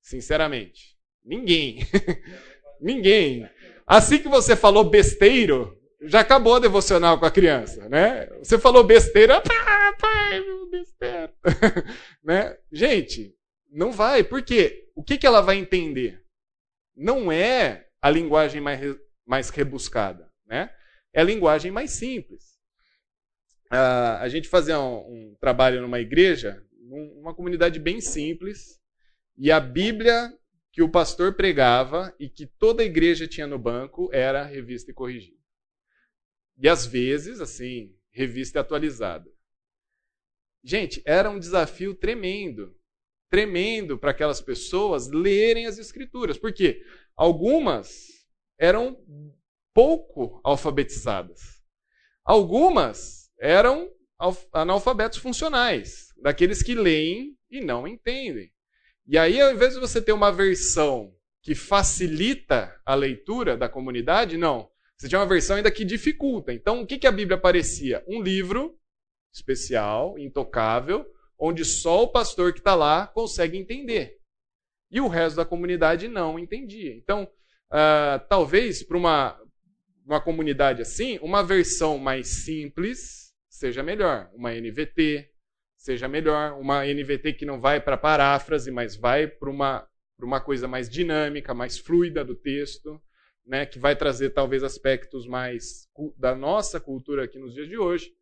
Sinceramente, 0.02 0.96
ninguém. 1.24 1.86
ninguém. 2.80 3.48
Assim 3.86 4.18
que 4.18 4.28
você 4.28 4.56
falou 4.56 4.82
besteiro, 4.84 5.78
já 6.02 6.20
acabou 6.20 6.56
a 6.56 6.60
devocional 6.60 7.18
com 7.18 7.26
a 7.26 7.30
criança, 7.30 7.88
né? 7.88 8.26
Você 8.38 8.58
falou 8.58 8.82
besteira, 8.82 9.40
pai, 9.42 9.96
pai, 10.00 10.44
besteira. 10.70 11.34
né? 12.24 12.56
Gente, 12.72 13.34
não 13.68 13.92
vai. 13.92 14.24
Por 14.24 14.42
quê? 14.42 14.90
O 14.94 15.02
que, 15.02 15.18
que 15.18 15.26
ela 15.26 15.40
vai 15.40 15.56
entender? 15.56 16.24
Não 16.96 17.30
é 17.30 17.88
a 18.00 18.10
linguagem 18.10 18.60
mais, 18.60 18.80
mais 19.26 19.50
rebuscada, 19.50 20.30
né? 20.46 20.74
É 21.12 21.20
a 21.20 21.24
linguagem 21.24 21.70
mais 21.70 21.92
simples. 21.92 22.58
Uh, 23.66 24.18
a 24.20 24.28
gente 24.28 24.48
fazia 24.48 24.80
um, 24.80 24.98
um 25.30 25.36
trabalho 25.40 25.80
numa 25.82 26.00
igreja, 26.00 26.64
numa 26.80 27.34
comunidade 27.34 27.78
bem 27.78 28.00
simples, 28.00 28.80
e 29.36 29.52
a 29.52 29.60
Bíblia 29.60 30.32
que 30.72 30.82
o 30.82 30.88
pastor 30.88 31.34
pregava 31.34 32.14
e 32.18 32.28
que 32.28 32.46
toda 32.46 32.82
a 32.82 32.86
igreja 32.86 33.26
tinha 33.26 33.46
no 33.46 33.58
banco 33.58 34.08
era 34.12 34.44
revista 34.44 34.90
e 34.90 34.94
corrigida. 34.94 35.36
E 36.56 36.68
às 36.68 36.86
vezes, 36.86 37.40
assim, 37.40 37.94
revista 38.10 38.60
atualizada. 38.60 39.28
Gente, 40.62 41.02
era 41.04 41.30
um 41.30 41.38
desafio 41.38 41.94
tremendo. 41.94 42.77
Tremendo 43.30 43.98
para 43.98 44.10
aquelas 44.10 44.40
pessoas 44.40 45.08
lerem 45.08 45.66
as 45.66 45.78
escrituras. 45.78 46.38
Porque 46.38 46.82
algumas 47.16 48.06
eram 48.58 48.96
pouco 49.74 50.40
alfabetizadas. 50.42 51.62
Algumas 52.24 53.30
eram 53.40 53.90
analfabetos 54.52 55.18
funcionais, 55.18 56.12
daqueles 56.20 56.62
que 56.62 56.74
leem 56.74 57.36
e 57.50 57.60
não 57.60 57.86
entendem. 57.86 58.52
E 59.06 59.16
aí, 59.16 59.40
ao 59.40 59.52
invés 59.52 59.74
de 59.74 59.80
você 59.80 60.02
ter 60.02 60.12
uma 60.12 60.32
versão 60.32 61.14
que 61.40 61.54
facilita 61.54 62.78
a 62.84 62.94
leitura 62.94 63.56
da 63.56 63.68
comunidade, 63.68 64.36
não. 64.36 64.68
Você 64.96 65.08
tinha 65.08 65.20
uma 65.20 65.26
versão 65.26 65.56
ainda 65.56 65.70
que 65.70 65.84
dificulta. 65.84 66.52
Então, 66.52 66.82
o 66.82 66.86
que, 66.86 66.98
que 66.98 67.06
a 67.06 67.12
Bíblia 67.12 67.38
parecia? 67.38 68.04
Um 68.06 68.20
livro 68.20 68.76
especial, 69.32 70.18
intocável, 70.18 71.06
onde 71.38 71.64
só 71.64 72.02
o 72.02 72.08
pastor 72.08 72.52
que 72.52 72.58
está 72.58 72.74
lá 72.74 73.06
consegue 73.06 73.56
entender. 73.56 74.18
E 74.90 75.00
o 75.00 75.08
resto 75.08 75.36
da 75.36 75.44
comunidade 75.44 76.08
não 76.08 76.38
entendia. 76.38 76.94
Então, 76.94 77.24
uh, 77.70 78.26
talvez 78.28 78.82
para 78.82 78.96
uma, 78.96 79.40
uma 80.04 80.20
comunidade 80.20 80.82
assim, 80.82 81.18
uma 81.22 81.42
versão 81.44 81.98
mais 81.98 82.26
simples 82.28 83.32
seja 83.48 83.82
melhor. 83.82 84.30
Uma 84.34 84.52
NVT, 84.52 85.30
seja 85.76 86.08
melhor, 86.08 86.58
uma 86.58 86.84
NVT 86.84 87.34
que 87.34 87.44
não 87.44 87.60
vai 87.60 87.80
para 87.80 87.96
paráfrase, 87.96 88.70
mas 88.70 88.96
vai 88.96 89.26
para 89.26 89.50
uma, 89.50 89.86
uma 90.20 90.40
coisa 90.40 90.66
mais 90.66 90.88
dinâmica, 90.88 91.54
mais 91.54 91.78
fluida 91.78 92.24
do 92.24 92.34
texto, 92.34 93.00
né, 93.44 93.64
que 93.64 93.78
vai 93.78 93.96
trazer 93.96 94.30
talvez 94.30 94.62
aspectos 94.62 95.26
mais 95.26 95.88
da 96.16 96.34
nossa 96.34 96.78
cultura 96.78 97.24
aqui 97.24 97.38
nos 97.38 97.54
dias 97.54 97.68
de 97.68 97.78
hoje. 97.78 98.12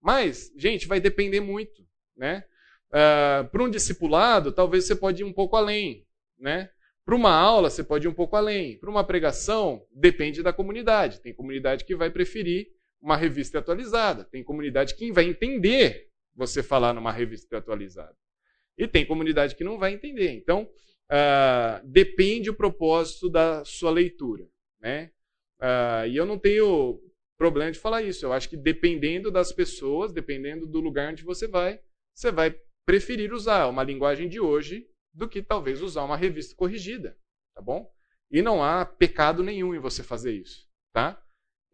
Mas, 0.00 0.52
gente, 0.56 0.86
vai 0.86 1.00
depender 1.00 1.40
muito. 1.40 1.86
Né? 2.16 2.44
Uh, 2.90 3.48
para 3.48 3.62
um 3.62 3.70
discipulado, 3.70 4.52
talvez 4.52 4.84
você 4.84 4.94
pode 4.94 5.22
ir 5.22 5.24
um 5.24 5.32
pouco 5.32 5.56
além. 5.56 6.06
Né? 6.38 6.70
Para 7.04 7.14
uma 7.14 7.32
aula, 7.32 7.70
você 7.70 7.84
pode 7.84 8.06
ir 8.06 8.08
um 8.08 8.14
pouco 8.14 8.36
além. 8.36 8.78
Para 8.78 8.90
uma 8.90 9.04
pregação, 9.04 9.86
depende 9.92 10.42
da 10.42 10.52
comunidade. 10.52 11.20
Tem 11.20 11.32
comunidade 11.32 11.84
que 11.84 11.94
vai 11.94 12.10
preferir 12.10 12.68
uma 13.00 13.16
revista 13.16 13.58
atualizada. 13.58 14.24
Tem 14.24 14.42
comunidade 14.42 14.94
que 14.94 15.12
vai 15.12 15.24
entender 15.24 16.08
você 16.34 16.62
falar 16.62 16.92
numa 16.92 17.12
revista 17.12 17.58
atualizada. 17.58 18.16
E 18.76 18.86
tem 18.86 19.06
comunidade 19.06 19.54
que 19.54 19.64
não 19.64 19.78
vai 19.78 19.92
entender. 19.94 20.32
Então, 20.32 20.68
uh, 21.10 21.86
depende 21.86 22.50
o 22.50 22.54
propósito 22.54 23.30
da 23.30 23.64
sua 23.64 23.90
leitura. 23.90 24.46
Né? 24.80 25.10
Uh, 25.60 26.08
e 26.08 26.16
eu 26.16 26.26
não 26.26 26.38
tenho 26.38 27.00
problema 27.38 27.70
de 27.70 27.78
falar 27.78 28.02
isso. 28.02 28.24
Eu 28.26 28.32
acho 28.32 28.48
que 28.48 28.56
dependendo 28.56 29.30
das 29.30 29.52
pessoas, 29.52 30.12
dependendo 30.12 30.66
do 30.66 30.80
lugar 30.80 31.12
onde 31.12 31.22
você 31.22 31.46
vai, 31.46 31.80
você 32.14 32.30
vai 32.32 32.54
preferir 32.86 33.32
usar 33.32 33.66
uma 33.66 33.82
linguagem 33.82 34.28
de 34.28 34.40
hoje 34.40 34.88
do 35.12 35.28
que 35.28 35.42
talvez 35.42 35.82
usar 35.82 36.04
uma 36.04 36.16
revista 36.16 36.54
corrigida, 36.54 37.18
tá 37.54 37.60
bom? 37.60 37.92
E 38.30 38.40
não 38.40 38.62
há 38.62 38.84
pecado 38.84 39.42
nenhum 39.42 39.74
em 39.74 39.78
você 39.78 40.02
fazer 40.02 40.32
isso, 40.32 40.68
tá? 40.92 41.20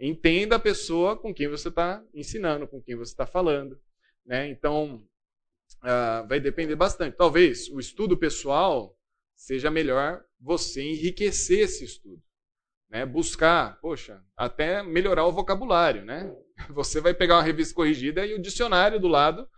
Entenda 0.00 0.56
a 0.56 0.58
pessoa 0.58 1.16
com 1.16 1.32
quem 1.32 1.46
você 1.46 1.68
está 1.68 2.04
ensinando, 2.12 2.66
com 2.66 2.82
quem 2.82 2.96
você 2.96 3.12
está 3.12 3.26
falando. 3.26 3.80
Né? 4.26 4.48
Então, 4.48 4.96
uh, 5.82 6.26
vai 6.26 6.40
depender 6.40 6.74
bastante. 6.74 7.16
Talvez 7.16 7.68
o 7.68 7.78
estudo 7.78 8.16
pessoal 8.16 8.98
seja 9.36 9.70
melhor 9.70 10.24
você 10.40 10.82
enriquecer 10.82 11.60
esse 11.60 11.84
estudo. 11.84 12.20
Né? 12.90 13.06
Buscar, 13.06 13.80
poxa, 13.80 14.20
até 14.36 14.82
melhorar 14.82 15.24
o 15.24 15.32
vocabulário. 15.32 16.04
Né? 16.04 16.34
Você 16.70 17.00
vai 17.00 17.14
pegar 17.14 17.36
uma 17.36 17.42
revista 17.42 17.74
corrigida 17.74 18.26
e 18.26 18.34
o 18.34 18.42
dicionário 18.42 19.00
do 19.00 19.08
lado 19.08 19.48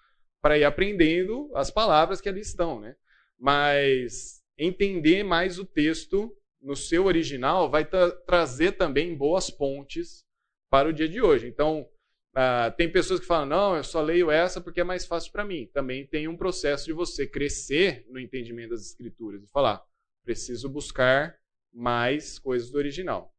para 0.45 0.59
ir 0.59 0.64
aprendendo 0.64 1.51
as 1.55 1.70
palavras 1.70 2.20
que 2.20 2.28
ali 2.28 2.42
estão. 2.42 2.78
Né? 2.78 2.95
Mas 3.38 4.42
entender 4.59 5.22
mais 5.22 5.59
o 5.59 5.64
texto 5.64 6.36
no 6.61 6.76
seu 6.76 7.07
original 7.07 7.70
vai 7.70 7.86
tra 7.86 8.11
trazer 8.11 8.72
também 8.72 9.16
boas 9.16 9.49
pontes 9.49 10.22
para 10.68 10.86
o 10.86 10.92
dia 10.92 11.09
de 11.09 11.22
hoje. 11.22 11.49
Então, 11.49 11.88
Uh, 12.36 12.66
tem 12.76 12.90
pessoas 12.90 13.20
que 13.20 13.26
falam, 13.26 13.47
não, 13.47 13.76
eu 13.76 13.84
só 13.84 14.03
leio 14.03 14.28
essa 14.28 14.61
porque 14.61 14.80
é 14.80 14.84
mais 14.84 15.07
fácil 15.07 15.30
para 15.30 15.45
mim. 15.45 15.70
Também 15.72 16.05
tem 16.05 16.26
um 16.26 16.36
processo 16.36 16.84
de 16.86 16.92
você 16.92 17.28
crescer 17.28 18.05
no 18.09 18.18
entendimento 18.18 18.70
das 18.70 18.84
escrituras 18.86 19.45
e 19.45 19.47
falar, 19.47 19.80
preciso 20.24 20.68
buscar 20.68 21.38
mais 21.72 22.36
coisas 22.36 22.72
do 22.72 22.76
original. 22.76 23.32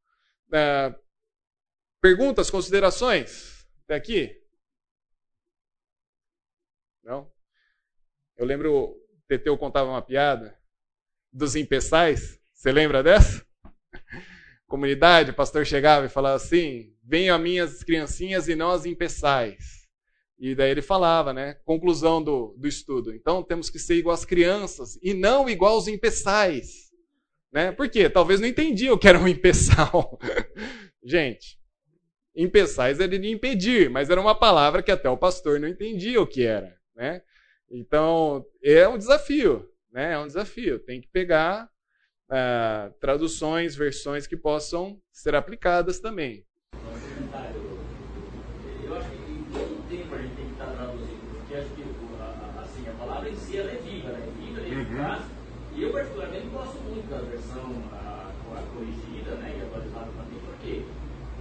Uh, 0.48 0.98
perguntas, 2.00 2.50
considerações? 2.50 3.68
Até 3.84 3.96
aqui? 3.96 4.45
Não? 7.06 7.32
Eu 8.36 8.48
lembro, 8.48 8.74
o 8.74 9.00
Teteu 9.28 9.56
contava 9.58 9.92
uma 9.92 10.02
piada 10.02 10.58
dos 11.32 11.56
empeçais. 11.56 12.42
Você 12.52 12.72
lembra 12.72 13.04
dessa? 13.04 13.46
Comunidade, 14.68 15.30
o 15.30 15.36
pastor 15.36 15.66
chegava 15.68 16.08
e 16.08 16.10
falava 16.10 16.36
assim: 16.36 16.92
venham 17.04 17.36
a 17.36 17.40
minhas 17.40 17.84
criancinhas 17.84 18.48
e 18.48 18.56
não 18.56 18.72
as 18.72 18.86
empeçais. 18.86 19.86
E 20.40 20.56
daí 20.56 20.72
ele 20.72 20.82
falava, 20.82 21.32
né? 21.32 21.54
Conclusão 21.64 22.22
do, 22.22 22.56
do 22.58 22.68
estudo. 22.68 23.14
Então 23.14 23.44
temos 23.44 23.70
que 23.70 23.78
ser 23.78 23.96
igual 23.96 24.16
às 24.16 24.26
crianças 24.26 24.98
e 25.02 25.14
não 25.14 25.48
igual 25.48 25.76
aos 25.76 25.88
empeçais. 25.88 26.92
Né? 27.54 27.72
Por 27.72 27.88
quê? 27.88 28.10
Talvez 28.10 28.42
não 28.42 28.48
entendia 28.48 28.92
o 28.94 28.98
que 28.98 29.08
era 29.08 29.20
um 29.20 29.28
empeçal. 29.28 30.20
Gente, 31.06 31.58
empeçais 32.36 33.00
era 33.00 33.18
de 33.18 33.30
impedir, 33.30 33.90
mas 33.92 34.10
era 34.10 34.20
uma 34.20 34.36
palavra 34.36 34.82
que 34.82 34.92
até 34.92 35.08
o 35.08 35.16
pastor 35.16 35.60
não 35.60 35.68
entendia 35.68 36.20
o 36.20 36.28
que 36.28 36.44
era. 36.44 36.76
Né? 36.96 37.22
Então 37.70 38.46
é 38.64 38.88
um 38.88 38.98
desafio. 38.98 39.70
Né? 39.92 40.14
É 40.14 40.20
um 40.20 40.28
desafio. 40.28 40.80
Tem 40.80 41.02
que 41.02 41.08
pegar 41.08 41.70
uh, 42.30 42.94
traduções, 43.00 43.76
versões 43.76 44.26
que 44.28 44.38
possam 44.38 45.02
ser 45.12 45.36
aplicadas 45.36 46.00
também. 46.00 46.46
E 55.76 55.84
eu, 55.84 55.92
particularmente, 55.92 56.48
gosto 56.48 56.80
muito 56.88 57.04
da 57.10 57.20
versão 57.20 57.84
a, 57.92 58.32
a 58.32 58.64
corrigida 58.72 59.36
né, 59.44 59.60
e 59.60 59.68
atualizada 59.68 60.08
também, 60.16 60.40
porque 60.48 60.86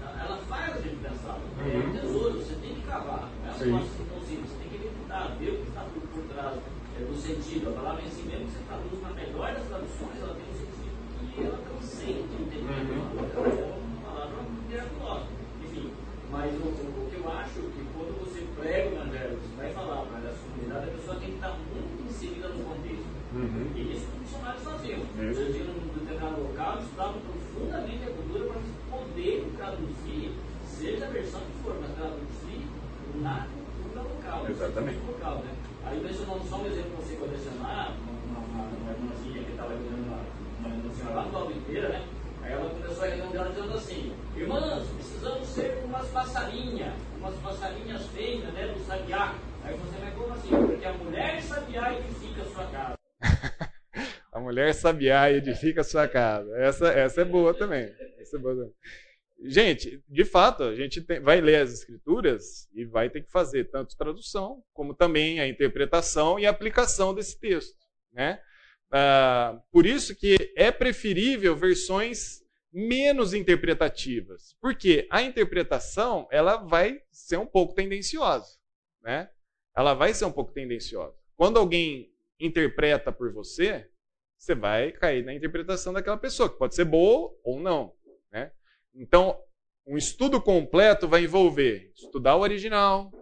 ela 0.03 0.39
faz 0.51 0.75
a 0.75 0.81
gente 0.81 0.97
pensar. 0.97 1.39
É 1.39 1.79
um 1.79 1.87
uhum. 1.87 1.93
tesouro, 1.95 2.39
você 2.43 2.55
tem 2.59 2.75
que 2.75 2.83
cavar. 2.83 3.31
É 3.47 3.55
um 3.55 3.59
negócio 3.65 4.05
tão 4.11 4.21
simples. 4.27 4.51
Você 4.51 4.59
tem 4.59 4.69
que 4.75 4.89
tentar 4.91 5.39
ver 5.39 5.51
o 5.51 5.57
que 5.63 5.69
está 5.71 5.87
por, 5.87 6.03
por 6.03 6.23
trás 6.35 6.59
é, 6.59 7.05
do 7.07 7.15
sentido. 7.15 7.69
A 7.71 7.73
palavra 7.79 8.03
em 8.03 8.11
si 8.11 8.23
mesmo, 8.27 8.51
você 8.51 8.59
traduz 8.67 9.03
na 9.03 9.11
melhor 9.15 9.55
das 9.55 9.67
traduções, 9.71 10.19
ela 10.19 10.35
tem 10.35 10.47
um 10.51 10.59
sentido 10.59 10.95
que 11.31 11.39
ela 11.39 11.59
transcende 11.71 12.27
o 12.27 12.43
entendimento. 12.43 12.91
Uhum. 12.91 13.23
É 13.23 13.71
uma 13.71 14.03
palavra 14.03 14.39
miraculosa. 14.67 15.27
Enfim, 15.63 15.93
mas 16.35 16.51
o, 16.59 16.67
o, 16.75 17.07
que 17.07 17.17
eu 17.23 17.27
acho 17.31 17.61
que 17.71 17.87
quando 17.95 18.19
você 18.19 18.43
prega 18.59 18.91
o 18.91 18.93
evangelho, 18.99 19.39
você 19.39 19.55
vai 19.63 19.71
falar 19.71 20.03
para 20.11 20.27
essa 20.27 20.43
comunidade, 20.43 20.91
a 20.91 20.95
pessoa 20.99 21.17
tem 21.23 21.29
que 21.31 21.39
estar 21.39 21.55
muito 21.55 22.03
inserida 22.03 22.49
no 22.49 22.65
contexto. 22.65 23.15
Uhum. 23.35 23.67
E 23.75 23.95
isso 23.95 24.15
missionários 24.25 24.63
faziam. 24.63 25.01
Eles 25.19 25.57
iam 25.57 25.67
num 25.67 25.89
determinado 25.99 26.43
local, 26.43 26.79
estudavam 26.81 27.21
profundamente 27.21 28.05
a 28.05 28.11
cultura 28.11 28.45
para 28.45 28.99
poder 28.99 29.53
traduzir, 29.57 30.33
seja 30.67 31.07
a 31.07 31.11
versão 31.11 31.41
que 31.41 31.63
for, 31.63 31.77
mas 31.81 31.95
traduzir 31.95 32.67
na 33.17 33.47
cultura 33.83 34.03
local. 34.03 34.47
Exatamente. 34.75 35.07
Local, 35.07 35.39
né? 35.39 35.55
Aí 35.85 36.01
mencionando 36.01 36.45
só 36.49 36.57
um 36.57 36.67
exemplo 36.67 36.91
que 36.97 37.05
você 37.05 37.15
colecionar, 37.15 37.95
uma, 38.27 38.93
irmãzinha 38.93 39.45
que 39.45 39.51
estava 39.53 39.71
fazendo 39.71 40.05
uma, 40.05 40.19
uma, 40.69 40.95
senhora 40.95 41.15
lá 41.15 41.27
no 41.27 41.39
Alto 41.39 41.53
inteira, 41.53 41.89
né? 41.91 42.05
Aí 42.43 42.53
ela 42.53 42.71
começou 42.71 43.05
a 43.05 43.07
dela 43.07 43.49
dizendo 43.51 43.75
assim, 43.75 44.13
irmãs, 44.37 44.89
precisamos 44.89 45.49
ser 45.49 45.81
umas 45.85 46.09
passarinhas, 46.09 46.93
umas 47.19 47.35
passarinhas 47.37 48.07
feitas, 48.09 48.53
né, 48.53 48.67
do 48.67 48.85
sabiá. 48.85 49.35
Aí 49.63 49.77
você 49.77 49.99
vai 50.01 50.11
como 50.11 50.35
assim? 50.35 50.49
Porque 50.49 50.85
a 50.85 50.93
mulher 50.93 51.43
sabiá 51.43 51.95
edifica 51.95 52.43
a 52.43 52.47
sua 52.47 52.67
casa. 52.67 52.99
a 54.33 54.41
mulher 54.41 54.75
sabiá 54.75 55.31
edifica 55.31 55.83
a 55.83 55.85
sua 55.85 56.09
casa. 56.09 56.51
Essa, 56.57 56.89
essa 56.89 57.21
é 57.21 57.25
boa 57.25 57.55
também. 57.55 57.95
Essa 58.19 58.37
é 58.37 58.41
boa 58.41 58.55
também. 58.55 58.73
Gente, 59.47 60.03
de 60.09 60.25
fato, 60.25 60.63
a 60.63 60.75
gente 60.75 61.03
tem, 61.03 61.21
vai 61.21 61.39
ler 61.39 61.57
as 61.57 61.75
escrituras 61.75 62.67
e 62.73 62.85
vai 62.87 63.11
ter 63.11 63.21
que 63.21 63.31
fazer 63.31 63.65
tanto 63.65 63.95
tradução, 63.95 64.65
como 64.73 64.95
também 64.95 65.39
a 65.39 65.47
interpretação 65.47 66.39
e 66.39 66.47
a 66.47 66.51
aplicação 66.51 67.15
desse 67.15 67.39
texto. 67.39 67.77
Né? 68.11 68.41
Ah, 68.91 69.61
por 69.71 69.85
isso 69.85 70.17
que 70.17 70.53
é 70.57 70.71
preferível 70.71 71.55
versões 71.55 72.43
menos 72.73 73.35
interpretativas, 73.35 74.57
porque 74.61 75.07
a 75.11 75.21
interpretação 75.21 76.27
ela 76.31 76.57
vai 76.57 77.03
ser 77.13 77.37
um 77.37 77.47
pouco 77.47 77.75
tendenciosa, 77.75 78.59
né? 79.01 79.31
Ela 79.77 79.95
vai 79.95 80.13
ser 80.13 80.25
um 80.25 80.33
pouco 80.33 80.53
tendenciosa. 80.53 81.15
Quando 81.37 81.59
alguém 81.59 82.13
interpreta 82.41 83.13
por 83.13 83.33
você, 83.33 83.89
você 84.37 84.55
vai 84.55 84.91
cair 84.91 85.25
na 85.25 85.35
interpretação 85.35 85.93
daquela 85.93 86.17
pessoa, 86.17 86.51
que 86.51 86.59
pode 86.59 86.75
ser 86.75 86.85
boa 86.85 87.33
ou 87.45 87.61
não? 87.61 87.95
Então, 88.95 89.39
um 89.87 89.97
estudo 89.97 90.41
completo 90.41 91.09
vai 91.09 91.25
envolver 91.25 91.93
estudar 91.95 92.37
o 92.37 92.41
original, 92.41 93.13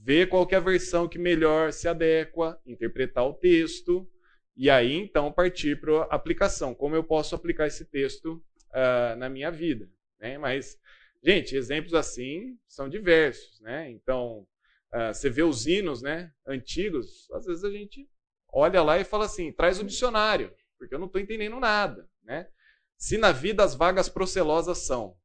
ver 0.00 0.28
qual 0.28 0.46
é 0.50 0.54
a 0.54 0.60
versão 0.60 1.08
que 1.08 1.18
melhor 1.18 1.72
se 1.72 1.86
adequa, 1.86 2.60
interpretar 2.64 3.26
o 3.26 3.34
texto, 3.34 4.08
e 4.56 4.70
aí 4.70 4.94
então 4.94 5.30
partir 5.30 5.80
para 5.80 6.04
a 6.04 6.14
aplicação. 6.14 6.74
Como 6.74 6.94
eu 6.94 7.04
posso 7.04 7.34
aplicar 7.34 7.66
esse 7.66 7.84
texto 7.84 8.42
uh, 8.70 9.16
na 9.16 9.28
minha 9.28 9.50
vida? 9.50 9.88
Né? 10.18 10.38
Mas, 10.38 10.78
gente, 11.22 11.54
exemplos 11.54 11.94
assim 11.94 12.58
são 12.66 12.88
diversos. 12.88 13.60
Né? 13.60 13.90
Então, 13.90 14.46
uh, 14.94 15.12
você 15.12 15.28
vê 15.28 15.42
os 15.42 15.66
hinos 15.66 16.00
né, 16.00 16.32
antigos, 16.46 17.30
às 17.32 17.44
vezes 17.44 17.64
a 17.64 17.70
gente 17.70 18.08
olha 18.48 18.82
lá 18.82 18.98
e 18.98 19.04
fala 19.04 19.26
assim: 19.26 19.52
traz 19.52 19.78
o 19.78 19.84
dicionário, 19.84 20.52
porque 20.78 20.94
eu 20.94 20.98
não 20.98 21.06
estou 21.06 21.20
entendendo 21.20 21.60
nada. 21.60 22.08
Né? 22.24 22.48
Se 22.98 23.18
na 23.18 23.32
vida 23.32 23.62
as 23.62 23.74
vagas 23.74 24.08
procelosas 24.08 24.78
são. 24.78 25.16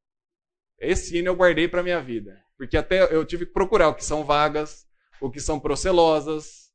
Esse 0.79 1.17
hino 1.17 1.29
eu 1.29 1.35
guardei 1.35 1.67
para 1.67 1.83
minha 1.83 2.01
vida. 2.01 2.43
Porque 2.57 2.77
até 2.77 3.03
eu 3.13 3.25
tive 3.25 3.45
que 3.45 3.53
procurar 3.53 3.87
o 3.89 3.95
que 3.95 4.05
são 4.05 4.23
vagas, 4.23 4.87
o 5.19 5.31
que 5.31 5.39
são 5.39 5.59
procelosas, 5.59 6.71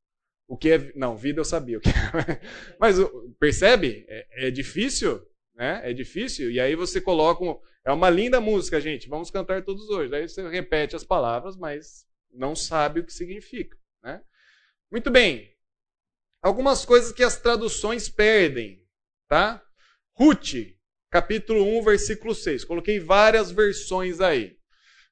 o 0.48 0.56
que 0.56 0.70
é. 0.70 0.92
Não, 0.94 1.16
vida 1.16 1.40
eu 1.40 1.44
sabia 1.44 1.78
o 1.78 1.80
que 1.80 1.88
é. 1.88 1.92
Mas 2.78 2.96
percebe? 3.38 4.04
É, 4.08 4.48
é, 4.48 4.50
difícil, 4.50 5.24
né? 5.54 5.80
É 5.88 5.92
difícil. 5.92 6.50
E 6.50 6.60
aí 6.60 6.74
você 6.74 7.00
coloca. 7.00 7.44
Um... 7.44 7.58
É 7.84 7.92
uma 7.92 8.10
linda 8.10 8.40
música, 8.40 8.80
gente. 8.80 9.08
Vamos 9.08 9.30
cantar 9.30 9.62
todos 9.62 9.88
hoje. 9.90 10.12
Aí 10.14 10.28
você 10.28 10.48
repete 10.48 10.96
as 10.96 11.04
palavras, 11.04 11.56
mas 11.56 12.04
não 12.32 12.56
sabe 12.56 13.00
o 13.00 13.04
que 13.04 13.12
significa. 13.12 13.76
Né? 14.02 14.20
Muito 14.90 15.08
bem. 15.08 15.54
Algumas 16.42 16.84
coisas 16.84 17.12
que 17.12 17.22
as 17.22 17.40
traduções 17.40 18.08
perdem. 18.08 18.84
Tá? 19.28 19.62
Ruth, 20.14 20.75
capítulo 21.10 21.64
1, 21.78 21.82
versículo 21.82 22.34
6. 22.34 22.64
Coloquei 22.64 22.98
várias 22.98 23.50
versões 23.50 24.20
aí. 24.20 24.56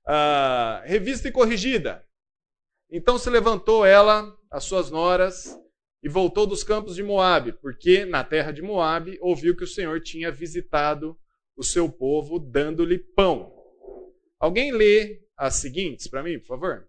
Uh, 0.06 0.86
revista 0.86 1.28
e 1.28 1.32
corrigida. 1.32 2.04
Então 2.90 3.18
se 3.18 3.30
levantou 3.30 3.84
ela, 3.84 4.36
as 4.50 4.64
suas 4.64 4.90
noras, 4.90 5.58
e 6.02 6.08
voltou 6.08 6.46
dos 6.46 6.62
campos 6.62 6.94
de 6.94 7.02
Moabe, 7.02 7.52
porque 7.52 8.04
na 8.04 8.22
terra 8.22 8.52
de 8.52 8.60
Moabe 8.60 9.18
ouviu 9.20 9.56
que 9.56 9.64
o 9.64 9.68
Senhor 9.68 10.00
tinha 10.00 10.30
visitado 10.30 11.18
o 11.56 11.64
seu 11.64 11.88
povo, 11.88 12.38
dando-lhe 12.38 12.98
pão. 12.98 13.52
Alguém 14.38 14.70
lê 14.72 15.22
as 15.36 15.56
seguintes 15.56 16.06
para 16.06 16.22
mim, 16.22 16.38
por 16.38 16.46
favor? 16.46 16.88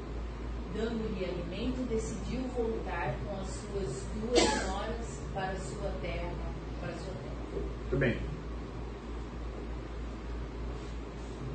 dando-lhe 0.73 1.25
alimento, 1.25 1.87
decidiu 1.87 2.41
voltar 2.55 3.15
com 3.25 3.39
as 3.39 3.47
suas 3.47 4.05
duas 4.15 4.67
noras 4.67 5.19
para 5.33 5.55
sua 5.57 5.91
terra, 6.01 6.31
para 6.79 6.93
sua 6.93 7.13
terra. 7.13 7.31
Muito 7.53 7.97
bem. 7.97 8.19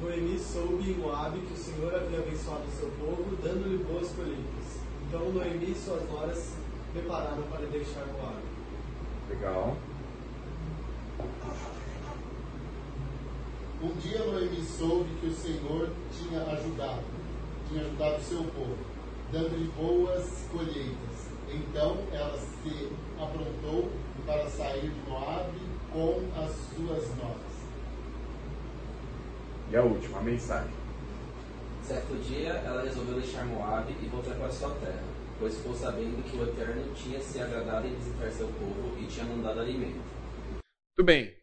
Noemi 0.01 0.39
soube 0.39 0.91
em 0.91 0.95
Moab 0.99 1.39
que 1.39 1.55
o 1.55 1.57
Senhor 1.57 1.95
havia 1.95 2.19
abençoado 2.19 2.65
o 2.65 2.71
seu 2.71 2.91
povo, 2.91 3.37
dando-lhe 3.43 3.83
boas 3.85 4.11
colheitas. 4.13 4.81
Então 5.09 5.33
Noemi 5.33 5.73
e 5.73 5.75
suas 5.75 6.09
noras 6.11 6.39
se 6.39 6.55
prepararam 6.93 7.43
para 7.45 7.67
deixar 7.67 8.07
Moab. 8.07 8.43
Legal. 9.31 9.77
Um 13.83 13.93
dia 14.01 14.25
Noemi 14.25 14.63
soube 14.65 15.11
que 15.21 15.27
o 15.27 15.35
Senhor 15.35 15.91
tinha 16.13 16.43
ajudado, 16.43 17.03
tinha 17.69 17.83
ajudado 17.83 18.17
o 18.17 18.25
seu 18.25 18.45
povo, 18.45 18.77
dando-lhe 19.33 19.69
boas 19.73 20.47
colheitas. 20.51 21.27
Então 21.49 21.97
ela 22.13 22.37
se 22.39 22.93
aprontou 23.21 23.91
para 24.27 24.49
sair 24.49 24.91
de 24.91 25.11
Moab 25.11 25.53
com 25.93 26.29
as 26.37 26.53
suas 26.75 27.17
noras. 27.17 27.57
E 29.71 29.77
a 29.77 29.83
última, 29.83 30.19
a 30.19 30.23
mensagem. 30.23 30.75
Certo 31.83 32.15
dia, 32.23 32.51
ela 32.51 32.83
resolveu 32.83 33.21
deixar 33.21 33.47
Moab 33.47 33.91
e 33.91 34.07
voltar 34.07 34.35
para 34.35 34.51
sua 34.51 34.71
terra, 34.77 35.05
pois 35.39 35.57
ficou 35.57 35.75
sabendo 35.75 36.23
que 36.25 36.37
o 36.37 36.43
Eterno 36.43 36.93
tinha 36.95 37.21
se 37.21 37.41
agradado 37.41 37.87
em 37.87 37.95
visitar 37.95 38.31
seu 38.31 38.49
povo 38.49 38.97
e 39.01 39.07
tinha 39.07 39.25
mandado 39.25 39.61
alimento. 39.61 40.01
Muito 40.53 41.05
bem. 41.05 41.37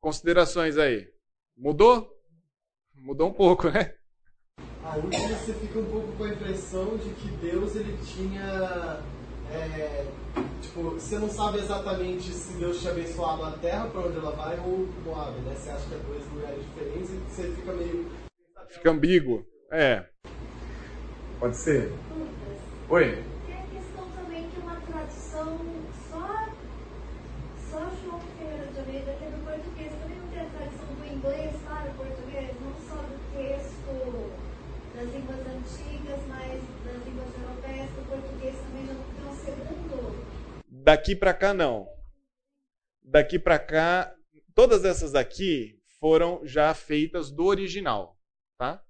Considerações 0.00 0.76
aí. 0.76 1.12
Mudou? 1.56 2.10
Mudou 2.94 3.28
um 3.28 3.32
pouco, 3.32 3.68
né? 3.70 3.94
A 4.90 4.96
última 4.96 5.28
você 5.28 5.52
fica 5.54 5.78
um 5.78 5.84
pouco 5.84 6.12
com 6.18 6.24
a 6.24 6.28
impressão 6.30 6.96
de 6.96 7.10
que 7.10 7.28
Deus 7.36 7.76
ele 7.76 7.96
tinha 8.04 9.00
é, 9.52 10.06
tipo, 10.62 10.90
você 10.90 11.18
não 11.18 11.28
sabe 11.28 11.58
exatamente 11.58 12.32
se 12.32 12.52
Deus 12.54 12.80
te 12.80 12.88
abençoado 12.88 13.42
na 13.42 13.52
terra 13.52 13.86
para 13.88 14.00
onde 14.00 14.16
ela 14.16 14.30
vai 14.30 14.58
ou 14.60 14.88
Moab, 15.04 15.36
né? 15.40 15.54
Você 15.56 15.70
acha 15.70 15.88
que 15.88 15.94
é 15.94 15.98
dois 15.98 16.22
lugares 16.32 16.64
diferentes 16.64 17.10
e 17.10 17.16
você 17.28 17.42
fica 17.54 17.72
meio. 17.72 18.10
Fica 18.68 18.90
ambíguo. 18.90 19.44
É. 19.72 20.04
Pode 21.40 21.56
ser. 21.56 21.92
Oi. 22.88 23.24
Tem 23.46 23.56
a 23.56 23.62
questão 23.62 24.08
também 24.10 24.48
que 24.50 24.60
uma 24.60 24.76
tradução 24.76 25.58
só, 26.08 26.48
só 27.70 27.78
João 28.04 28.20
Ferreira 28.38 28.66
de 28.72 28.78
Almeida 28.78 29.16
tem 29.18 29.30
no 29.30 29.38
português. 29.44 29.92
Também 30.00 30.18
não 30.18 30.28
tem 30.28 30.40
a 30.40 30.50
tradução 30.50 30.94
do 30.94 31.06
inglês 31.12 31.56
para 31.66 31.90
o 31.90 31.94
português, 31.94 32.50
não 32.60 32.74
só 32.88 33.02
do 33.02 33.18
texto 33.36 34.50
das 34.94 35.14
línguas 35.14 35.40
antigas, 35.40 36.20
mas 36.28 36.60
das 36.84 37.02
línguas 37.06 37.32
europeias, 37.34 37.88
do 37.90 38.06
português 38.06 38.54
também 38.54 38.86
já 38.86 38.92
não 38.92 39.10
Daqui 40.82 41.14
para 41.14 41.34
cá 41.34 41.52
não. 41.52 41.86
Daqui 43.02 43.38
para 43.38 43.58
cá, 43.58 44.16
todas 44.54 44.84
essas 44.84 45.14
aqui 45.14 45.78
foram 45.98 46.40
já 46.46 46.72
feitas 46.72 47.30
do 47.30 47.44
original, 47.44 48.18
tá? 48.58 48.82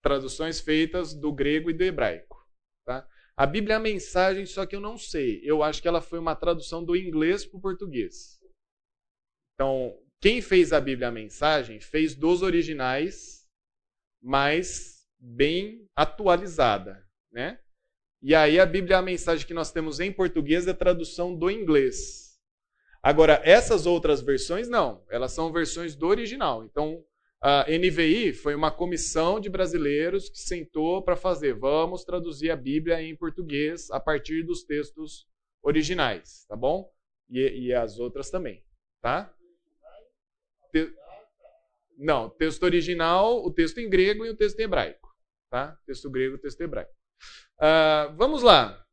Traduções 0.00 0.60
feitas 0.60 1.12
do 1.12 1.32
grego 1.32 1.70
e 1.70 1.74
do 1.74 1.82
hebraico, 1.82 2.48
tá? 2.84 3.08
A 3.36 3.46
Bíblia 3.46 3.74
é 3.74 3.76
a 3.78 3.80
mensagem, 3.80 4.46
só 4.46 4.64
que 4.64 4.76
eu 4.76 4.80
não 4.80 4.96
sei. 4.96 5.40
Eu 5.42 5.60
acho 5.60 5.82
que 5.82 5.88
ela 5.88 6.00
foi 6.00 6.20
uma 6.20 6.36
tradução 6.36 6.84
do 6.84 6.94
inglês 6.94 7.44
para 7.44 7.58
o 7.58 7.60
português. 7.60 8.40
Então, 9.54 10.00
quem 10.20 10.40
fez 10.40 10.72
a 10.72 10.80
Bíblia 10.80 11.08
a 11.08 11.12
mensagem 11.12 11.80
fez 11.80 12.14
dos 12.14 12.42
originais, 12.42 13.44
mas 14.22 15.04
bem 15.18 15.88
atualizada, 15.96 17.04
né? 17.32 17.60
E 18.26 18.34
aí 18.34 18.58
a 18.58 18.64
Bíblia, 18.64 18.96
a 18.96 19.02
mensagem 19.02 19.46
que 19.46 19.52
nós 19.52 19.70
temos 19.70 20.00
em 20.00 20.10
português 20.10 20.66
é 20.66 20.70
a 20.70 20.74
tradução 20.74 21.36
do 21.36 21.50
inglês. 21.50 22.40
Agora, 23.02 23.38
essas 23.44 23.84
outras 23.84 24.22
versões 24.22 24.66
não, 24.66 25.04
elas 25.10 25.32
são 25.32 25.52
versões 25.52 25.94
do 25.94 26.06
original. 26.06 26.64
Então, 26.64 27.04
a 27.38 27.66
NVI 27.68 28.32
foi 28.32 28.54
uma 28.54 28.70
comissão 28.70 29.38
de 29.38 29.50
brasileiros 29.50 30.30
que 30.30 30.38
sentou 30.38 31.02
para 31.02 31.16
fazer, 31.16 31.52
vamos 31.52 32.02
traduzir 32.02 32.50
a 32.50 32.56
Bíblia 32.56 33.02
em 33.02 33.14
português 33.14 33.90
a 33.90 34.00
partir 34.00 34.42
dos 34.42 34.64
textos 34.64 35.28
originais, 35.62 36.46
tá 36.48 36.56
bom? 36.56 36.90
E, 37.28 37.66
e 37.66 37.74
as 37.74 37.98
outras 37.98 38.30
também, 38.30 38.64
tá? 39.02 39.30
Te... 40.72 40.90
Não, 41.98 42.30
texto 42.30 42.62
original, 42.62 43.44
o 43.44 43.52
texto 43.52 43.80
em 43.80 43.90
grego 43.90 44.24
e 44.24 44.30
o 44.30 44.34
texto 44.34 44.58
em 44.60 44.62
hebraico, 44.62 45.14
tá? 45.50 45.78
Texto 45.84 46.08
grego, 46.08 46.38
texto 46.38 46.62
hebraico. 46.62 47.03
Uh, 47.58 48.14
vamos 48.16 48.42
lá. 48.42 48.84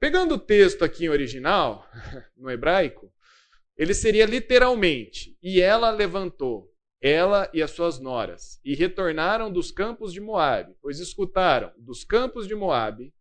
Pegando 0.00 0.34
o 0.34 0.38
texto 0.38 0.84
aqui 0.84 1.04
em 1.04 1.08
original, 1.08 1.88
no 2.36 2.50
hebraico, 2.50 3.12
ele 3.76 3.94
seria 3.94 4.26
literalmente: 4.26 5.36
E 5.42 5.60
ela 5.60 5.90
levantou, 5.90 6.72
ela 7.00 7.50
e 7.52 7.62
as 7.62 7.70
suas 7.70 7.98
noras, 7.98 8.60
e 8.64 8.74
retornaram 8.74 9.50
dos 9.50 9.70
campos 9.70 10.12
de 10.12 10.20
Moabe, 10.20 10.74
pois 10.80 11.00
escutaram 11.00 11.72
dos 11.78 12.04
campos 12.04 12.46
de 12.46 12.54
Moabe 12.54 13.12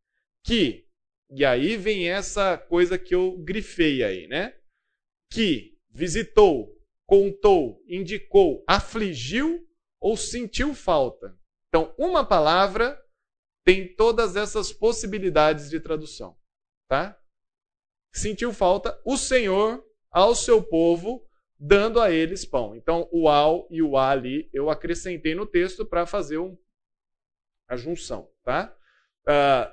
que, 0.43 0.85
e 1.29 1.45
aí 1.45 1.77
vem 1.77 2.09
essa 2.09 2.57
coisa 2.57 2.97
que 2.97 3.13
eu 3.13 3.37
grifei 3.37 4.03
aí, 4.03 4.27
né? 4.27 4.55
Que 5.31 5.77
visitou, 5.89 6.75
contou, 7.05 7.81
indicou, 7.87 8.63
afligiu 8.67 9.67
ou 9.99 10.17
sentiu 10.17 10.73
falta. 10.73 11.35
Então, 11.67 11.93
uma 11.97 12.25
palavra 12.25 13.00
tem 13.63 13.93
todas 13.95 14.35
essas 14.35 14.71
possibilidades 14.71 15.69
de 15.69 15.79
tradução, 15.79 16.35
tá? 16.87 17.17
Sentiu 18.11 18.51
falta 18.51 18.99
o 19.05 19.17
Senhor 19.17 19.83
ao 20.09 20.35
seu 20.35 20.61
povo, 20.61 21.25
dando 21.57 22.01
a 22.01 22.11
eles 22.11 22.43
pão. 22.43 22.75
Então, 22.75 23.07
o 23.11 23.29
ao 23.29 23.67
e 23.69 23.81
o 23.81 23.97
a 23.97 24.09
ali 24.09 24.49
eu 24.51 24.69
acrescentei 24.69 25.35
no 25.35 25.45
texto 25.45 25.85
para 25.85 26.05
fazer 26.05 26.37
um, 26.37 26.57
a 27.67 27.77
junção, 27.77 28.29
tá? 28.43 28.75
Uh, 29.21 29.71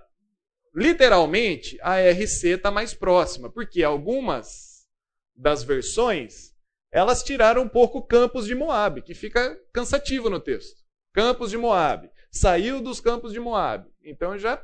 literalmente, 0.74 1.78
a 1.80 1.98
RC 1.98 2.50
está 2.50 2.70
mais 2.70 2.94
próxima, 2.94 3.50
porque 3.50 3.82
algumas 3.82 4.86
das 5.34 5.62
versões 5.62 6.54
elas 6.90 7.22
tiraram 7.22 7.62
um 7.62 7.68
pouco 7.68 8.02
campos 8.02 8.46
de 8.46 8.54
Moab, 8.54 9.02
que 9.02 9.14
fica 9.14 9.58
cansativo 9.72 10.30
no 10.30 10.40
texto. 10.40 10.82
Campos 11.12 11.50
de 11.50 11.56
Moab. 11.56 12.10
Saiu 12.30 12.80
dos 12.80 13.00
campos 13.00 13.32
de 13.32 13.40
Moab. 13.40 13.88
Então 14.02 14.38
já 14.38 14.62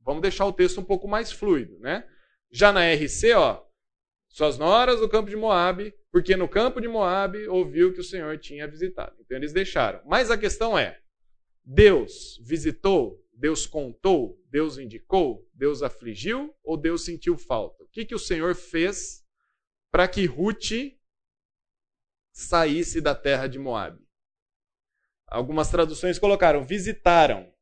vamos 0.00 0.22
deixar 0.22 0.46
o 0.46 0.52
texto 0.52 0.80
um 0.80 0.84
pouco 0.84 1.08
mais 1.08 1.32
fluido, 1.32 1.78
né? 1.78 2.06
Já 2.50 2.72
na 2.72 2.92
RC, 2.92 3.32
ó, 3.34 3.64
suas 4.28 4.58
noras 4.58 5.00
do 5.00 5.08
campo 5.08 5.30
de 5.30 5.36
Moabe, 5.36 5.94
porque 6.10 6.36
no 6.36 6.48
campo 6.48 6.80
de 6.80 6.88
Moabe 6.88 7.48
ouviu 7.48 7.92
que 7.92 8.00
o 8.00 8.04
Senhor 8.04 8.38
tinha 8.38 8.68
visitado. 8.68 9.16
Então 9.20 9.36
eles 9.36 9.52
deixaram. 9.52 10.00
Mas 10.06 10.30
a 10.30 10.38
questão 10.38 10.78
é: 10.78 11.00
Deus 11.64 12.38
visitou, 12.42 13.24
Deus 13.32 13.66
contou, 13.66 14.38
Deus 14.50 14.78
indicou, 14.78 15.48
Deus 15.54 15.82
afligiu 15.82 16.54
ou 16.62 16.76
Deus 16.76 17.04
sentiu 17.04 17.36
falta? 17.36 17.82
O 17.82 17.88
que, 17.88 18.04
que 18.04 18.14
o 18.14 18.18
Senhor 18.18 18.54
fez 18.54 19.24
para 19.90 20.06
que 20.06 20.26
Ruth 20.26 20.92
saísse 22.32 23.00
da 23.00 23.14
terra 23.14 23.46
de 23.46 23.58
Moabe? 23.58 24.03
Algumas 25.34 25.68
traduções 25.68 26.16
colocaram 26.16 26.62
visitaram. 26.64 27.52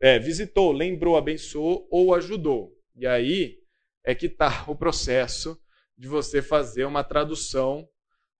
É, 0.00 0.18
visitou, 0.18 0.72
lembrou, 0.72 1.16
abençoou 1.16 1.86
ou 1.92 2.12
ajudou. 2.12 2.76
E 2.96 3.06
aí 3.06 3.62
é 4.04 4.16
que 4.16 4.26
está 4.26 4.64
o 4.66 4.74
processo 4.74 5.56
de 5.96 6.08
você 6.08 6.42
fazer 6.42 6.84
uma 6.86 7.04
tradução, 7.04 7.88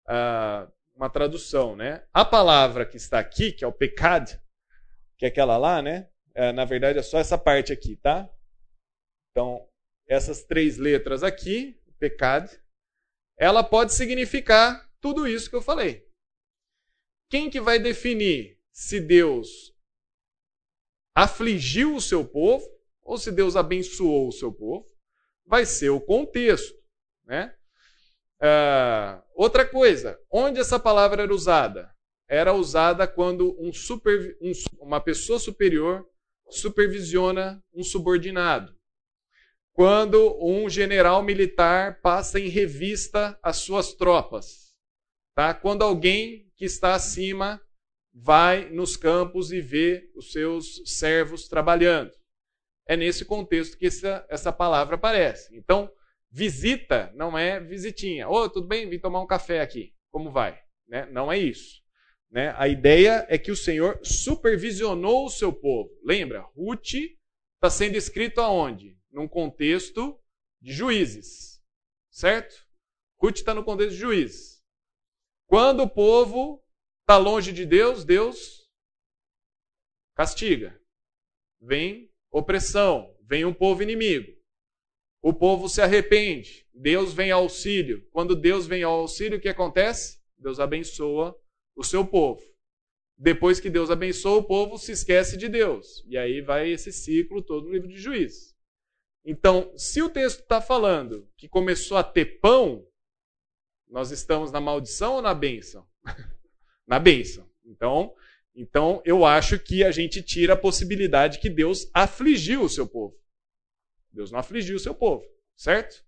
uh, 0.08 0.68
uma 0.92 1.08
tradução, 1.08 1.76
né? 1.76 2.04
A 2.12 2.24
palavra 2.24 2.84
que 2.84 2.96
está 2.96 3.20
aqui, 3.20 3.52
que 3.52 3.62
é 3.62 3.66
o 3.68 3.72
pecado, 3.72 4.36
que 5.16 5.24
é 5.24 5.28
aquela 5.28 5.56
lá, 5.56 5.80
né? 5.80 6.08
É, 6.34 6.50
na 6.50 6.64
verdade 6.64 6.98
é 6.98 7.02
só 7.02 7.20
essa 7.20 7.38
parte 7.38 7.72
aqui, 7.72 7.94
tá? 7.94 8.28
Então, 9.30 9.68
essas 10.08 10.42
três 10.42 10.78
letras 10.78 11.22
aqui, 11.22 11.80
pecado, 11.96 12.50
ela 13.36 13.62
pode 13.62 13.92
significar 13.92 14.90
tudo 15.00 15.28
isso 15.28 15.48
que 15.48 15.54
eu 15.54 15.62
falei. 15.62 16.07
Quem 17.30 17.50
que 17.50 17.60
vai 17.60 17.78
definir 17.78 18.58
se 18.72 19.00
Deus 19.00 19.74
afligiu 21.14 21.94
o 21.94 22.00
seu 22.00 22.24
povo 22.24 22.66
ou 23.02 23.18
se 23.18 23.30
Deus 23.30 23.54
abençoou 23.54 24.28
o 24.28 24.32
seu 24.32 24.52
povo? 24.52 24.86
Vai 25.44 25.66
ser 25.66 25.90
o 25.90 26.00
contexto. 26.00 26.74
Né? 27.24 27.54
Uh, 28.40 29.22
outra 29.34 29.66
coisa, 29.66 30.18
onde 30.30 30.58
essa 30.58 30.78
palavra 30.78 31.22
era 31.22 31.34
usada? 31.34 31.94
Era 32.26 32.52
usada 32.52 33.06
quando 33.06 33.56
um 33.60 33.72
super, 33.72 34.36
um, 34.40 34.52
uma 34.80 35.00
pessoa 35.00 35.38
superior 35.38 36.08
supervisiona 36.50 37.62
um 37.74 37.82
subordinado. 37.82 38.74
Quando 39.72 40.38
um 40.42 40.68
general 40.68 41.22
militar 41.22 42.00
passa 42.00 42.40
em 42.40 42.48
revista 42.48 43.38
as 43.42 43.58
suas 43.58 43.92
tropas. 43.92 44.74
Tá? 45.34 45.54
Quando 45.54 45.82
alguém 45.82 46.47
que 46.58 46.66
está 46.66 46.94
acima 46.94 47.58
vai 48.12 48.68
nos 48.68 48.96
campos 48.96 49.52
e 49.52 49.60
vê 49.62 50.10
os 50.14 50.32
seus 50.32 50.82
servos 50.84 51.48
trabalhando. 51.48 52.12
É 52.86 52.96
nesse 52.96 53.24
contexto 53.24 53.78
que 53.78 53.86
essa, 53.86 54.26
essa 54.28 54.52
palavra 54.52 54.96
aparece. 54.96 55.56
Então, 55.56 55.90
Visita 56.30 57.10
não 57.14 57.38
é 57.38 57.58
visitinha. 57.58 58.28
Ô, 58.28 58.42
oh, 58.42 58.50
tudo 58.50 58.66
bem? 58.66 58.88
Vim 58.88 58.98
tomar 58.98 59.20
um 59.20 59.26
café 59.26 59.60
aqui. 59.60 59.94
Como 60.10 60.30
vai? 60.30 60.60
Né? 60.86 61.06
Não 61.06 61.32
é 61.32 61.38
isso. 61.38 61.82
Né? 62.30 62.54
A 62.58 62.68
ideia 62.68 63.26
é 63.30 63.38
que 63.38 63.50
o 63.50 63.56
Senhor 63.56 63.98
supervisionou 64.02 65.24
o 65.24 65.30
seu 65.30 65.52
povo. 65.52 65.90
Lembra? 66.04 66.42
Ruth 66.54 66.94
está 66.94 67.70
sendo 67.70 67.96
escrito 67.96 68.40
aonde? 68.40 68.98
Num 69.10 69.26
contexto 69.26 70.20
de 70.60 70.72
juízes. 70.72 71.62
Certo? 72.10 72.54
Ruth 73.18 73.36
está 73.36 73.54
no 73.54 73.64
contexto 73.64 73.92
de 73.92 74.00
juízes. 74.00 74.57
Quando 75.48 75.82
o 75.82 75.88
povo 75.88 76.62
está 77.00 77.16
longe 77.16 77.52
de 77.52 77.64
Deus, 77.64 78.04
Deus 78.04 78.68
castiga. 80.14 80.78
Vem 81.58 82.12
opressão, 82.30 83.16
vem 83.22 83.46
um 83.46 83.54
povo 83.54 83.82
inimigo. 83.82 84.30
O 85.22 85.32
povo 85.32 85.66
se 85.66 85.80
arrepende, 85.80 86.68
Deus 86.74 87.14
vem 87.14 87.30
ao 87.30 87.42
auxílio. 87.44 88.06
Quando 88.10 88.36
Deus 88.36 88.66
vem 88.66 88.82
ao 88.82 89.00
auxílio, 89.00 89.38
o 89.38 89.40
que 89.40 89.48
acontece? 89.48 90.20
Deus 90.36 90.60
abençoa 90.60 91.34
o 91.74 91.82
seu 91.82 92.06
povo. 92.06 92.42
Depois 93.16 93.58
que 93.58 93.70
Deus 93.70 93.90
abençoa, 93.90 94.40
o 94.40 94.44
povo 94.44 94.76
se 94.76 94.92
esquece 94.92 95.38
de 95.38 95.48
Deus. 95.48 96.04
E 96.06 96.18
aí 96.18 96.42
vai 96.42 96.70
esse 96.70 96.92
ciclo 96.92 97.42
todo 97.42 97.66
no 97.66 97.72
livro 97.72 97.88
de 97.88 97.96
Juízes. 97.96 98.54
Então, 99.24 99.72
se 99.76 100.02
o 100.02 100.10
texto 100.10 100.40
está 100.40 100.60
falando 100.60 101.26
que 101.38 101.48
começou 101.48 101.96
a 101.96 102.04
ter 102.04 102.38
pão, 102.38 102.86
nós 103.90 104.10
estamos 104.10 104.52
na 104.52 104.60
maldição 104.60 105.14
ou 105.14 105.22
na 105.22 105.34
bênção? 105.34 105.86
na 106.86 106.98
bênção. 106.98 107.48
Então, 107.64 108.14
então, 108.60 109.00
eu 109.04 109.24
acho 109.24 109.56
que 109.56 109.84
a 109.84 109.92
gente 109.92 110.20
tira 110.20 110.54
a 110.54 110.56
possibilidade 110.56 111.38
que 111.38 111.48
Deus 111.48 111.88
afligiu 111.94 112.62
o 112.62 112.68
seu 112.68 112.88
povo. 112.88 113.16
Deus 114.10 114.32
não 114.32 114.40
afligiu 114.40 114.74
o 114.74 114.80
seu 114.80 114.92
povo, 114.92 115.24
certo? 115.56 116.04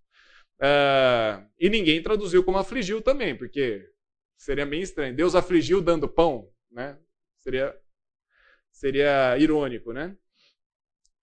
Uh, 0.57 1.47
e 1.61 1.71
ninguém 1.71 2.03
traduziu 2.03 2.43
como 2.43 2.59
afligiu 2.59 3.01
também, 3.01 3.37
porque 3.37 3.89
seria 4.37 4.67
meio 4.67 4.83
estranho. 4.83 5.15
Deus 5.15 5.37
afligiu 5.37 5.81
dando 5.81 6.09
pão, 6.09 6.51
né? 6.69 6.99
Seria, 7.39 7.73
seria 8.73 9.39
irônico, 9.39 9.93
né? 9.93 10.17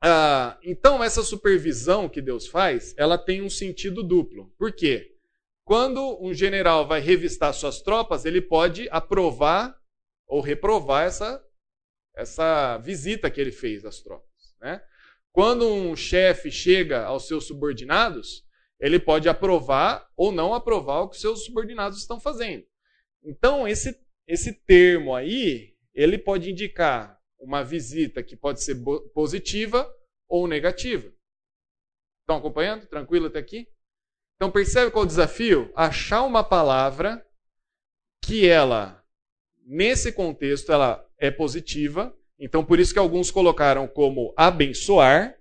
Uh, 0.01 0.57
então, 0.63 1.03
essa 1.03 1.23
supervisão 1.23 2.07
que 2.07 2.21
Deus 2.21 2.47
faz, 2.47 2.95
ela 2.97 3.17
tem 3.17 3.41
um 3.41 3.49
sentido 3.49 4.01
duplo. 4.01 4.53
Por 4.57 4.71
quê? 4.71 5.16
Quando 5.67 6.17
um 6.23 6.33
general 6.33 6.87
vai 6.87 7.01
revistar 7.01 7.53
suas 7.53 7.81
tropas, 7.81 8.23
ele 8.23 8.41
pode 8.41 8.87
aprovar 8.89 9.77
ou 10.25 10.39
reprovar 10.39 11.05
essa, 11.05 11.45
essa 12.15 12.77
visita 12.77 13.29
que 13.29 13.41
ele 13.41 13.51
fez 13.51 13.83
às 13.83 13.99
tropas. 13.99 14.55
Né? 14.61 14.81
Quando 15.29 15.67
um 15.67 15.93
chefe 15.93 16.49
chega 16.49 17.03
aos 17.03 17.27
seus 17.27 17.47
subordinados, 17.47 18.45
ele 18.79 18.97
pode 18.97 19.27
aprovar 19.27 20.09
ou 20.15 20.31
não 20.31 20.53
aprovar 20.53 21.01
o 21.01 21.09
que 21.09 21.17
seus 21.17 21.43
subordinados 21.43 21.99
estão 21.99 22.17
fazendo. 22.17 22.65
Então, 23.21 23.67
esse, 23.67 23.93
esse 24.25 24.53
termo 24.53 25.13
aí, 25.13 25.75
ele 25.93 26.17
pode 26.17 26.49
indicar 26.49 27.19
uma 27.37 27.61
visita 27.61 28.23
que 28.23 28.37
pode 28.37 28.63
ser 28.63 28.77
positiva 29.13 29.85
ou 30.29 30.47
negativa. 30.47 31.11
Estão 32.21 32.37
acompanhando? 32.37 32.85
Tranquilo 32.85 33.27
até 33.27 33.39
aqui? 33.39 33.67
Então, 34.37 34.49
percebe 34.49 34.89
qual 34.89 35.03
é 35.03 35.05
o 35.05 35.07
desafio? 35.07 35.71
Achar 35.75 36.23
uma 36.23 36.43
palavra 36.43 37.25
que 38.23 38.47
ela, 38.47 39.03
nesse 39.65 40.13
contexto, 40.13 40.71
ela 40.71 41.05
é 41.17 41.29
positiva 41.29 42.17
então, 42.39 42.63
por 42.63 42.79
isso 42.79 42.93
que 42.93 42.99
alguns 42.99 43.31
colocaram 43.31 43.87
como 43.87 44.33
abençoar, 44.37 45.39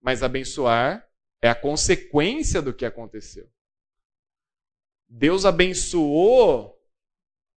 mas 0.00 0.22
abençoar 0.22 1.08
é 1.42 1.48
a 1.48 1.54
consequência 1.54 2.62
do 2.62 2.72
que 2.72 2.84
aconteceu. 2.84 3.50
Deus 5.08 5.44
abençoou 5.44 6.80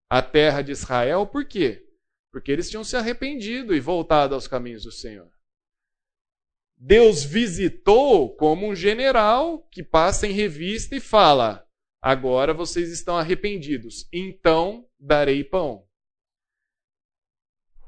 a 0.09 0.21
terra 0.21 0.61
de 0.61 0.71
Israel 0.71 1.27
por 1.27 1.45
quê? 1.45 1.87
Porque 2.31 2.51
eles 2.51 2.69
tinham 2.69 2.83
se 2.83 2.95
arrependido 2.95 3.75
e 3.75 3.79
voltado 3.79 4.33
aos 4.33 4.47
caminhos 4.47 4.83
do 4.83 4.91
Senhor. 4.91 5.31
Deus 6.77 7.23
visitou 7.23 8.35
como 8.35 8.67
um 8.67 8.75
general 8.75 9.67
que 9.71 9.81
passa 9.81 10.27
em 10.27 10.31
revista 10.31 10.95
e 10.95 10.99
fala: 10.99 11.67
Agora 12.01 12.53
vocês 12.53 12.91
estão 12.91 13.17
arrependidos, 13.17 14.07
então 14.13 14.87
darei 14.99 15.43
pão. 15.43 15.85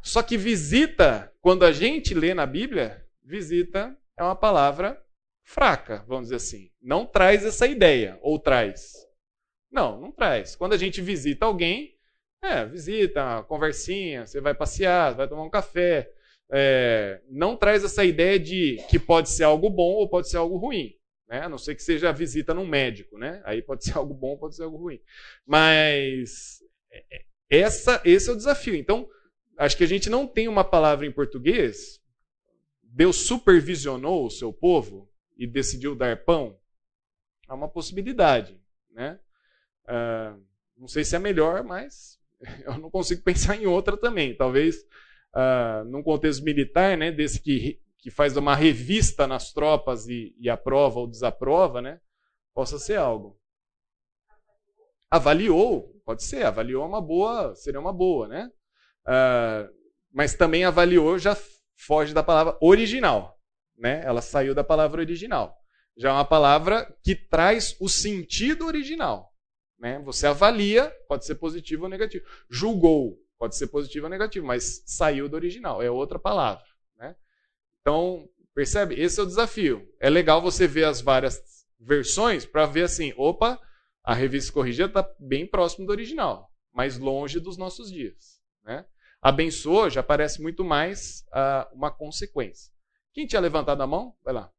Só 0.02 0.24
que 0.24 0.38
visita, 0.38 1.32
quando 1.40 1.64
a 1.64 1.72
gente 1.72 2.14
lê 2.14 2.34
na 2.34 2.45
Bíblia, 2.45 3.06
visita 3.24 3.95
é 4.18 4.24
uma 4.24 4.36
palavra 4.36 5.02
fraca, 5.44 6.03
vamos 6.07 6.26
dizer 6.26 6.36
assim. 6.38 6.72
Não 6.82 7.06
traz 7.06 7.45
essa 7.45 7.68
ideia, 7.68 8.18
ou 8.22 8.40
traz? 8.40 8.94
Não, 9.72 9.99
não 9.99 10.11
traz. 10.11 10.56
Quando 10.56 10.74
a 10.74 10.78
gente 10.78 11.02
visita 11.02 11.45
alguém, 11.45 11.95
é, 12.41 12.66
visita, 12.66 13.44
conversinha, 13.44 14.26
você 14.26 14.41
vai 14.41 14.53
passear, 14.53 15.14
vai 15.14 15.28
tomar 15.28 15.44
um 15.44 15.49
café. 15.49 16.11
É, 16.52 17.22
não 17.30 17.56
traz 17.56 17.84
essa 17.84 18.04
ideia 18.04 18.40
de 18.40 18.78
que 18.90 18.98
pode 18.98 19.30
ser 19.30 19.44
algo 19.44 19.70
bom 19.70 19.94
ou 19.94 20.10
pode 20.10 20.30
ser 20.30 20.38
algo 20.38 20.58
ruim. 20.58 20.96
Né? 21.28 21.42
A 21.42 21.50
não 21.50 21.60
ser 21.60 21.76
que 21.76 21.84
seja 21.84 22.10
a 22.10 22.14
visita 22.14 22.54
num 22.54 22.66
médico, 22.66 23.18
né? 23.18 23.42
Aí 23.46 23.62
pode 23.62 23.84
ser 23.86 23.98
algo 23.98 24.14
bom, 24.14 24.38
pode 24.38 24.56
ser 24.56 24.64
algo 24.64 24.78
ruim. 24.78 25.00
Mas 25.46 26.60
é, 26.92 27.06
é, 27.12 27.26
essa, 27.50 28.02
esse 28.04 28.30
é 28.30 28.34
o 28.34 28.38
desafio. 28.38 28.76
Então, 28.76 29.08
acho 29.58 29.78
que 29.78 29.84
a 29.84 29.88
gente 29.88 30.10
não 30.10 30.28
tem 30.28 30.48
uma 30.48 30.64
palavra 30.64 31.06
em 31.06 31.12
português. 31.12 32.02
Deus 32.82 33.18
supervisionou 33.18 34.26
o 34.26 34.32
seu 34.32 34.52
povo 34.52 35.10
e 35.38 35.46
decidiu 35.46 35.96
dar 35.96 36.26
pão. 36.26 36.60
É 37.48 37.54
uma 37.54 37.70
possibilidade, 37.70 38.60
né? 38.92 39.20
Uh, 39.86 40.44
não 40.78 40.88
sei 40.88 41.04
se 41.04 41.16
é 41.16 41.20
melhor, 41.20 41.64
mas 41.64 42.20
eu 42.66 42.78
não 42.78 42.90
consigo 42.90 43.22
pensar 43.24 43.56
em 43.56 43.68
outra 43.68 43.96
também. 43.96 44.36
Talvez 44.36 44.86
uh, 45.36 45.84
num 45.86 46.04
contexto 46.04 46.44
militar, 46.44 46.98
né, 46.98 47.12
desse 47.12 47.42
que, 47.42 47.80
que 47.98 48.10
faz 48.10 48.38
uma 48.38 48.56
revista 48.56 49.28
nas 49.28 49.52
tropas 49.52 50.08
e, 50.08 50.36
e 50.40 50.50
aprova 50.50 51.00
ou 51.00 51.08
desaprova, 51.08 51.82
né, 51.82 52.00
possa 52.54 52.78
ser 52.78 52.98
algo. 52.98 53.40
Avaliou, 55.10 55.94
pode 56.06 56.24
ser, 56.24 56.46
avaliou 56.46 56.86
uma 56.86 57.02
boa, 57.02 57.56
seria 57.56 57.80
uma 57.80 57.94
boa, 57.94 58.28
né? 58.28 58.52
Uh, 59.08 59.74
mas 60.12 60.36
também 60.36 60.66
avaliou 60.66 61.18
já 61.18 61.36
foge 61.76 62.14
da 62.14 62.22
palavra 62.22 62.58
original, 62.62 63.40
né? 63.76 64.04
Ela 64.06 64.22
saiu 64.22 64.54
da 64.54 64.64
palavra 64.64 65.02
original. 65.02 65.58
Já 65.98 66.10
é 66.10 66.14
uma 66.14 66.26
palavra 66.26 66.88
que 67.04 67.16
traz 67.16 67.76
o 67.80 67.90
sentido 67.90 68.66
original. 68.66 69.34
Né? 69.78 70.00
Você 70.06 70.28
avalia, 70.28 70.90
pode 71.08 71.26
ser 71.26 71.36
positivo 71.36 71.84
ou 71.84 71.90
negativo. 71.90 72.26
Julgou, 72.50 73.18
pode 73.40 73.56
ser 73.56 73.68
positivo 73.68 74.06
ou 74.06 74.10
negativo, 74.10 74.45
mas 74.45 74.84
saiu 74.86 75.30
do 75.30 75.36
original, 75.36 75.82
é 75.82 75.90
outra 75.90 76.20
palavra. 76.20 76.64
Né? 76.98 77.16
Então, 77.82 78.30
percebe? 78.53 78.99
Esse 78.99 79.20
é 79.20 79.24
o 79.24 79.26
desafio. 79.26 79.90
É 79.99 80.10
legal 80.10 80.41
você 80.41 80.68
ver 80.68 80.84
as 80.84 80.99
várias 80.99 81.41
versões 81.80 82.45
para 82.45 82.66
ver 82.66 82.84
assim, 82.84 83.14
opa, 83.16 83.60
a 84.03 84.14
revista 84.14 84.52
corrigida 84.52 84.88
está 84.88 85.16
bem 85.18 85.48
próximo 85.48 85.88
do 85.88 85.91
original, 85.91 86.52
mas 86.74 86.98
longe 86.98 87.40
dos 87.40 87.57
nossos 87.57 87.90
dias. 87.90 88.41
Né? 88.64 88.86
Abençoa 89.22 89.90
já 89.90 90.03
parece 90.03 90.41
muito 90.41 90.64
mais 90.64 91.26
uh, 91.30 91.74
uma 91.74 91.90
consequência. 91.90 92.72
Quem 93.14 93.26
tinha 93.26 93.41
levantado 93.41 93.82
a 93.82 93.88
mão? 93.88 94.14
Vai 94.24 94.34
lá. 94.34 94.52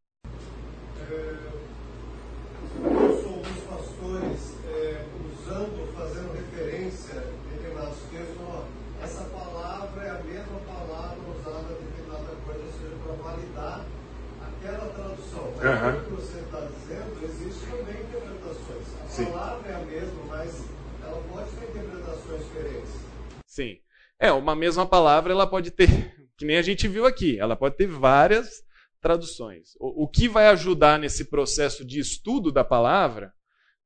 Uhum. 15.63 15.99
O 15.99 16.05
que 16.05 16.13
você 16.13 16.39
está 16.39 16.61
dizendo, 16.61 17.25
existe 17.25 17.67
também 17.67 18.03
interpretações. 18.03 19.05
A 19.05 19.09
Sim. 19.09 19.27
palavra 19.27 19.69
é 19.71 19.75
a 19.75 19.79
mesma, 19.81 20.25
mas 20.25 20.65
ela 21.03 21.23
pode 21.23 21.51
ter 21.51 21.69
interpretações 21.69 22.45
diferentes. 22.47 22.91
Sim. 23.45 23.79
É, 24.19 24.33
uma 24.33 24.57
mesma 24.57 24.87
palavra 24.87 25.33
ela 25.33 25.47
pode 25.47 25.71
ter, 25.71 25.89
que 26.39 26.47
nem 26.47 26.57
a 26.57 26.63
gente 26.63 26.89
viu 26.89 27.05
aqui, 27.05 27.39
ela 27.39 27.55
pode 27.55 27.77
ter 27.77 27.87
várias 27.87 28.63
traduções. 29.03 29.75
O, 29.79 30.05
o 30.05 30.09
que 30.09 30.29
vai 30.29 30.47
ajudar 30.49 30.99
nesse 30.99 31.27
processo 31.27 31.85
de 31.85 32.01
estudo 32.01 32.51
da 32.51 32.65
palavra 32.65 33.33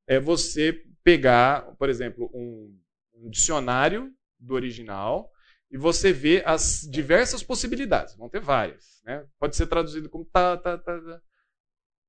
é 0.07 0.21
você 0.21 0.81
pegar, 1.03 1.75
por 1.77 1.89
exemplo, 1.89 2.31
um, 2.33 2.79
um 3.15 3.29
dicionário 3.29 4.13
do 4.39 4.55
original 4.55 5.29
e 5.71 5.77
você 5.77 6.13
ver 6.13 6.47
as 6.47 6.83
diversas 6.89 7.43
possibilidades. 7.43 8.15
Vão 8.17 8.29
ter 8.29 8.41
várias. 8.41 9.03
Né? 9.05 9.25
Pode 9.41 9.57
ser 9.57 9.67
traduzido 9.67 10.09
como 10.09 10.25
tá, 10.25 10.57
tá, 10.57 10.79
tá, 10.79 11.01
tá 11.01 11.21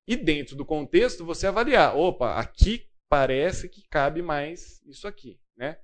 e 0.06 0.16
dentro 0.16 0.56
do 0.56 0.64
contexto 0.64 1.24
você 1.24 1.46
avaliar, 1.46 1.96
opa, 1.96 2.34
aqui 2.34 2.86
parece 3.08 3.68
que 3.68 3.86
cabe 3.88 4.22
mais 4.22 4.80
isso 4.86 5.06
aqui, 5.06 5.40
né? 5.56 5.78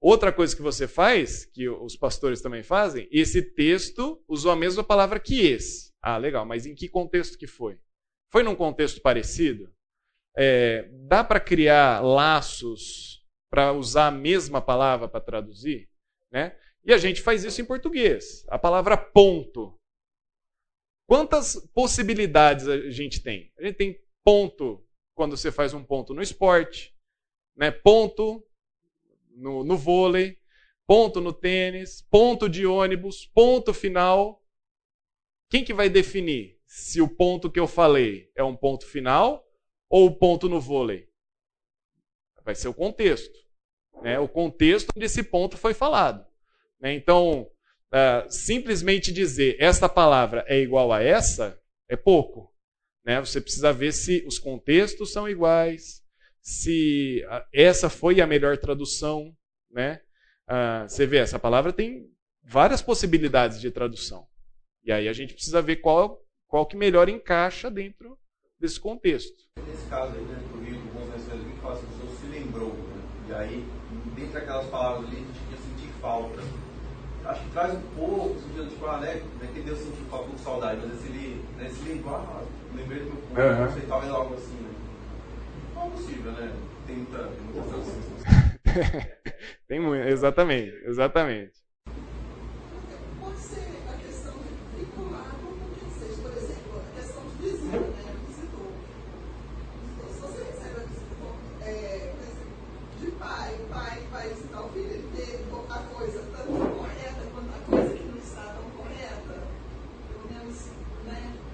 Outra 0.00 0.32
coisa 0.32 0.54
que 0.56 0.62
você 0.62 0.88
faz, 0.88 1.44
que 1.44 1.68
os 1.68 1.96
pastores 1.96 2.42
também 2.42 2.64
fazem, 2.64 3.08
esse 3.12 3.40
texto 3.40 4.20
usou 4.26 4.50
a 4.50 4.56
mesma 4.56 4.82
palavra 4.82 5.20
que 5.20 5.46
esse. 5.46 5.92
Ah, 6.02 6.18
legal, 6.18 6.44
mas 6.44 6.66
em 6.66 6.74
que 6.74 6.88
contexto 6.88 7.38
que 7.38 7.46
foi? 7.46 7.78
Foi 8.32 8.42
num 8.42 8.56
contexto 8.56 9.00
parecido? 9.00 9.72
É, 10.36 10.88
dá 11.06 11.22
para 11.22 11.38
criar 11.38 12.00
laços 12.00 13.24
para 13.48 13.72
usar 13.72 14.08
a 14.08 14.10
mesma 14.10 14.60
palavra 14.60 15.06
para 15.06 15.20
traduzir? 15.20 15.88
Né? 16.32 16.56
E 16.84 16.92
a 16.92 16.98
gente 16.98 17.22
faz 17.22 17.44
isso 17.44 17.60
em 17.60 17.64
português. 17.64 18.44
A 18.48 18.58
palavra 18.58 18.96
ponto 18.96 19.78
Quantas 21.12 21.56
possibilidades 21.74 22.66
a 22.66 22.88
gente 22.88 23.22
tem? 23.22 23.52
A 23.58 23.64
gente 23.66 23.76
tem 23.76 24.00
ponto 24.24 24.82
quando 25.14 25.36
você 25.36 25.52
faz 25.52 25.74
um 25.74 25.84
ponto 25.84 26.14
no 26.14 26.22
esporte, 26.22 26.96
né? 27.54 27.70
ponto 27.70 28.42
no, 29.28 29.62
no 29.62 29.76
vôlei, 29.76 30.38
ponto 30.86 31.20
no 31.20 31.30
tênis, 31.30 32.00
ponto 32.00 32.48
de 32.48 32.64
ônibus, 32.64 33.26
ponto 33.26 33.74
final. 33.74 34.42
Quem 35.50 35.62
que 35.62 35.74
vai 35.74 35.90
definir 35.90 36.58
se 36.64 37.02
o 37.02 37.08
ponto 37.14 37.52
que 37.52 37.60
eu 37.60 37.66
falei 37.66 38.32
é 38.34 38.42
um 38.42 38.56
ponto 38.56 38.86
final 38.86 39.46
ou 39.90 40.06
o 40.06 40.16
ponto 40.16 40.48
no 40.48 40.62
vôlei? 40.62 41.10
Vai 42.42 42.54
ser 42.54 42.68
o 42.68 42.74
contexto. 42.74 43.38
Né? 44.00 44.18
O 44.18 44.26
contexto 44.26 44.88
onde 44.96 45.04
esse 45.04 45.22
ponto 45.22 45.58
foi 45.58 45.74
falado. 45.74 46.26
Né? 46.80 46.94
Então, 46.94 47.50
uh, 47.92 48.30
simplesmente 48.30 49.12
dizer 49.12 49.56
esta 49.58 49.88
palavra 49.88 50.44
é 50.48 50.58
igual 50.58 50.92
a 50.92 51.02
essa 51.02 51.58
é 51.88 51.96
pouco. 51.96 52.52
Né? 53.04 53.20
Você 53.20 53.40
precisa 53.40 53.72
ver 53.72 53.92
se 53.92 54.24
os 54.26 54.38
contextos 54.38 55.12
são 55.12 55.28
iguais, 55.28 56.02
se 56.40 57.24
uh, 57.26 57.44
essa 57.52 57.90
foi 57.90 58.20
a 58.20 58.26
melhor 58.26 58.56
tradução. 58.56 59.34
Né? 59.70 60.00
Uh, 60.48 60.88
você 60.88 61.06
vê, 61.06 61.18
essa 61.18 61.38
palavra 61.38 61.72
tem 61.72 62.10
várias 62.42 62.80
possibilidades 62.80 63.60
de 63.60 63.70
tradução. 63.70 64.26
E 64.84 64.90
aí 64.90 65.08
a 65.08 65.12
gente 65.12 65.34
precisa 65.34 65.62
ver 65.62 65.76
qual, 65.76 66.20
qual 66.46 66.66
que 66.66 66.76
melhor 66.76 67.08
encaixa 67.08 67.70
dentro 67.70 68.18
desse 68.58 68.80
contexto. 68.80 69.44
Nesse 69.66 69.86
caso 69.88 70.16
aí, 70.16 70.24
né, 70.24 70.42
do 70.50 70.64
livro, 70.64 70.82
bons 70.92 71.08
mensagens, 71.10 71.52
que 71.52 71.60
fala 71.60 71.74
assim, 71.74 71.86
o 71.86 71.98
senhor 71.98 72.16
se 72.16 72.26
lembrou. 72.26 72.72
Né? 72.72 73.28
E 73.28 73.34
aí, 73.34 73.64
dentre 74.16 74.38
aquelas 74.38 74.66
palavras 74.68 75.08
ali, 75.08 75.16
a 75.16 75.20
gente 75.20 75.50
ia 75.50 75.56
sentir 75.56 75.92
falta 76.00 76.40
acho 77.32 77.42
que 77.42 77.50
traz 77.50 77.74
um 77.74 77.80
pouco, 77.96 78.40
sentido 78.40 78.68
tipo, 78.68 78.86
ah, 78.86 78.98
né, 78.98 79.22
não 79.40 79.48
entendeu 79.48 79.74
assim, 79.74 79.90
tipo, 79.90 80.02
um 80.04 80.08
pouco 80.08 80.36
de 80.36 80.40
saudade, 80.42 80.80
mas 80.82 80.94
esse 80.98 81.08
ele, 81.08 81.44
né, 81.58 81.68
se 81.68 81.88
lembra, 81.88 82.12
ah, 82.12 82.44
lembrei 82.74 83.00
do 83.00 83.06
meu 83.06 83.16
povo, 83.16 83.40
uhum. 83.40 83.64
não 83.64 83.72
sei, 83.72 83.82
talvez 83.86 84.12
algo 84.12 84.34
assim, 84.34 84.56
né? 84.56 84.70
Não 85.74 85.86
é 85.86 85.90
possível, 85.90 86.32
né? 86.32 86.52
Tem 86.86 86.96
muita, 86.96 87.18
tem 87.18 87.44
muita 87.44 87.62
tem 89.68 89.80
muito, 89.80 90.08
exatamente, 90.08 90.72
exatamente. 90.84 91.61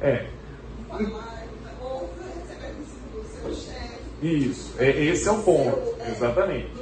É. 0.00 0.26
Isso, 4.22 4.74
é, 4.78 4.90
esse 5.04 5.28
é 5.28 5.30
o 5.30 5.42
ponto, 5.42 5.96
exatamente. 6.08 6.72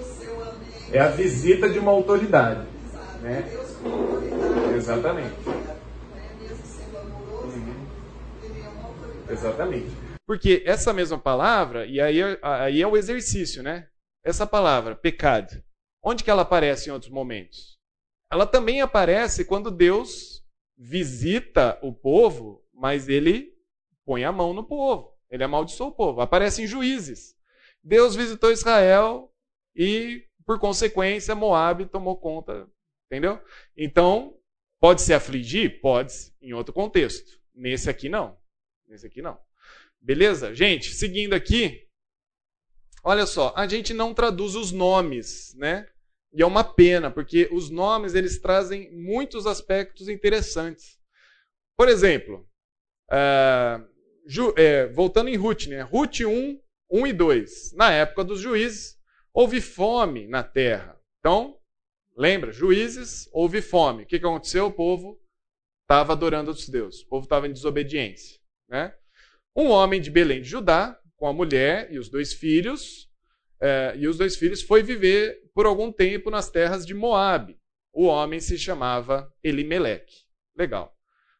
É 0.93 1.01
a 1.01 1.09
visita 1.09 1.69
de 1.69 1.79
uma 1.79 1.91
autoridade. 1.93 2.67
Né? 3.21 3.45
Exatamente. 4.75 5.35
Uhum. 7.45 7.87
Exatamente. 9.31 9.91
Porque 10.27 10.63
essa 10.67 10.93
mesma 10.93 11.19
palavra, 11.19 11.87
e 11.87 12.01
aí, 12.01 12.21
aí 12.43 12.83
é 12.83 12.87
o 12.87 12.97
exercício, 12.97 13.63
né? 13.63 13.89
Essa 14.25 14.47
palavra, 14.47 14.97
pecado, 14.97 15.63
onde 16.03 16.25
que 16.25 16.31
ela 16.31 16.43
aparece 16.43 16.89
em 16.89 16.93
outros 16.93 17.11
momentos? 17.11 17.77
Ela 18.31 18.47
também 18.47 18.81
aparece 18.81 19.45
quando 19.45 19.71
Deus 19.71 20.43
visita 20.77 21.79
o 21.81 21.93
povo 21.93 22.66
mas 22.77 23.09
ele 23.09 23.55
põe 24.05 24.25
a 24.25 24.31
mão 24.31 24.53
no 24.53 24.63
povo. 24.63 25.13
Ele 25.31 25.43
amaldiçoou 25.43 25.91
o 25.91 25.95
povo. 25.95 26.21
Aparece 26.21 26.63
em 26.63 26.67
juízes. 26.67 27.35
Deus 27.83 28.15
visitou 28.15 28.53
Israel 28.53 29.33
e, 29.75 30.25
por 30.45 30.59
consequência, 30.59 31.35
Moab 31.35 31.87
tomou 31.87 32.17
conta. 32.17 32.69
Entendeu? 33.07 33.41
Então, 33.77 34.39
pode 34.79 35.03
se 35.03 35.13
afligir? 35.13 35.81
Pode, 35.81 36.13
em 36.41 36.53
outro 36.53 36.73
contexto. 36.73 37.41
Nesse 37.55 37.89
aqui, 37.89 38.09
não. 38.09 38.37
Nesse 38.87 39.07
aqui, 39.07 39.23
não. 39.23 39.39
Beleza? 40.01 40.55
Gente, 40.55 40.93
seguindo 40.93 41.35
aqui. 41.35 41.89
Olha 43.03 43.25
só, 43.25 43.53
a 43.57 43.67
gente 43.67 43.95
não 43.95 44.13
traduz 44.13 44.55
os 44.55 44.73
nomes, 44.73 45.55
né? 45.55 45.89
E 46.33 46.43
é 46.43 46.47
uma 46.47 46.65
pena, 46.65 47.11
porque 47.11 47.49
os 47.51 47.71
nomes 47.71 48.15
eles 48.15 48.39
trazem 48.41 48.93
muitos 48.93 49.47
aspectos 49.47 50.09
interessantes. 50.09 50.99
Por 51.77 51.89
exemplo, 51.89 52.47
uh, 53.11 53.97
Ju, 54.27 54.53
é, 54.57 54.89
voltando 54.89 55.29
em 55.29 55.37
Ruth, 55.37 55.67
né? 55.67 55.83
Ruth 55.83 56.21
1, 56.21 56.61
1 56.91 57.07
e 57.07 57.13
2. 57.13 57.73
Na 57.75 57.93
época 57.93 58.25
dos 58.25 58.41
juízes, 58.41 58.99
houve 59.33 59.61
fome 59.61 60.27
na 60.27 60.43
terra. 60.43 60.99
Então, 61.21 61.57
lembra, 62.17 62.51
juízes, 62.51 63.29
houve 63.33 63.63
fome. 63.63 64.03
O 64.03 64.07
que, 64.07 64.19
que 64.19 64.27
aconteceu? 64.27 64.67
O 64.67 64.73
povo 64.73 65.21
estava 65.83 66.13
adorando 66.13 66.51
outros 66.51 66.69
deuses. 66.69 67.03
O 67.03 67.09
povo 67.09 67.25
estava 67.25 67.47
em 67.47 67.53
desobediência. 67.53 68.41
Né? 68.69 68.93
Um 69.55 69.69
homem 69.69 70.01
de 70.01 70.11
Belém 70.11 70.43
de 70.43 70.49
Judá, 70.49 70.99
com 71.17 71.29
a 71.29 71.33
mulher 71.33 71.93
e 71.93 71.99
os 71.99 72.09
dois 72.09 72.33
filhos, 72.33 73.09
é, 73.61 73.95
e 73.97 74.09
os 74.09 74.19
dois 74.19 74.37
filhos 74.37 74.61
foi 74.61 74.83
viver 74.83 75.41
por 75.55 75.67
algum 75.67 75.93
tempo 75.93 76.31
nas 76.31 76.51
terras 76.51 76.85
de 76.85 76.95
Moabe. 76.95 77.57
O 77.93 78.07
homem 78.07 78.41
se 78.41 78.59
chamava 78.59 79.33
Elimeleque. 79.43 80.25
Legal. 80.57 80.96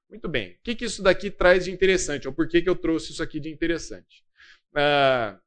Muito 0.09 0.29
bem. 0.29 0.53
O 0.53 0.59
que, 0.63 0.75
que 0.75 0.85
isso 0.85 1.03
daqui 1.03 1.31
traz 1.31 1.65
de 1.65 1.71
interessante? 1.71 2.29
Ou 2.29 2.35
por 2.35 2.49
que, 2.49 2.63
que 2.63 2.69
eu 2.69 2.77
trouxe 2.77 3.13
isso 3.13 3.23
aqui 3.23 3.41
de 3.41 3.51
interessante? 3.51 4.25
Na 4.73 5.41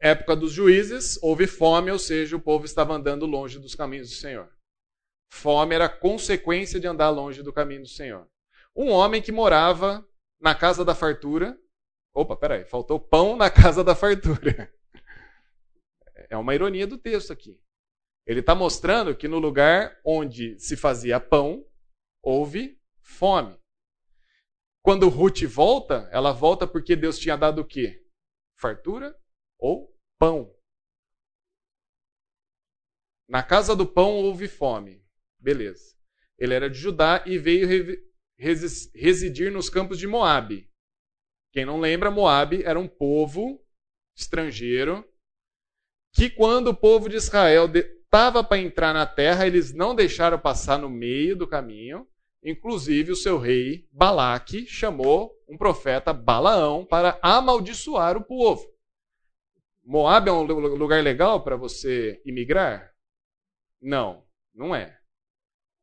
época 0.00 0.34
dos 0.36 0.52
juízes, 0.52 1.18
houve 1.22 1.46
fome, 1.46 1.90
ou 1.90 1.98
seja, 1.98 2.36
o 2.36 2.40
povo 2.40 2.64
estava 2.64 2.94
andando 2.94 3.26
longe 3.26 3.58
dos 3.58 3.74
caminhos 3.74 4.08
do 4.08 4.14
Senhor. 4.14 4.50
Fome 5.30 5.74
era 5.74 5.88
consequência 5.88 6.78
de 6.78 6.86
andar 6.86 7.10
longe 7.10 7.42
do 7.42 7.52
caminho 7.52 7.82
do 7.82 7.88
Senhor. 7.88 8.28
Um 8.74 8.90
homem 8.90 9.20
que 9.20 9.32
morava 9.32 10.06
na 10.40 10.54
casa 10.54 10.84
da 10.84 10.94
fartura. 10.94 11.58
Opa, 12.14 12.36
peraí, 12.36 12.64
faltou 12.64 13.00
pão 13.00 13.36
na 13.36 13.50
casa 13.50 13.82
da 13.84 13.94
fartura. 13.94 14.72
É 16.30 16.38
uma 16.38 16.54
ironia 16.54 16.86
do 16.86 16.96
texto 16.96 17.32
aqui. 17.32 17.60
Ele 18.26 18.40
está 18.40 18.54
mostrando 18.54 19.14
que 19.14 19.28
no 19.28 19.38
lugar 19.38 20.00
onde 20.02 20.58
se 20.58 20.74
fazia 20.74 21.20
pão, 21.20 21.64
houve 22.24 22.80
fome. 23.00 23.58
Quando 24.82 25.08
Ruth 25.08 25.42
volta, 25.44 26.08
ela 26.12 26.32
volta 26.32 26.66
porque 26.66 26.96
Deus 26.96 27.18
tinha 27.18 27.36
dado 27.36 27.60
o 27.60 27.66
quê? 27.66 28.04
Fartura 28.56 29.18
ou 29.58 29.96
pão. 30.18 30.54
Na 33.28 33.42
casa 33.42 33.74
do 33.74 33.86
pão 33.86 34.12
houve 34.16 34.48
fome. 34.48 35.04
Beleza. 35.38 35.96
Ele 36.38 36.54
era 36.54 36.68
de 36.68 36.78
Judá 36.78 37.22
e 37.26 37.38
veio 37.38 37.66
residir 38.36 39.50
nos 39.50 39.70
campos 39.70 39.98
de 39.98 40.06
Moabe. 40.06 40.70
Quem 41.52 41.64
não 41.64 41.80
lembra, 41.80 42.10
Moabe 42.10 42.62
era 42.64 42.78
um 42.78 42.88
povo 42.88 43.64
estrangeiro 44.16 45.08
que 46.12 46.30
quando 46.30 46.68
o 46.68 46.76
povo 46.76 47.08
de 47.08 47.16
Israel 47.16 47.70
estava 47.74 48.44
para 48.44 48.58
entrar 48.58 48.92
na 48.92 49.06
terra, 49.06 49.46
eles 49.46 49.72
não 49.72 49.94
deixaram 49.94 50.38
passar 50.38 50.78
no 50.78 50.88
meio 50.88 51.36
do 51.36 51.46
caminho 51.48 52.06
Inclusive, 52.44 53.12
o 53.12 53.16
seu 53.16 53.38
rei 53.38 53.88
Balaque 53.90 54.66
chamou 54.66 55.34
um 55.48 55.56
profeta 55.56 56.12
Balaão 56.12 56.84
para 56.84 57.18
amaldiçoar 57.22 58.16
o 58.16 58.24
povo. 58.24 58.70
Moab 59.82 60.28
é 60.28 60.32
um 60.32 60.42
lugar 60.42 61.02
legal 61.02 61.42
para 61.42 61.56
você 61.56 62.20
imigrar? 62.24 62.92
Não, 63.80 64.24
não 64.54 64.74
é. 64.74 64.98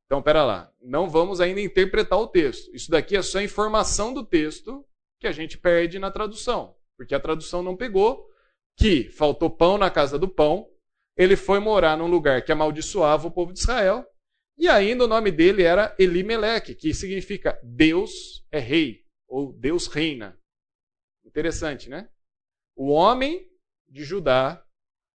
Então, 0.05 0.21
pera 0.21 0.43
lá. 0.43 0.71
Não 0.81 1.09
vamos 1.09 1.41
ainda 1.41 1.61
interpretar 1.61 2.19
o 2.19 2.27
texto. 2.27 2.73
Isso 2.75 2.91
daqui 2.91 3.15
é 3.15 3.21
só 3.21 3.41
informação 3.41 4.13
do 4.13 4.25
texto 4.25 4.85
que 5.19 5.27
a 5.27 5.31
gente 5.31 5.57
perde 5.57 5.97
na 5.97 6.11
tradução. 6.11 6.75
Porque 6.97 7.15
a 7.15 7.19
tradução 7.19 7.63
não 7.63 7.77
pegou 7.77 8.27
que 8.75 9.09
faltou 9.09 9.49
pão 9.49 9.77
na 9.77 9.89
casa 9.89 10.17
do 10.17 10.27
pão, 10.27 10.67
ele 11.15 11.35
foi 11.35 11.59
morar 11.59 11.97
num 11.97 12.07
lugar 12.07 12.43
que 12.43 12.51
amaldiçoava 12.51 13.27
o 13.27 13.31
povo 13.31 13.53
de 13.53 13.59
Israel, 13.59 14.05
e 14.61 14.69
ainda 14.69 15.05
o 15.05 15.07
nome 15.07 15.31
dele 15.31 15.63
era 15.63 15.95
Elimeleque, 15.97 16.75
que 16.75 16.93
significa 16.93 17.59
Deus 17.63 18.45
é 18.51 18.59
rei, 18.59 19.03
ou 19.27 19.51
Deus 19.51 19.87
reina. 19.87 20.39
Interessante, 21.25 21.89
né? 21.89 22.07
O 22.75 22.91
homem 22.91 23.51
de 23.89 24.03
Judá, 24.03 24.63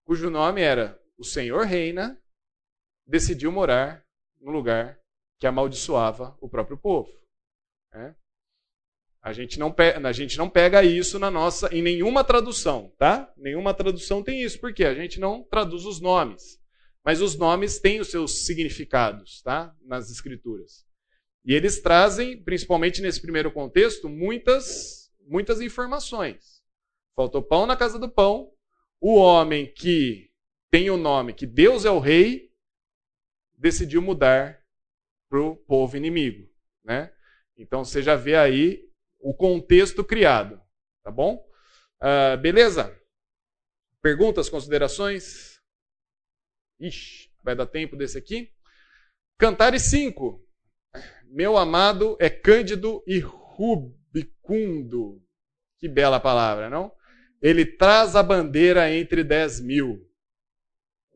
cujo 0.06 0.30
nome 0.30 0.62
era 0.62 0.98
o 1.18 1.24
Senhor 1.24 1.66
reina, 1.66 2.18
decidiu 3.06 3.52
morar 3.52 4.02
no 4.40 4.50
lugar 4.50 4.98
que 5.38 5.46
amaldiçoava 5.46 6.34
o 6.40 6.48
próprio 6.48 6.78
povo. 6.78 7.12
Né? 7.92 8.16
A 9.20 9.34
gente, 9.34 9.58
não 9.58 9.70
pega, 9.70 10.08
a 10.08 10.12
gente 10.12 10.38
não 10.38 10.48
pega 10.48 10.82
isso 10.82 11.18
na 11.18 11.30
nossa, 11.30 11.68
em 11.70 11.82
nenhuma 11.82 12.24
tradução, 12.24 12.94
tá? 12.96 13.30
Nenhuma 13.36 13.74
tradução 13.74 14.22
tem 14.22 14.40
isso, 14.42 14.58
porque 14.58 14.86
a 14.86 14.94
gente 14.94 15.20
não 15.20 15.42
traduz 15.44 15.84
os 15.84 16.00
nomes. 16.00 16.64
Mas 17.05 17.20
os 17.20 17.36
nomes 17.36 17.78
têm 17.78 18.01
os 18.01 18.10
seus 18.10 18.47
significados, 18.47 19.43
tá? 19.43 19.74
Nas 19.82 20.10
escrituras. 20.10 20.86
E 21.44 21.52
eles 21.52 21.81
trazem, 21.81 22.43
principalmente 22.43 23.02
nesse 23.02 23.20
primeiro 23.20 23.52
contexto, 23.52 24.09
muitas, 24.09 25.12
muitas 25.20 25.60
informações. 25.60 26.62
Faltou 27.14 27.43
pão 27.43 27.66
na 27.66 27.76
casa 27.76 27.98
do 27.98 28.09
pão. 28.09 28.51
O 28.98 29.16
homem 29.16 29.70
que 29.70 30.31
tem 30.70 30.89
o 30.89 30.97
nome 30.97 31.35
que 31.35 31.47
Deus 31.47 31.85
é 31.85 31.90
o 31.90 31.98
rei 31.98 32.51
decidiu 33.56 34.01
mudar 34.01 34.60
para 35.28 35.40
o 35.40 35.56
povo 35.56 35.97
inimigo, 35.97 36.51
né? 36.82 37.12
Então 37.56 37.85
você 37.85 38.02
já 38.02 38.16
vê 38.16 38.35
aí 38.35 38.89
o 39.20 39.35
contexto 39.35 40.02
criado, 40.02 40.60
tá 41.02 41.10
bom? 41.10 41.47
Uh, 42.01 42.36
beleza? 42.40 42.98
Perguntas, 44.02 44.48
considerações? 44.48 45.53
Ixi, 46.80 47.30
vai 47.42 47.55
dar 47.55 47.66
tempo 47.66 47.96
desse 47.96 48.18
aqui? 48.18 48.51
Cantares 49.38 49.82
5. 49.82 50.42
Meu 51.28 51.56
amado 51.56 52.16
é 52.20 52.30
cândido 52.30 53.02
e 53.06 53.18
rubicundo. 53.18 55.20
Que 55.78 55.88
bela 55.88 56.20
palavra, 56.20 56.70
não? 56.70 56.92
Ele 57.42 57.66
traz 57.66 58.16
a 58.16 58.22
bandeira 58.22 58.90
entre 58.92 59.24
dez 59.24 59.60
mil. 59.60 60.06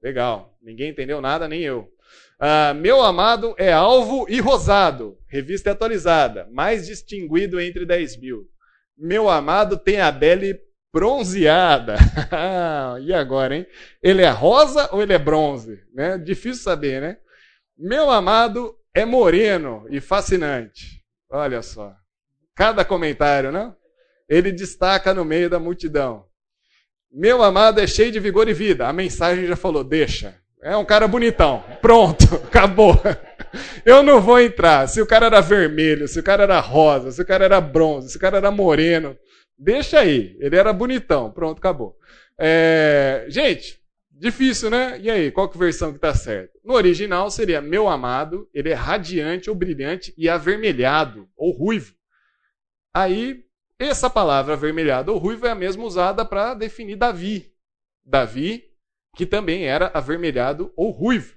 Legal. 0.03 0.57
Ninguém 0.61 0.91
entendeu 0.91 1.21
nada, 1.21 1.49
nem 1.49 1.63
eu. 1.63 1.91
Ah, 2.39 2.75
meu 2.75 3.03
amado 3.03 3.55
é 3.59 3.73
alvo 3.73 4.27
e 4.29 4.41
rosado. 4.41 5.19
Revista 5.27 5.73
atualizada. 5.73 6.49
Mais 6.53 6.87
distinguido 6.87 7.61
entre 7.61 7.87
dez 7.87 8.17
mil. 8.17 8.49
Meu 8.97 9.29
amado 9.29 9.79
tem 9.79 10.01
a 10.01 10.11
bela 10.11 10.45
bronzeada. 10.93 11.97
e 13.03 13.13
agora, 13.13 13.57
hein? 13.57 13.67
Ele 14.03 14.23
é 14.23 14.31
rosa 14.31 14.89
ou 14.93 15.03
ele 15.03 15.13
é 15.13 15.19
bronze? 15.19 15.83
Né? 15.95 16.19
Difícil 16.19 16.63
saber, 16.63 17.01
né? 17.01 17.17
Meu 17.77 18.11
amado 18.11 18.77
é 18.95 19.05
moreno 19.05 19.87
e 19.91 20.01
fascinante. 20.01 21.03
Olha 21.31 21.63
só. 21.63 21.95
Cada 22.55 22.85
comentário, 22.85 23.53
não? 23.53 23.77
Ele 24.29 24.51
destaca 24.51 25.15
no 25.15 25.25
meio 25.25 25.49
da 25.49 25.59
multidão. 25.59 26.27
Meu 27.11 27.43
amado 27.43 27.81
é 27.81 27.87
cheio 27.87 28.13
de 28.13 28.21
vigor 28.21 28.49
e 28.49 28.53
vida. 28.53 28.87
A 28.87 28.93
mensagem 28.93 29.47
já 29.47 29.57
falou, 29.57 29.85
deixa. 29.85 30.35
É 30.61 30.77
um 30.77 30.85
cara 30.85 31.07
bonitão. 31.07 31.63
Pronto, 31.81 32.35
acabou. 32.45 33.01
Eu 33.85 34.03
não 34.03 34.21
vou 34.21 34.41
entrar. 34.41 34.87
Se 34.89 35.01
o 35.01 35.07
cara 35.07 35.27
era 35.27 35.41
vermelho, 35.41 36.09
se 36.09 36.19
o 36.19 36.23
cara 36.23 36.43
era 36.43 36.61
rosa, 36.61 37.13
se 37.13 37.23
o 37.23 37.27
cara 37.27 37.45
era 37.45 37.61
bronze, 37.61 38.11
se 38.11 38.17
o 38.17 38.21
cara 38.21 38.39
era 38.39 38.51
moreno, 38.51 39.17
Deixa 39.59 40.01
aí. 40.01 40.37
Ele 40.39 40.57
era 40.57 40.73
bonitão. 40.73 41.31
Pronto, 41.33 41.59
acabou. 41.59 41.99
É... 42.39 43.27
Gente, 43.29 43.81
difícil, 44.11 44.71
né? 44.71 44.99
E 45.01 45.11
aí, 45.11 45.31
qual 45.33 45.49
que 45.49 45.59
versão 45.59 45.93
que 45.93 45.99
tá 45.99 46.15
certa? 46.15 46.57
No 46.65 46.75
original 46.75 47.31
seria 47.31 47.61
meu 47.61 47.89
amado, 47.89 48.49
ele 48.55 48.69
é 48.69 48.75
radiante 48.75 49.51
ou 49.51 49.57
brilhante 49.57 50.15
e 50.17 50.29
avermelhado 50.29 51.29
ou 51.37 51.51
ruivo. 51.51 51.95
Aí, 52.95 53.45
essa 53.79 54.09
palavra 54.09 54.55
avermelhado 54.55 55.13
ou 55.13 55.19
ruivo 55.19 55.47
é 55.47 55.51
a 55.51 55.55
mesma 55.55 55.85
usada 55.85 56.25
para 56.25 56.55
definir 56.55 56.97
Davi. 56.97 57.53
Davi, 58.05 58.65
que 59.17 59.27
também 59.27 59.67
era 59.67 59.91
avermelhado 59.93 60.73
ou 60.77 60.91
ruivo. 60.91 61.37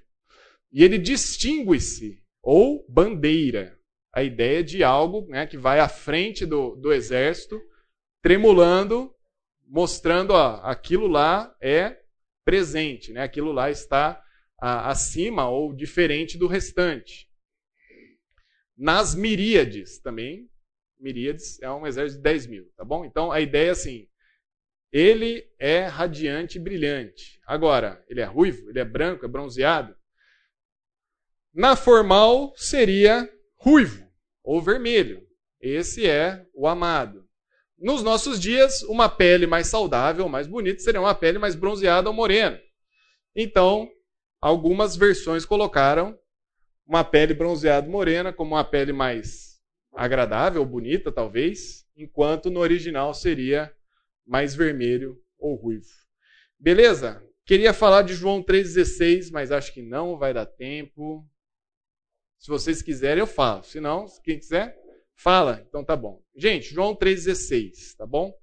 E 0.72 0.82
ele 0.82 0.98
distingue-se, 0.98 2.22
ou 2.42 2.84
bandeira. 2.88 3.78
A 4.14 4.22
ideia 4.22 4.62
de 4.62 4.82
algo 4.82 5.26
né, 5.28 5.46
que 5.46 5.56
vai 5.56 5.80
à 5.80 5.88
frente 5.88 6.44
do, 6.44 6.76
do 6.76 6.92
exército 6.92 7.60
tremulando, 8.22 9.12
mostrando, 9.66 10.30
ó, 10.30 10.60
aquilo 10.62 11.08
lá 11.08 11.54
é 11.60 12.00
presente, 12.44 13.12
né? 13.12 13.22
aquilo 13.22 13.52
lá 13.52 13.70
está 13.70 14.22
a, 14.58 14.90
acima 14.90 15.48
ou 15.48 15.74
diferente 15.74 16.38
do 16.38 16.46
restante. 16.46 17.28
nas 18.76 19.14
miríades 19.14 19.98
também. 19.98 20.48
Miríades 20.98 21.60
é 21.60 21.68
um 21.68 21.84
exército 21.84 22.18
de 22.18 22.22
10 22.22 22.46
mil, 22.46 22.72
tá 22.76 22.84
bom? 22.84 23.04
Então 23.04 23.32
a 23.32 23.40
ideia 23.40 23.68
é 23.68 23.72
assim: 23.72 24.08
ele 24.92 25.44
é 25.58 25.86
radiante 25.86 26.58
e 26.58 26.60
brilhante. 26.60 27.40
Agora, 27.44 28.04
ele 28.08 28.20
é 28.20 28.24
ruivo, 28.24 28.70
ele 28.70 28.78
é 28.78 28.84
branco, 28.84 29.24
é 29.24 29.28
bronzeado. 29.28 29.96
Na 31.52 31.74
formal 31.74 32.54
seria 32.56 33.28
ruivo 33.56 34.08
ou 34.44 34.62
vermelho. 34.62 35.26
Esse 35.60 36.06
é 36.06 36.46
o 36.54 36.68
amado. 36.68 37.28
Nos 37.82 38.00
nossos 38.00 38.38
dias, 38.38 38.84
uma 38.84 39.08
pele 39.08 39.44
mais 39.44 39.66
saudável, 39.66 40.28
mais 40.28 40.46
bonita, 40.46 40.78
seria 40.78 41.00
uma 41.00 41.16
pele 41.16 41.36
mais 41.36 41.56
bronzeada 41.56 42.08
ou 42.08 42.14
morena. 42.14 42.62
Então, 43.34 43.90
algumas 44.40 44.94
versões 44.94 45.44
colocaram 45.44 46.16
uma 46.86 47.02
pele 47.02 47.34
bronzeada 47.34 47.88
morena 47.88 48.32
como 48.32 48.54
uma 48.54 48.62
pele 48.62 48.92
mais 48.92 49.60
agradável, 49.96 50.64
bonita, 50.64 51.10
talvez, 51.10 51.84
enquanto 51.96 52.50
no 52.50 52.60
original 52.60 53.12
seria 53.12 53.74
mais 54.24 54.54
vermelho 54.54 55.20
ou 55.36 55.56
ruivo. 55.56 55.90
Beleza? 56.56 57.20
Queria 57.44 57.74
falar 57.74 58.02
de 58.02 58.14
João 58.14 58.44
3,16, 58.44 59.32
mas 59.32 59.50
acho 59.50 59.74
que 59.74 59.82
não 59.82 60.16
vai 60.16 60.32
dar 60.32 60.46
tempo. 60.46 61.28
Se 62.38 62.46
vocês 62.46 62.80
quiserem, 62.80 63.22
eu 63.22 63.26
falo. 63.26 63.64
Se 63.64 63.80
não, 63.80 64.06
quem 64.22 64.38
quiser, 64.38 64.80
fala. 65.22 65.64
Então 65.68 65.84
tá 65.84 65.94
bom. 65.94 66.20
Gente, 66.34 66.74
João 66.74 66.94
3,16, 66.96 67.96
tá 67.96 68.04
bom? 68.04 68.34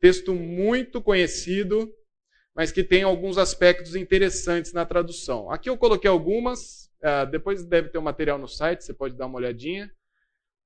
Texto 0.00 0.34
muito 0.34 1.00
conhecido, 1.00 1.92
mas 2.54 2.72
que 2.72 2.82
tem 2.82 3.02
alguns 3.02 3.38
aspectos 3.38 3.94
interessantes 3.94 4.72
na 4.72 4.84
tradução. 4.84 5.50
Aqui 5.50 5.70
eu 5.70 5.78
coloquei 5.78 6.10
algumas, 6.10 6.90
uh, 7.02 7.30
depois 7.30 7.64
deve 7.64 7.90
ter 7.90 7.98
o 7.98 8.00
um 8.00 8.04
material 8.04 8.38
no 8.38 8.48
site, 8.48 8.84
você 8.84 8.92
pode 8.92 9.14
dar 9.14 9.26
uma 9.26 9.38
olhadinha. 9.38 9.90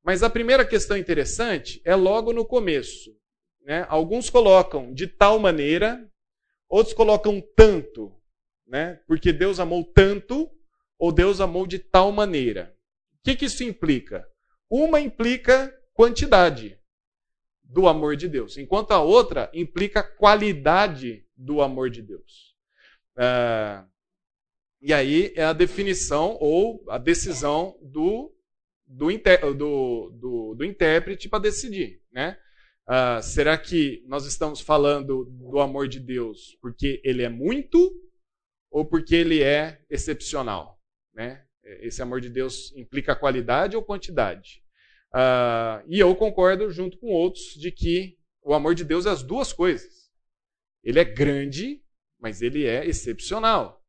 Mas 0.02 0.22
a 0.22 0.30
primeira 0.30 0.64
questão 0.64 0.96
interessante 0.96 1.80
é 1.84 1.94
logo 1.94 2.32
no 2.32 2.44
começo. 2.44 3.14
Né? 3.62 3.84
Alguns 3.88 4.30
colocam 4.30 4.92
de 4.94 5.06
tal 5.06 5.38
maneira, 5.38 6.10
outros 6.68 6.94
colocam 6.94 7.42
tanto, 7.56 8.14
né? 8.66 9.00
porque 9.06 9.32
Deus 9.32 9.58
amou 9.58 9.84
tanto, 9.84 10.50
ou 10.98 11.10
Deus 11.12 11.40
amou 11.40 11.66
de 11.66 11.78
tal 11.78 12.12
maneira. 12.12 12.74
O 13.14 13.24
que, 13.24 13.36
que 13.36 13.46
isso 13.46 13.64
implica? 13.64 14.26
Uma 14.70 15.00
implica 15.00 15.72
quantidade 15.92 16.78
do 17.62 17.88
amor 17.88 18.16
de 18.16 18.28
Deus, 18.28 18.56
enquanto 18.56 18.92
a 18.92 19.00
outra 19.00 19.50
implica 19.52 20.02
qualidade 20.02 21.26
do 21.36 21.60
amor 21.60 21.90
de 21.90 22.02
Deus. 22.02 22.54
Uh, 23.16 23.88
e 24.80 24.92
aí 24.92 25.32
é 25.34 25.44
a 25.44 25.52
definição 25.52 26.36
ou 26.40 26.84
a 26.88 26.98
decisão 26.98 27.78
do, 27.82 28.32
do, 28.86 29.08
do, 29.56 30.10
do, 30.10 30.54
do 30.54 30.64
intérprete 30.64 31.28
para 31.28 31.38
decidir. 31.38 32.02
Né? 32.12 32.38
Uh, 32.86 33.22
será 33.22 33.56
que 33.56 34.04
nós 34.06 34.26
estamos 34.26 34.60
falando 34.60 35.24
do 35.24 35.58
amor 35.58 35.88
de 35.88 35.98
Deus 35.98 36.56
porque 36.60 37.00
ele 37.02 37.22
é 37.22 37.28
muito 37.28 37.98
ou 38.70 38.84
porque 38.84 39.14
ele 39.14 39.42
é 39.42 39.80
excepcional? 39.88 40.78
Né? 41.14 41.44
Esse 41.80 42.02
amor 42.02 42.20
de 42.20 42.28
Deus 42.28 42.72
implica 42.76 43.16
qualidade 43.16 43.76
ou 43.76 43.82
quantidade? 43.82 44.62
Uh, 45.14 45.84
e 45.86 45.98
eu 45.98 46.14
concordo 46.14 46.70
junto 46.70 46.98
com 46.98 47.06
outros 47.06 47.54
de 47.54 47.70
que 47.70 48.18
o 48.42 48.52
amor 48.52 48.74
de 48.74 48.84
Deus 48.84 49.06
é 49.06 49.10
as 49.10 49.22
duas 49.22 49.52
coisas. 49.52 50.10
Ele 50.82 50.98
é 50.98 51.04
grande, 51.04 51.82
mas 52.18 52.42
ele 52.42 52.66
é 52.66 52.86
excepcional. 52.86 53.82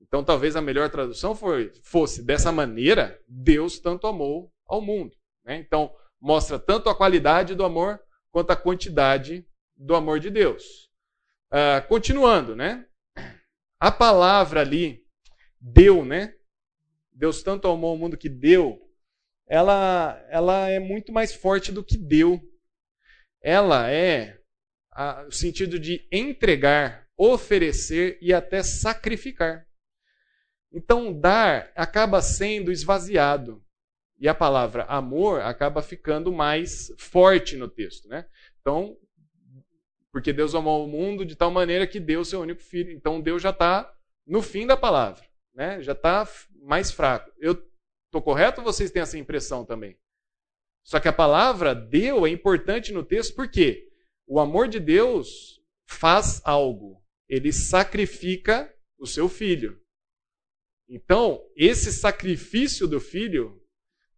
Então 0.00 0.22
talvez 0.22 0.56
a 0.56 0.60
melhor 0.60 0.90
tradução 0.90 1.34
foi, 1.34 1.72
fosse 1.82 2.22
dessa 2.22 2.52
maneira, 2.52 3.18
Deus 3.26 3.78
tanto 3.78 4.06
amou 4.06 4.52
ao 4.66 4.80
mundo. 4.80 5.16
Né? 5.44 5.56
Então 5.56 5.94
mostra 6.20 6.58
tanto 6.58 6.88
a 6.88 6.94
qualidade 6.94 7.54
do 7.54 7.64
amor 7.64 8.00
quanto 8.30 8.50
a 8.50 8.56
quantidade 8.56 9.46
do 9.76 9.94
amor 9.94 10.20
de 10.20 10.30
Deus. 10.30 10.90
Uh, 11.52 11.86
continuando, 11.88 12.56
né? 12.56 12.84
A 13.78 13.92
palavra 13.92 14.60
ali, 14.60 15.04
deu, 15.60 16.04
né? 16.04 16.34
Deus 17.14 17.42
tanto 17.42 17.68
amou 17.68 17.94
o 17.94 17.98
mundo 17.98 18.16
que 18.16 18.28
deu, 18.28 18.84
ela, 19.46 20.24
ela 20.28 20.68
é 20.68 20.80
muito 20.80 21.12
mais 21.12 21.34
forte 21.34 21.70
do 21.70 21.84
que 21.84 21.96
deu. 21.96 22.40
Ela 23.40 23.90
é 23.90 24.40
o 25.26 25.30
sentido 25.30 25.78
de 25.78 26.06
entregar, 26.10 27.06
oferecer 27.16 28.18
e 28.20 28.32
até 28.32 28.62
sacrificar. 28.62 29.66
Então, 30.72 31.12
dar 31.12 31.70
acaba 31.76 32.20
sendo 32.20 32.72
esvaziado. 32.72 33.62
E 34.18 34.28
a 34.28 34.34
palavra 34.34 34.84
amor 34.84 35.40
acaba 35.40 35.82
ficando 35.82 36.32
mais 36.32 36.92
forte 36.96 37.56
no 37.56 37.68
texto, 37.68 38.08
né? 38.08 38.26
Então, 38.60 38.96
porque 40.10 40.32
Deus 40.32 40.54
amou 40.54 40.84
o 40.84 40.88
mundo 40.88 41.24
de 41.24 41.36
tal 41.36 41.50
maneira 41.50 41.86
que 41.86 42.00
deu 42.00 42.24
seu 42.24 42.40
único 42.40 42.62
filho. 42.62 42.92
Então, 42.92 43.20
Deus 43.20 43.42
já 43.42 43.50
está 43.50 43.92
no 44.26 44.40
fim 44.40 44.66
da 44.66 44.76
palavra, 44.76 45.24
né? 45.54 45.80
Já 45.82 45.92
está 45.92 46.28
mais 46.62 46.90
fraco. 46.90 47.30
Eu 47.38 47.52
estou 48.06 48.22
correto 48.22 48.60
ou 48.60 48.64
vocês 48.64 48.90
têm 48.90 49.02
essa 49.02 49.18
impressão 49.18 49.64
também? 49.64 49.98
Só 50.82 51.00
que 51.00 51.08
a 51.08 51.12
palavra 51.12 51.74
deu 51.74 52.26
é 52.26 52.30
importante 52.30 52.92
no 52.92 53.02
texto 53.02 53.34
porque 53.34 53.88
o 54.26 54.38
amor 54.38 54.68
de 54.68 54.78
Deus 54.78 55.60
faz 55.86 56.42
algo. 56.44 57.02
Ele 57.28 57.52
sacrifica 57.52 58.72
o 58.98 59.06
seu 59.06 59.28
filho. 59.28 59.80
Então, 60.88 61.42
esse 61.56 61.92
sacrifício 61.92 62.86
do 62.86 63.00
filho 63.00 63.62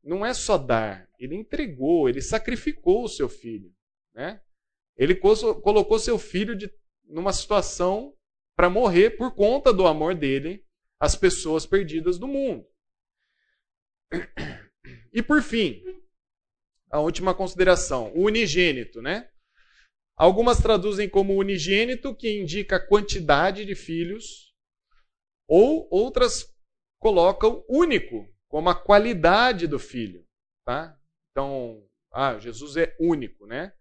não 0.03 0.27
é 0.27 0.35
só 0.35 0.59
dar, 0.59 1.09
ele 1.19 1.35
entregou, 1.35 2.09
ele 2.09 2.21
sacrificou 2.21 3.05
o 3.05 3.09
seu 3.09 3.29
filho. 3.29 3.73
Né? 4.13 4.41
Ele 4.97 5.15
colocou 5.15 5.99
seu 5.99 6.19
filho 6.19 6.57
de, 6.57 6.71
numa 7.05 7.33
situação 7.33 8.15
para 8.57 8.71
morrer 8.71 9.11
por 9.11 9.35
conta 9.35 9.73
do 9.73 9.87
amor 9.87 10.15
dele 10.15 10.66
às 11.01 11.15
pessoas 11.15 11.67
perdidas 11.67 12.19
do 12.19 12.27
mundo. 12.27 12.67
E 15.13 15.23
por 15.23 15.43
fim, 15.43 15.83
a 16.91 17.01
última 17.01 17.35
consideração, 17.35 18.13
o 18.15 18.25
unigênito, 18.25 19.03
né? 19.03 19.31
Algumas 20.17 20.59
traduzem 20.59 21.09
como 21.09 21.37
unigênito, 21.37 22.15
que 22.15 22.41
indica 22.41 22.81
quantidade 22.81 23.67
de 23.67 23.75
filhos, 23.75 24.55
ou 25.47 25.87
outras 25.91 26.55
colocam 26.99 27.65
único, 27.69 28.27
como 28.49 28.71
a 28.71 28.75
qualidade 28.75 29.67
do 29.67 29.79
filho. 29.79 30.25
Tá? 30.65 30.99
Então, 31.31 31.87
ah, 32.13 32.39
Jesus 32.39 32.77
é 32.77 32.97
único, 32.99 33.47
né? 33.47 33.73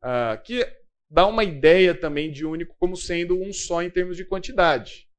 Ah, 0.00 0.36
que 0.36 0.64
dá 1.10 1.26
uma 1.26 1.42
ideia 1.42 1.92
também 1.92 2.30
de 2.30 2.46
único 2.46 2.76
como 2.78 2.96
sendo 2.96 3.36
um 3.36 3.52
só 3.52 3.82
em 3.82 3.90
termos 3.90 4.16
de 4.16 4.24
quantidade. 4.24 5.09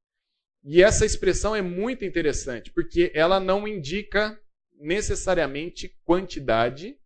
E 0.63 0.83
essa 0.83 1.05
expressão 1.05 1.55
é 1.55 1.61
muito 1.61 2.05
interessante, 2.05 2.71
porque 2.71 3.11
ela 3.15 3.39
não 3.39 3.67
indica 3.67 4.39
necessariamente 4.79 5.95
quantidade, 6.03 6.97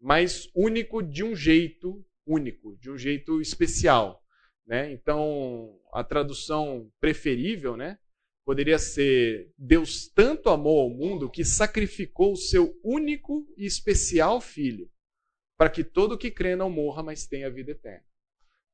mas 0.00 0.48
único 0.54 1.02
de 1.02 1.22
um 1.22 1.34
jeito 1.34 2.04
único, 2.26 2.76
de 2.78 2.90
um 2.90 2.98
jeito 2.98 3.40
especial. 3.40 4.22
Né? 4.66 4.92
Então, 4.92 5.78
a 5.92 6.02
tradução 6.02 6.90
preferível 7.00 7.76
né, 7.76 7.98
poderia 8.44 8.78
ser: 8.78 9.52
Deus 9.56 10.08
tanto 10.08 10.48
amou 10.48 10.80
ao 10.80 10.90
mundo 10.90 11.30
que 11.30 11.44
sacrificou 11.44 12.32
o 12.32 12.36
seu 12.36 12.76
único 12.82 13.46
e 13.56 13.64
especial 13.64 14.40
filho, 14.40 14.90
para 15.56 15.70
que 15.70 15.84
todo 15.84 16.18
que 16.18 16.30
crê 16.30 16.56
não 16.56 16.68
morra, 16.68 17.02
mas 17.02 17.26
tenha 17.26 17.50
vida 17.50 17.70
eterna. 17.70 18.04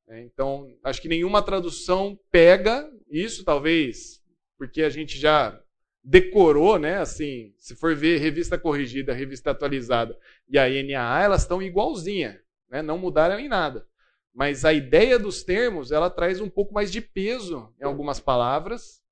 É, 0.07 0.21
então, 0.21 0.75
acho 0.83 1.01
que 1.01 1.07
nenhuma 1.07 1.41
tradução 1.41 2.19
pega 2.29 2.91
isso, 3.09 3.43
talvez, 3.45 4.21
porque 4.57 4.83
a 4.83 4.89
gente 4.89 5.17
já 5.17 5.59
decorou, 6.03 6.77
né? 6.77 6.97
Assim, 6.97 7.53
se 7.57 7.75
for 7.75 7.95
ver 7.95 8.19
revista 8.19 8.57
corrigida, 8.57 9.13
revista 9.13 9.51
atualizada 9.51 10.17
e 10.47 10.57
a 10.57 10.67
NAA, 10.67 11.23
elas 11.23 11.41
estão 11.41 11.61
igualzinha, 11.61 12.41
né? 12.69 12.81
Não 12.81 12.97
mudaram 12.97 13.39
em 13.39 13.47
nada. 13.47 13.87
Mas 14.33 14.65
a 14.65 14.73
ideia 14.73 15.19
dos 15.19 15.43
termos, 15.43 15.91
ela 15.91 16.09
traz 16.09 16.41
um 16.41 16.49
pouco 16.49 16.73
mais 16.73 16.91
de 16.91 16.99
peso 16.99 17.71
em 17.79 17.85
algumas 17.85 18.19
palavras 18.19 19.03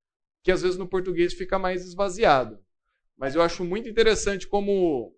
que 0.43 0.51
às 0.51 0.61
vezes 0.61 0.77
no 0.77 0.87
português 0.87 1.33
fica 1.33 1.59
mais 1.59 1.85
esvaziado. 1.85 2.59
Mas 3.15 3.35
eu 3.35 3.41
acho 3.41 3.63
muito 3.63 3.87
interessante 3.87 4.47
como 4.47 5.15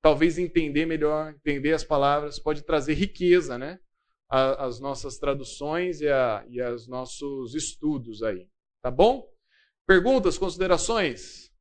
talvez 0.00 0.38
entender 0.38 0.86
melhor, 0.86 1.34
entender 1.34 1.72
as 1.72 1.84
palavras, 1.84 2.38
pode 2.38 2.62
trazer 2.62 2.94
riqueza, 2.94 3.58
né? 3.58 3.78
As 4.28 4.80
nossas 4.80 5.18
traduções 5.18 6.00
e, 6.00 6.08
a, 6.08 6.42
e 6.48 6.60
os 6.62 6.88
nossos 6.88 7.54
estudos 7.54 8.22
aí. 8.22 8.48
Tá 8.80 8.90
bom? 8.90 9.30
Perguntas, 9.92 10.38
considerações? 10.38 11.52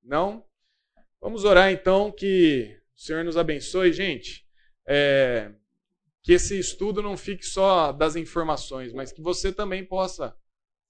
Não? 0.00 0.46
Vamos 1.20 1.42
orar 1.42 1.72
então 1.72 2.12
que 2.12 2.80
o 2.94 3.00
Senhor 3.00 3.24
nos 3.24 3.36
abençoe, 3.36 3.92
gente. 3.92 4.46
É, 4.86 5.52
que 6.22 6.34
esse 6.34 6.56
estudo 6.56 7.02
não 7.02 7.16
fique 7.16 7.44
só 7.44 7.90
das 7.90 8.14
informações, 8.14 8.92
mas 8.92 9.10
que 9.10 9.20
você 9.20 9.52
também 9.52 9.84
possa 9.84 10.32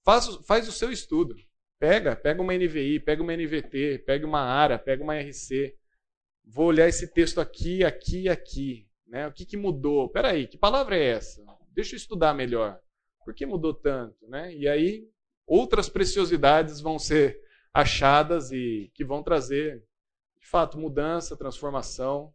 Faz, 0.05 0.27
faz 0.45 0.67
o 0.67 0.71
seu 0.71 0.91
estudo. 0.91 1.35
Pega, 1.79 2.15
pega 2.15 2.43
uma 2.43 2.53
NVI, 2.53 2.99
pega 2.99 3.23
uma 3.23 3.35
NVT, 3.35 4.03
pega 4.05 4.27
uma 4.27 4.41
ARA, 4.41 4.77
pega 4.77 5.03
uma 5.03 5.19
RC. 5.19 5.75
Vou 6.45 6.67
olhar 6.67 6.87
esse 6.87 7.11
texto 7.11 7.41
aqui, 7.41 7.83
aqui 7.83 8.25
e 8.25 8.29
aqui. 8.29 8.87
Né? 9.07 9.27
O 9.27 9.33
que, 9.33 9.47
que 9.47 9.57
mudou? 9.57 10.09
Peraí, 10.09 10.45
que 10.45 10.59
palavra 10.59 10.95
é 10.95 11.05
essa? 11.05 11.43
Deixa 11.71 11.95
eu 11.95 11.97
estudar 11.97 12.35
melhor. 12.35 12.79
Por 13.25 13.33
que 13.33 13.47
mudou 13.47 13.73
tanto? 13.73 14.27
Né? 14.27 14.55
E 14.55 14.67
aí, 14.67 15.09
outras 15.49 15.89
preciosidades 15.89 16.79
vão 16.79 16.99
ser 16.99 17.41
achadas 17.73 18.51
e 18.51 18.91
que 18.93 19.03
vão 19.03 19.23
trazer, 19.23 19.83
de 20.39 20.47
fato, 20.47 20.77
mudança, 20.77 21.35
transformação 21.35 22.33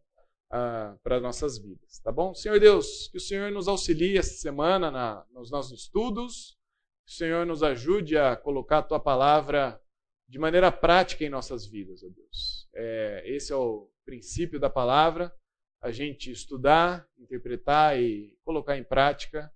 ah, 0.51 0.95
para 1.01 1.19
nossas 1.19 1.57
vidas. 1.57 1.99
Tá 1.99 2.11
bom? 2.11 2.33
Senhor 2.33 2.59
Deus, 2.59 3.07
que 3.07 3.17
o 3.17 3.21
Senhor 3.21 3.51
nos 3.51 3.67
auxilie 3.67 4.17
essa 4.17 4.35
semana 4.35 4.91
na, 4.91 5.25
nos 5.31 5.49
nossos 5.49 5.79
estudos, 5.79 6.57
que 7.05 7.13
o 7.13 7.15
Senhor 7.15 7.45
nos 7.45 7.63
ajude 7.63 8.17
a 8.17 8.35
colocar 8.35 8.79
a 8.79 8.83
tua 8.83 8.99
palavra 8.99 9.81
de 10.27 10.37
maneira 10.37 10.71
prática 10.71 11.23
em 11.23 11.29
nossas 11.29 11.65
vidas, 11.65 12.03
ó 12.03 12.09
Deus. 12.09 12.67
É, 12.73 13.23
esse 13.25 13.53
é 13.53 13.55
o 13.55 13.89
princípio 14.03 14.59
da 14.59 14.69
palavra, 14.69 15.33
a 15.81 15.91
gente 15.91 16.31
estudar, 16.31 17.07
interpretar 17.17 17.99
e 17.99 18.37
colocar 18.43 18.77
em 18.77 18.83
prática, 18.83 19.51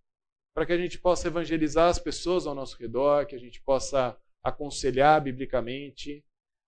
para 0.54 0.66
que 0.66 0.74
a 0.74 0.78
gente 0.78 1.00
possa 1.00 1.28
evangelizar 1.28 1.90
as 1.90 2.00
pessoas 2.00 2.46
ao 2.46 2.56
nosso 2.56 2.78
redor, 2.78 3.26
que 3.26 3.36
a 3.36 3.40
gente 3.40 3.62
possa 3.62 4.18
aconselhar 4.44 5.22
biblicamente, 5.22 6.24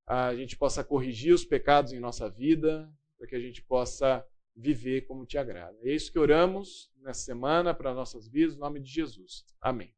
a 0.07 0.35
gente 0.35 0.57
possa 0.57 0.83
corrigir 0.83 1.33
os 1.33 1.45
pecados 1.45 1.93
em 1.93 1.99
nossa 1.99 2.29
vida, 2.29 2.91
para 3.17 3.27
que 3.27 3.35
a 3.35 3.39
gente 3.39 3.61
possa 3.61 4.25
viver 4.55 5.01
como 5.01 5.25
te 5.25 5.37
agrada. 5.37 5.77
É 5.81 5.93
isso 5.93 6.11
que 6.11 6.19
oramos 6.19 6.91
nessa 6.97 7.21
semana 7.21 7.73
para 7.73 7.93
nossas 7.93 8.27
vidas, 8.27 8.55
em 8.55 8.59
nome 8.59 8.79
de 8.79 8.89
Jesus. 8.89 9.45
Amém. 9.61 9.93